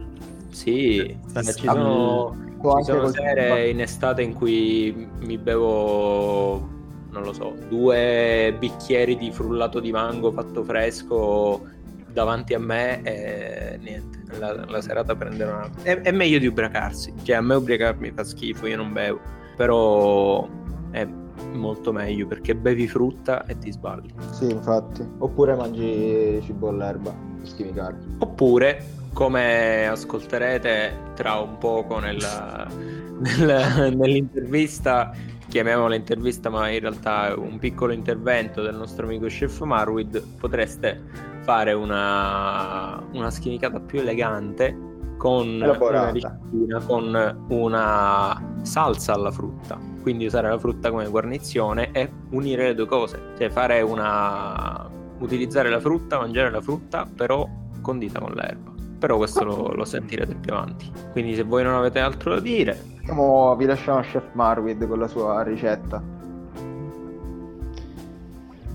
Sì, 0.50 0.98
eh, 0.98 1.18
ci 1.54 1.66
sono, 1.66 2.34
ci 2.78 2.84
sono 2.84 3.08
sere 3.08 3.68
in 3.68 3.80
estate 3.80 4.22
in 4.22 4.32
cui 4.32 5.08
mi 5.20 5.36
bevo, 5.36 6.66
non 7.10 7.22
lo 7.22 7.32
so, 7.32 7.54
due 7.68 8.56
bicchieri 8.58 9.16
di 9.16 9.30
frullato 9.30 9.80
di 9.80 9.92
mango 9.92 10.32
fatto 10.32 10.64
fresco 10.64 11.74
davanti 12.16 12.54
a 12.54 12.58
me 12.58 13.02
e 13.02 13.78
niente, 13.78 14.22
la, 14.38 14.64
la 14.64 14.80
serata 14.80 15.14
prenderà... 15.14 15.68
È, 15.82 16.00
è, 16.00 16.10
meglio 16.12 16.38
di 16.38 16.46
ubriacarsi, 16.46 17.12
cioè 17.24 17.36
a 17.36 17.42
me 17.42 17.56
ubriacarmi 17.56 18.10
fa 18.12 18.24
schifo, 18.24 18.66
io 18.66 18.78
non 18.78 18.94
bevo, 18.94 19.20
però 19.54 20.48
è 20.92 21.06
molto 21.52 21.92
meglio 21.92 22.26
perché 22.26 22.56
bevi 22.56 22.88
frutta 22.88 23.44
e 23.44 23.58
ti 23.58 23.70
sballi. 23.70 24.08
Sì, 24.30 24.50
infatti. 24.50 25.06
Oppure 25.18 25.56
mangi 25.56 26.40
cibo 26.42 26.70
all'erba, 26.70 27.14
schimicarti. 27.42 28.16
Oppure, 28.20 28.82
come 29.12 29.86
ascolterete 29.86 31.12
tra 31.16 31.34
un 31.34 31.58
poco 31.58 31.98
nella, 31.98 32.66
nella, 33.18 33.90
nell'intervista 33.90 35.12
chiamiamola 35.56 35.94
intervista, 35.94 36.50
ma 36.50 36.68
in 36.68 36.80
realtà 36.80 37.32
un 37.34 37.58
piccolo 37.58 37.94
intervento 37.94 38.60
del 38.60 38.74
nostro 38.74 39.06
amico 39.06 39.24
chef 39.24 39.62
Marwid, 39.62 40.22
potreste 40.38 41.02
fare 41.44 41.72
una, 41.72 43.02
una 43.12 43.30
schinicata 43.30 43.80
più 43.80 44.00
elegante 44.00 44.76
con 45.16 45.48
una, 45.48 46.10
ricettina, 46.10 46.78
con 46.80 47.46
una 47.48 48.58
salsa 48.60 49.14
alla 49.14 49.30
frutta. 49.30 49.78
Quindi 50.02 50.26
usare 50.26 50.50
la 50.50 50.58
frutta 50.58 50.90
come 50.90 51.08
guarnizione 51.08 51.90
e 51.92 52.12
unire 52.32 52.64
le 52.66 52.74
due 52.74 52.86
cose. 52.86 53.32
Cioè 53.38 53.48
fare 53.48 53.80
una... 53.80 54.86
utilizzare 55.20 55.70
la 55.70 55.80
frutta, 55.80 56.18
mangiare 56.18 56.50
la 56.50 56.60
frutta, 56.60 57.08
però 57.16 57.48
condita 57.80 58.20
con 58.20 58.32
l'erba. 58.34 58.75
Però 58.98 59.16
questo 59.16 59.44
lo, 59.44 59.72
lo 59.74 59.84
sentirete 59.84 60.34
più 60.34 60.52
avanti. 60.52 60.90
Quindi 61.12 61.34
se 61.34 61.42
voi 61.42 61.62
non 61.62 61.74
avete 61.74 61.98
altro 62.00 62.34
da 62.34 62.40
dire... 62.40 62.94
Siamo, 63.04 63.54
vi 63.56 63.66
lasciamo 63.66 63.98
a 63.98 64.02
Chef 64.02 64.32
Marwid 64.32 64.86
con 64.86 64.98
la 64.98 65.08
sua 65.08 65.42
ricetta. 65.42 66.02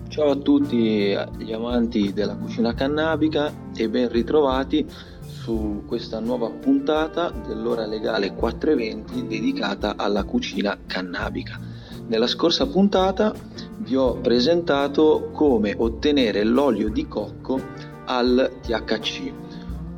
Ciao 0.07 0.29
a 0.29 0.35
tutti 0.35 1.17
gli 1.37 1.53
amanti 1.53 2.11
della 2.11 2.35
cucina 2.35 2.73
cannabica 2.73 3.49
e 3.73 3.87
ben 3.87 4.09
ritrovati 4.09 4.85
su 5.21 5.83
questa 5.87 6.19
nuova 6.19 6.49
puntata 6.49 7.31
dell'ora 7.31 7.85
legale 7.85 8.33
420 8.33 9.25
dedicata 9.25 9.95
alla 9.95 10.23
cucina 10.25 10.77
cannabica. 10.85 11.57
Nella 12.07 12.27
scorsa 12.27 12.67
puntata 12.67 13.33
vi 13.77 13.95
ho 13.95 14.15
presentato 14.15 15.29
come 15.31 15.73
ottenere 15.77 16.43
l'olio 16.43 16.89
di 16.89 17.07
cocco 17.07 17.59
al 18.05 18.51
THC. 18.61 19.31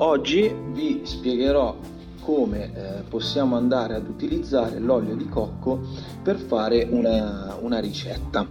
Oggi 0.06 0.54
vi 0.74 1.00
spiegherò 1.06 1.78
come 2.20 2.74
eh, 2.76 3.04
possiamo 3.08 3.56
andare 3.56 3.96
ad 3.96 4.06
utilizzare 4.06 4.78
l'olio 4.78 5.16
di 5.16 5.30
cocco 5.30 5.80
per 6.22 6.36
fare 6.36 6.86
una, 6.90 7.56
una 7.62 7.80
ricetta. 7.80 8.46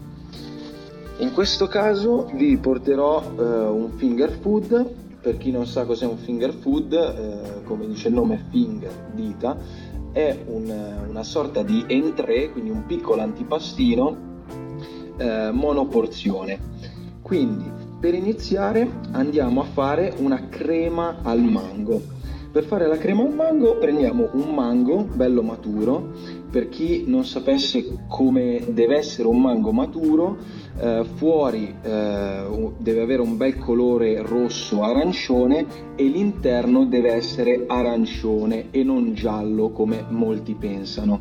In 1.18 1.32
questo 1.34 1.66
caso 1.66 2.30
vi 2.32 2.56
porterò 2.56 3.22
eh, 3.22 3.42
un 3.42 3.90
finger 3.96 4.30
food, 4.30 4.94
per 5.20 5.36
chi 5.36 5.50
non 5.50 5.66
sa 5.66 5.84
cos'è 5.84 6.06
un 6.06 6.16
finger 6.16 6.54
food, 6.54 6.94
eh, 6.94 7.64
come 7.64 7.86
dice 7.86 8.08
il 8.08 8.14
nome 8.14 8.46
finger, 8.48 9.10
dita, 9.12 9.54
è 10.10 10.44
un, 10.46 11.04
una 11.06 11.22
sorta 11.22 11.62
di 11.62 11.84
entrée, 11.86 12.50
quindi 12.50 12.70
un 12.70 12.86
piccolo 12.86 13.20
antipastino 13.20 14.16
eh, 15.18 15.50
monoporzione. 15.52 16.58
Quindi 17.20 17.81
per 18.02 18.14
iniziare 18.14 18.90
andiamo 19.12 19.60
a 19.60 19.64
fare 19.64 20.12
una 20.16 20.48
crema 20.48 21.18
al 21.22 21.40
mango. 21.40 22.02
Per 22.50 22.64
fare 22.64 22.88
la 22.88 22.98
crema 22.98 23.22
al 23.22 23.32
mango 23.32 23.78
prendiamo 23.78 24.28
un 24.32 24.52
mango 24.52 25.04
bello 25.04 25.40
maturo. 25.40 26.10
Per 26.50 26.68
chi 26.68 27.04
non 27.06 27.24
sapesse 27.24 28.00
come 28.08 28.64
deve 28.70 28.96
essere 28.96 29.28
un 29.28 29.40
mango 29.40 29.70
maturo, 29.70 30.36
eh, 30.80 31.04
fuori 31.14 31.72
eh, 31.80 32.72
deve 32.76 33.02
avere 33.02 33.22
un 33.22 33.36
bel 33.36 33.56
colore 33.56 34.20
rosso 34.20 34.82
arancione 34.82 35.64
e 35.94 36.02
l'interno 36.02 36.84
deve 36.86 37.12
essere 37.12 37.66
arancione 37.68 38.72
e 38.72 38.82
non 38.82 39.14
giallo 39.14 39.70
come 39.70 40.04
molti 40.08 40.54
pensano. 40.54 41.20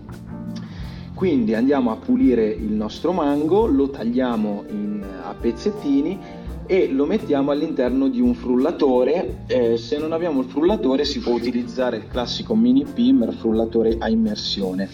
Quindi 1.13 1.53
andiamo 1.53 1.91
a 1.91 1.97
pulire 1.97 2.47
il 2.47 2.71
nostro 2.71 3.11
mango, 3.11 3.67
lo 3.67 3.91
tagliamo 3.91 4.63
in, 4.69 5.05
a 5.23 5.35
pezzettini 5.39 6.39
e 6.71 6.87
lo 6.87 7.05
mettiamo 7.05 7.51
all'interno 7.51 8.07
di 8.07 8.21
un 8.21 8.33
frullatore. 8.33 9.43
Eh, 9.47 9.75
se 9.75 9.97
non 9.97 10.13
abbiamo 10.13 10.39
il 10.39 10.47
frullatore 10.47 11.03
si 11.03 11.19
può 11.19 11.33
utilizzare 11.33 11.97
il 11.97 12.07
classico 12.07 12.55
mini 12.55 12.85
Pimmer 12.85 13.33
frullatore 13.33 13.97
a 13.99 14.07
immersione. 14.07 14.87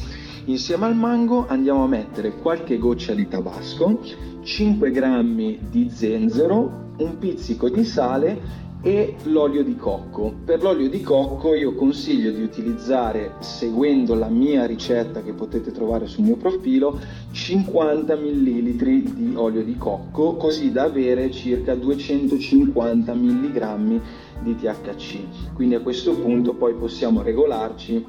Insieme 0.45 0.88
al 0.88 0.95
mango 0.95 1.45
andiamo 1.47 1.84
a 1.84 1.88
mettere 1.88 2.32
qualche 2.32 2.80
goccia 2.80 3.13
di 3.13 3.28
tabasco, 3.28 3.99
5 4.41 4.89
g 4.89 5.59
di 5.69 5.88
zenzero, 5.91 6.95
un 6.97 7.19
pizzico 7.19 7.69
di 7.69 7.86
sale 7.86 8.65
e 8.88 9.17
l'olio 9.23 9.65
di 9.65 9.75
cocco. 9.75 10.33
Per 10.45 10.63
l'olio 10.63 10.88
di 10.88 11.01
cocco 11.01 11.53
io 11.53 11.75
consiglio 11.75 12.31
di 12.31 12.41
utilizzare, 12.41 13.33
seguendo 13.39 14.15
la 14.15 14.29
mia 14.29 14.65
ricetta 14.65 15.21
che 15.21 15.33
potete 15.33 15.73
trovare 15.73 16.07
sul 16.07 16.23
mio 16.23 16.38
profilo, 16.38 16.97
50 17.31 18.15
ml 18.15 19.13
di 19.13 19.33
olio 19.35 19.61
di 19.61 19.75
cocco, 19.75 20.35
così 20.35 20.71
da 20.71 20.83
avere 20.83 21.29
circa 21.31 21.75
250 21.75 23.13
mg 23.13 24.01
di 24.39 24.55
THC. 24.55 25.53
Quindi 25.53 25.75
a 25.75 25.81
questo 25.81 26.13
punto 26.13 26.53
poi 26.53 26.73
possiamo 26.75 27.21
regolarci 27.21 28.05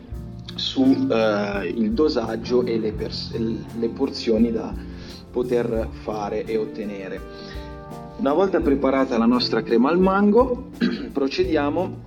sul 0.54 1.10
eh, 1.10 1.90
dosaggio 1.90 2.64
e 2.64 2.78
le, 2.78 2.92
pers- 2.92 3.36
le 3.36 3.88
porzioni 3.88 4.52
da 4.52 4.72
poter 5.32 5.88
fare 5.90 6.44
e 6.44 6.56
ottenere. 6.56 7.57
Una 8.18 8.32
volta 8.32 8.60
preparata 8.60 9.16
la 9.16 9.26
nostra 9.26 9.62
crema 9.62 9.90
al 9.90 10.00
mango, 10.00 10.70
procediamo 11.12 12.06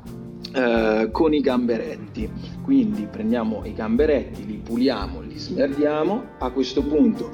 eh, 0.54 1.08
con 1.10 1.34
i 1.34 1.40
gamberetti. 1.40 2.30
Quindi 2.62 3.08
prendiamo 3.10 3.62
i 3.64 3.74
gamberetti, 3.74 4.46
li 4.46 4.58
puliamo, 4.58 5.22
li 5.22 5.38
smerdiamo, 5.38 6.22
a 6.40 6.50
questo 6.52 6.84
punto 6.84 7.30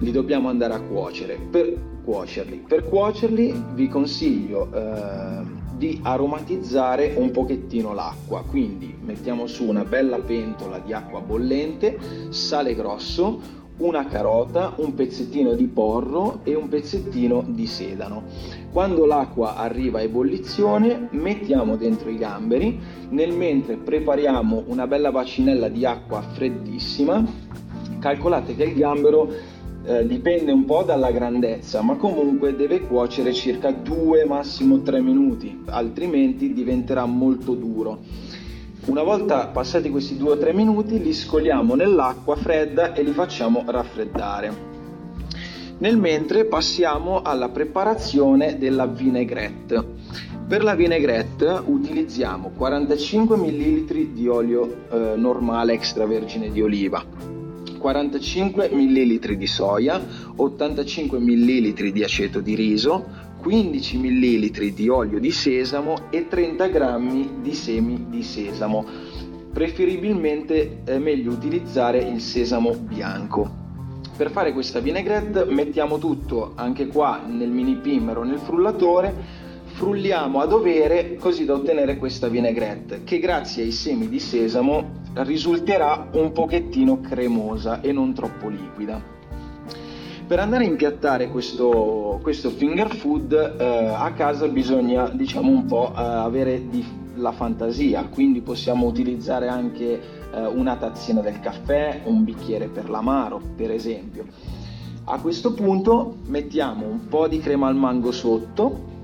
li 0.00 0.10
dobbiamo 0.10 0.50
andare 0.50 0.74
a 0.74 0.80
cuocere. 0.82 1.38
Per 1.50 1.74
cuocerli, 2.04 2.64
per 2.68 2.84
cuocerli 2.84 3.64
vi 3.72 3.88
consiglio 3.88 4.68
eh, 4.74 5.42
di 5.78 5.98
aromatizzare 6.02 7.14
un 7.16 7.30
pochettino 7.30 7.94
l'acqua, 7.94 8.42
quindi 8.42 8.94
mettiamo 9.00 9.46
su 9.46 9.66
una 9.66 9.84
bella 9.84 10.18
pentola 10.18 10.78
di 10.80 10.92
acqua 10.92 11.20
bollente, 11.20 11.98
sale 12.28 12.74
grosso, 12.74 13.40
una 13.78 14.06
carota, 14.06 14.72
un 14.76 14.94
pezzettino 14.94 15.54
di 15.54 15.66
porro 15.66 16.40
e 16.44 16.54
un 16.54 16.68
pezzettino 16.68 17.44
di 17.46 17.66
sedano. 17.66 18.24
Quando 18.72 19.04
l'acqua 19.06 19.56
arriva 19.56 19.98
a 19.98 20.02
ebollizione 20.02 21.08
mettiamo 21.10 21.76
dentro 21.76 22.10
i 22.10 22.16
gamberi, 22.16 22.78
nel 23.10 23.32
mentre 23.32 23.76
prepariamo 23.76 24.64
una 24.66 24.86
bella 24.86 25.10
bacinella 25.10 25.68
di 25.68 25.84
acqua 25.84 26.20
freddissima. 26.20 27.24
Calcolate 27.98 28.54
che 28.54 28.64
il 28.64 28.74
gambero 28.74 29.28
eh, 29.84 30.06
dipende 30.06 30.52
un 30.52 30.64
po' 30.64 30.82
dalla 30.82 31.10
grandezza, 31.10 31.80
ma 31.82 31.96
comunque 31.96 32.54
deve 32.54 32.80
cuocere 32.80 33.32
circa 33.32 33.70
2 33.70 34.24
massimo 34.26 34.82
3 34.82 35.00
minuti, 35.00 35.62
altrimenti 35.66 36.52
diventerà 36.52 37.06
molto 37.06 37.54
duro. 37.54 38.00
Una 38.88 39.02
volta 39.02 39.48
passati 39.48 39.90
questi 39.90 40.16
2-3 40.16 40.54
minuti 40.54 40.98
li 40.98 41.12
scoliamo 41.12 41.74
nell'acqua 41.74 42.36
fredda 42.36 42.94
e 42.94 43.02
li 43.02 43.12
facciamo 43.12 43.62
raffreddare. 43.66 44.66
Nel 45.76 45.98
mentre 45.98 46.46
passiamo 46.46 47.20
alla 47.20 47.50
preparazione 47.50 48.56
della 48.56 48.86
vinaigrette. 48.86 49.84
Per 50.48 50.64
la 50.64 50.74
vinaigrette 50.74 51.60
utilizziamo 51.66 52.52
45 52.56 53.36
ml 53.36 54.06
di 54.14 54.26
olio 54.26 54.86
eh, 54.90 55.16
normale 55.16 55.74
extravergine 55.74 56.50
di 56.50 56.62
oliva, 56.62 57.04
45 57.78 58.70
ml 58.72 59.36
di 59.36 59.46
soia, 59.46 60.00
85 60.34 61.18
ml 61.18 61.92
di 61.92 62.02
aceto 62.02 62.40
di 62.40 62.54
riso, 62.54 63.17
15 63.48 63.96
ml 63.96 64.72
di 64.74 64.90
olio 64.90 65.18
di 65.18 65.30
sesamo 65.30 66.10
e 66.10 66.28
30 66.28 66.68
g 66.68 67.40
di 67.40 67.54
semi 67.54 68.04
di 68.10 68.22
sesamo. 68.22 68.84
Preferibilmente 69.50 70.82
è 70.84 70.98
meglio 70.98 71.30
utilizzare 71.30 71.96
il 71.96 72.20
sesamo 72.20 72.74
bianco. 72.74 73.50
Per 74.14 74.30
fare 74.32 74.52
questa 74.52 74.80
vinaigrette 74.80 75.46
mettiamo 75.46 75.96
tutto 75.96 76.52
anche 76.56 76.88
qua 76.88 77.22
nel 77.26 77.48
mini 77.48 77.76
pimmer 77.76 78.18
o 78.18 78.22
nel 78.22 78.38
frullatore, 78.38 79.14
frulliamo 79.64 80.40
a 80.40 80.44
dovere 80.44 81.16
così 81.16 81.46
da 81.46 81.54
ottenere 81.54 81.96
questa 81.96 82.28
vinaigrette 82.28 83.02
che 83.02 83.18
grazie 83.18 83.62
ai 83.62 83.72
semi 83.72 84.10
di 84.10 84.20
sesamo 84.20 85.06
risulterà 85.14 86.10
un 86.12 86.32
pochettino 86.32 87.00
cremosa 87.00 87.80
e 87.80 87.92
non 87.92 88.12
troppo 88.12 88.48
liquida. 88.48 89.16
Per 90.28 90.38
andare 90.38 90.64
a 90.64 90.66
impiattare 90.66 91.30
questo, 91.30 92.18
questo 92.20 92.50
finger 92.50 92.94
food 92.94 93.32
eh, 93.32 93.64
a 93.64 94.12
casa 94.12 94.46
bisogna 94.46 95.08
diciamo 95.08 95.50
un 95.50 95.64
po' 95.64 95.90
eh, 95.96 96.02
avere 96.02 96.68
di, 96.68 96.84
la 97.14 97.32
fantasia, 97.32 98.04
quindi 98.04 98.42
possiamo 98.42 98.84
utilizzare 98.84 99.48
anche 99.48 99.98
eh, 100.30 100.46
una 100.46 100.76
tazzina 100.76 101.22
del 101.22 101.40
caffè, 101.40 102.02
un 102.04 102.24
bicchiere 102.24 102.66
per 102.66 102.90
l'amaro, 102.90 103.40
per 103.56 103.70
esempio. 103.70 104.26
A 105.04 105.18
questo 105.18 105.54
punto 105.54 106.16
mettiamo 106.26 106.84
un 106.84 107.08
po' 107.08 107.26
di 107.26 107.38
crema 107.38 107.68
al 107.68 107.76
mango 107.76 108.12
sotto, 108.12 108.97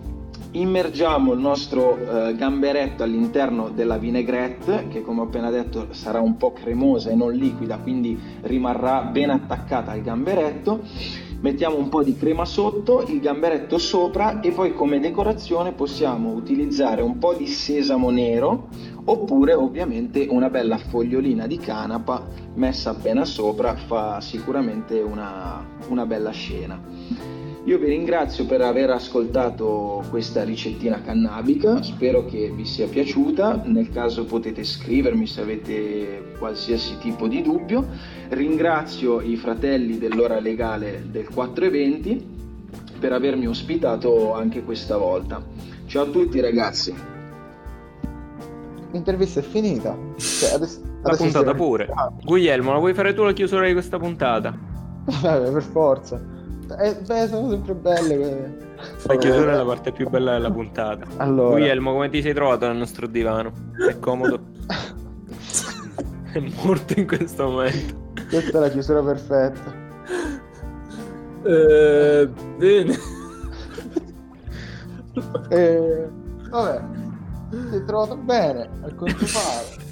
immergiamo 0.54 1.32
il 1.32 1.40
nostro 1.40 1.96
eh, 1.96 2.34
gamberetto 2.36 3.02
all'interno 3.02 3.70
della 3.70 3.98
vinaigrette 3.98 4.86
che 4.88 5.02
come 5.02 5.20
ho 5.20 5.24
appena 5.24 5.50
detto 5.50 5.88
sarà 5.90 6.20
un 6.20 6.36
po' 6.36 6.52
cremosa 6.52 7.10
e 7.10 7.14
non 7.14 7.32
liquida 7.32 7.78
quindi 7.78 8.18
rimarrà 8.42 9.02
ben 9.02 9.30
attaccata 9.30 9.90
al 9.90 10.02
gamberetto 10.02 10.82
mettiamo 11.40 11.76
un 11.76 11.88
po' 11.88 12.04
di 12.04 12.16
crema 12.16 12.44
sotto 12.44 13.04
il 13.08 13.20
gamberetto 13.20 13.78
sopra 13.78 14.40
e 14.40 14.52
poi 14.52 14.74
come 14.74 15.00
decorazione 15.00 15.72
possiamo 15.72 16.32
utilizzare 16.32 17.02
un 17.02 17.18
po' 17.18 17.34
di 17.34 17.48
sesamo 17.48 18.10
nero 18.10 18.68
oppure 19.06 19.54
ovviamente 19.54 20.26
una 20.30 20.48
bella 20.50 20.78
fogliolina 20.78 21.46
di 21.48 21.58
canapa 21.58 22.26
messa 22.54 22.90
appena 22.90 23.24
sopra 23.24 23.74
fa 23.74 24.20
sicuramente 24.20 25.00
una, 25.00 25.66
una 25.88 26.06
bella 26.06 26.30
scena. 26.30 27.43
Io 27.66 27.78
vi 27.78 27.86
ringrazio 27.86 28.44
per 28.44 28.60
aver 28.60 28.90
ascoltato 28.90 30.04
questa 30.10 30.44
ricettina 30.44 31.00
cannabica, 31.00 31.82
spero 31.82 32.26
che 32.26 32.52
vi 32.54 32.66
sia 32.66 32.86
piaciuta, 32.86 33.62
nel 33.64 33.88
caso 33.90 34.26
potete 34.26 34.64
scrivermi 34.64 35.26
se 35.26 35.40
avete 35.40 36.34
qualsiasi 36.38 36.98
tipo 36.98 37.26
di 37.26 37.40
dubbio. 37.40 37.86
Ringrazio 38.28 39.22
i 39.22 39.36
fratelli 39.36 39.96
dell'ora 39.96 40.40
legale 40.40 41.06
del 41.10 41.26
420 41.26 42.32
per 43.00 43.12
avermi 43.14 43.46
ospitato 43.46 44.34
anche 44.34 44.62
questa 44.62 44.98
volta. 44.98 45.42
Ciao 45.86 46.02
a 46.02 46.06
tutti 46.06 46.40
ragazzi 46.40 47.12
l'intervista 48.94 49.40
è 49.40 49.42
finita. 49.42 49.96
Cioè, 50.16 50.52
adesso, 50.52 50.80
la 51.02 51.08
adesso 51.08 51.22
puntata 51.22 51.54
pure. 51.54 51.88
Ah. 51.92 52.12
Guglielmo, 52.22 52.72
la 52.72 52.78
vuoi 52.78 52.94
fare 52.94 53.12
tu 53.12 53.22
la 53.24 53.32
chiusura 53.32 53.66
di 53.66 53.72
questa 53.72 53.98
puntata? 53.98 54.54
Vabbè, 55.22 55.50
per 55.50 55.62
forza. 55.62 56.33
Eh, 56.78 56.94
beh, 56.94 57.26
sono 57.28 57.50
sempre 57.50 57.74
belle. 57.74 58.16
Quelle... 58.16 58.58
La 59.06 59.16
chiusura 59.16 59.52
è 59.52 59.56
la 59.56 59.64
parte 59.64 59.92
più 59.92 60.08
bella 60.08 60.32
della 60.32 60.50
puntata. 60.50 61.06
Allora. 61.16 61.56
Guglielmo, 61.56 61.92
come 61.92 62.08
ti 62.08 62.22
sei 62.22 62.34
trovato 62.34 62.66
nel 62.66 62.76
nostro 62.76 63.06
divano? 63.06 63.52
È 63.88 63.98
comodo? 63.98 64.40
è 66.32 66.42
morto 66.64 66.98
in 66.98 67.06
questo 67.06 67.44
momento. 67.44 68.02
Questa 68.28 68.58
è 68.58 68.60
la 68.60 68.70
chiusura 68.70 69.02
perfetta. 69.02 69.82
Eh, 71.44 72.30
bene. 72.56 72.98
eh, 75.50 76.08
vabbè 76.50 77.02
ti 77.54 77.76
hai 77.76 77.84
trovato 77.84 78.16
bene, 78.16 78.68
al 78.82 78.94
quanto 78.94 79.26
pare. 79.32 79.82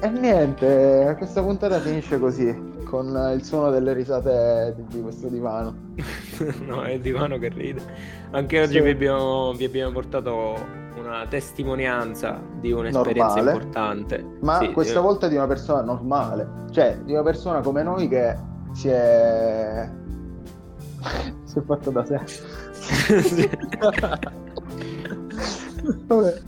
e 0.00 0.08
niente, 0.08 1.14
questa 1.16 1.42
puntata 1.42 1.80
finisce 1.80 2.18
così, 2.18 2.65
con 2.86 3.32
il 3.34 3.44
suono 3.44 3.70
delle 3.70 3.92
risate 3.92 4.74
di 4.88 5.02
questo 5.02 5.28
divano. 5.28 5.74
no, 6.64 6.82
è 6.82 6.92
il 6.92 7.00
divano 7.00 7.36
che 7.36 7.48
ride. 7.48 7.82
Anche 8.30 8.62
oggi 8.62 8.74
sì. 8.74 8.80
vi, 8.80 8.90
abbiamo, 8.90 9.52
vi, 9.52 9.64
abbiamo, 9.64 9.92
portato 9.92 10.54
una 10.96 11.26
testimonianza 11.28 12.40
di 12.60 12.72
un'esperienza 12.72 13.34
normale, 13.34 13.52
importante. 13.52 14.24
Ma 14.40 14.60
sì, 14.60 14.72
questa 14.72 15.00
di... 15.00 15.06
volta 15.06 15.28
di 15.28 15.34
una 15.34 15.46
persona 15.46 15.82
normale, 15.82 16.48
cioè 16.70 16.96
di 17.04 17.12
una 17.12 17.22
persona 17.22 17.60
come 17.60 17.82
noi 17.82 18.08
che 18.08 18.34
si 18.72 18.88
è... 18.88 19.90
si 21.44 21.58
è 21.58 21.62
fatto 21.62 21.90
da 21.90 22.04
sé. 22.04 22.20
Vabbè. 26.06 26.40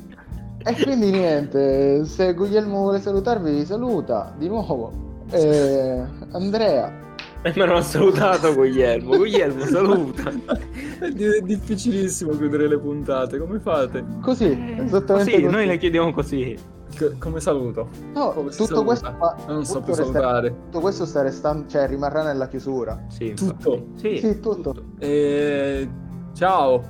E 0.64 0.82
quindi 0.82 1.11
niente, 1.11 2.05
se 2.05 2.34
Guglielmo 2.34 2.82
vuole 2.82 3.01
salutarvi, 3.01 3.51
vi 3.51 3.64
saluta 3.64 4.34
di 4.36 4.49
nuovo. 4.49 5.07
Eh, 5.30 6.05
Andrea. 6.33 7.07
E 7.43 7.53
me 7.57 7.66
non 7.66 7.76
ha 7.76 7.83
salutato 7.83 8.53
Guglielmo. 8.53 9.16
Guglielmo, 9.16 9.64
saluta. 9.64 10.31
È 10.99 11.41
difficilissimo 11.41 12.33
chiudere 12.37 12.66
le 12.66 12.79
puntate, 12.79 13.39
come 13.39 13.61
fate? 13.61 14.05
Così, 14.20 14.51
eh, 14.51 14.83
esattamente 14.85 15.31
così. 15.31 15.45
Noi 15.45 15.66
le 15.66 15.79
chiediamo 15.79 16.12
così. 16.12 16.57
C- 16.95 17.16
come 17.18 17.39
saluto? 17.39 17.89
No, 18.12 18.33
come 18.33 18.51
tutto 18.51 18.83
questo 18.83 19.14
ma 19.18 19.37
non 19.47 19.64
so 19.64 19.81
più 19.81 19.95
salutare. 19.95 20.49
Tutto 20.64 20.81
questo 20.81 21.07
sta 21.07 21.22
restando, 21.22 21.68
cioè 21.68 21.87
rimarrà 21.87 22.24
nella 22.24 22.49
chiusura. 22.49 23.05
Sì, 23.09 23.35
tutto. 23.35 23.87
Sì, 23.97 24.18
sì 24.18 24.41
tutto. 24.41 24.72
tutto. 24.72 24.85
E... 24.99 25.89
Ciao. 26.33 26.83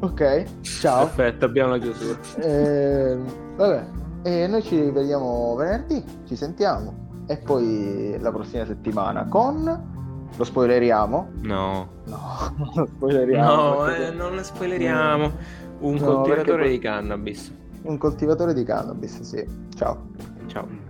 Ok, 0.00 0.44
ciao. 0.60 1.06
Perfetto, 1.06 1.46
abbiamo 1.46 1.70
la 1.70 1.78
chiusura. 1.78 2.18
Eh, 2.38 3.18
vabbè, 3.56 3.86
e 4.24 4.46
noi 4.46 4.62
ci 4.62 4.90
vediamo 4.90 5.54
venerdì, 5.54 6.04
ci 6.26 6.36
sentiamo. 6.36 7.05
E 7.26 7.36
poi 7.38 8.16
la 8.20 8.30
prossima 8.30 8.64
settimana 8.64 9.26
con... 9.26 9.94
Lo 10.36 10.44
spoileriamo? 10.44 11.30
No. 11.42 11.88
No, 12.04 12.54
non 12.56 12.72
lo 12.74 12.86
spoileriamo. 12.86 13.54
No, 13.54 13.84
perché... 13.84 14.06
eh, 14.06 14.10
non 14.10 14.34
lo 14.34 14.42
spoileriamo. 14.42 15.32
Un 15.80 15.94
no, 15.94 16.04
coltivatore 16.04 16.44
perché... 16.44 16.70
di 16.70 16.78
cannabis. 16.78 17.52
Un 17.82 17.98
coltivatore 17.98 18.52
di 18.52 18.64
cannabis, 18.64 19.20
sì. 19.20 19.44
Ciao. 19.74 20.08
Ciao. 20.46 20.66
Ciao. 20.66 20.85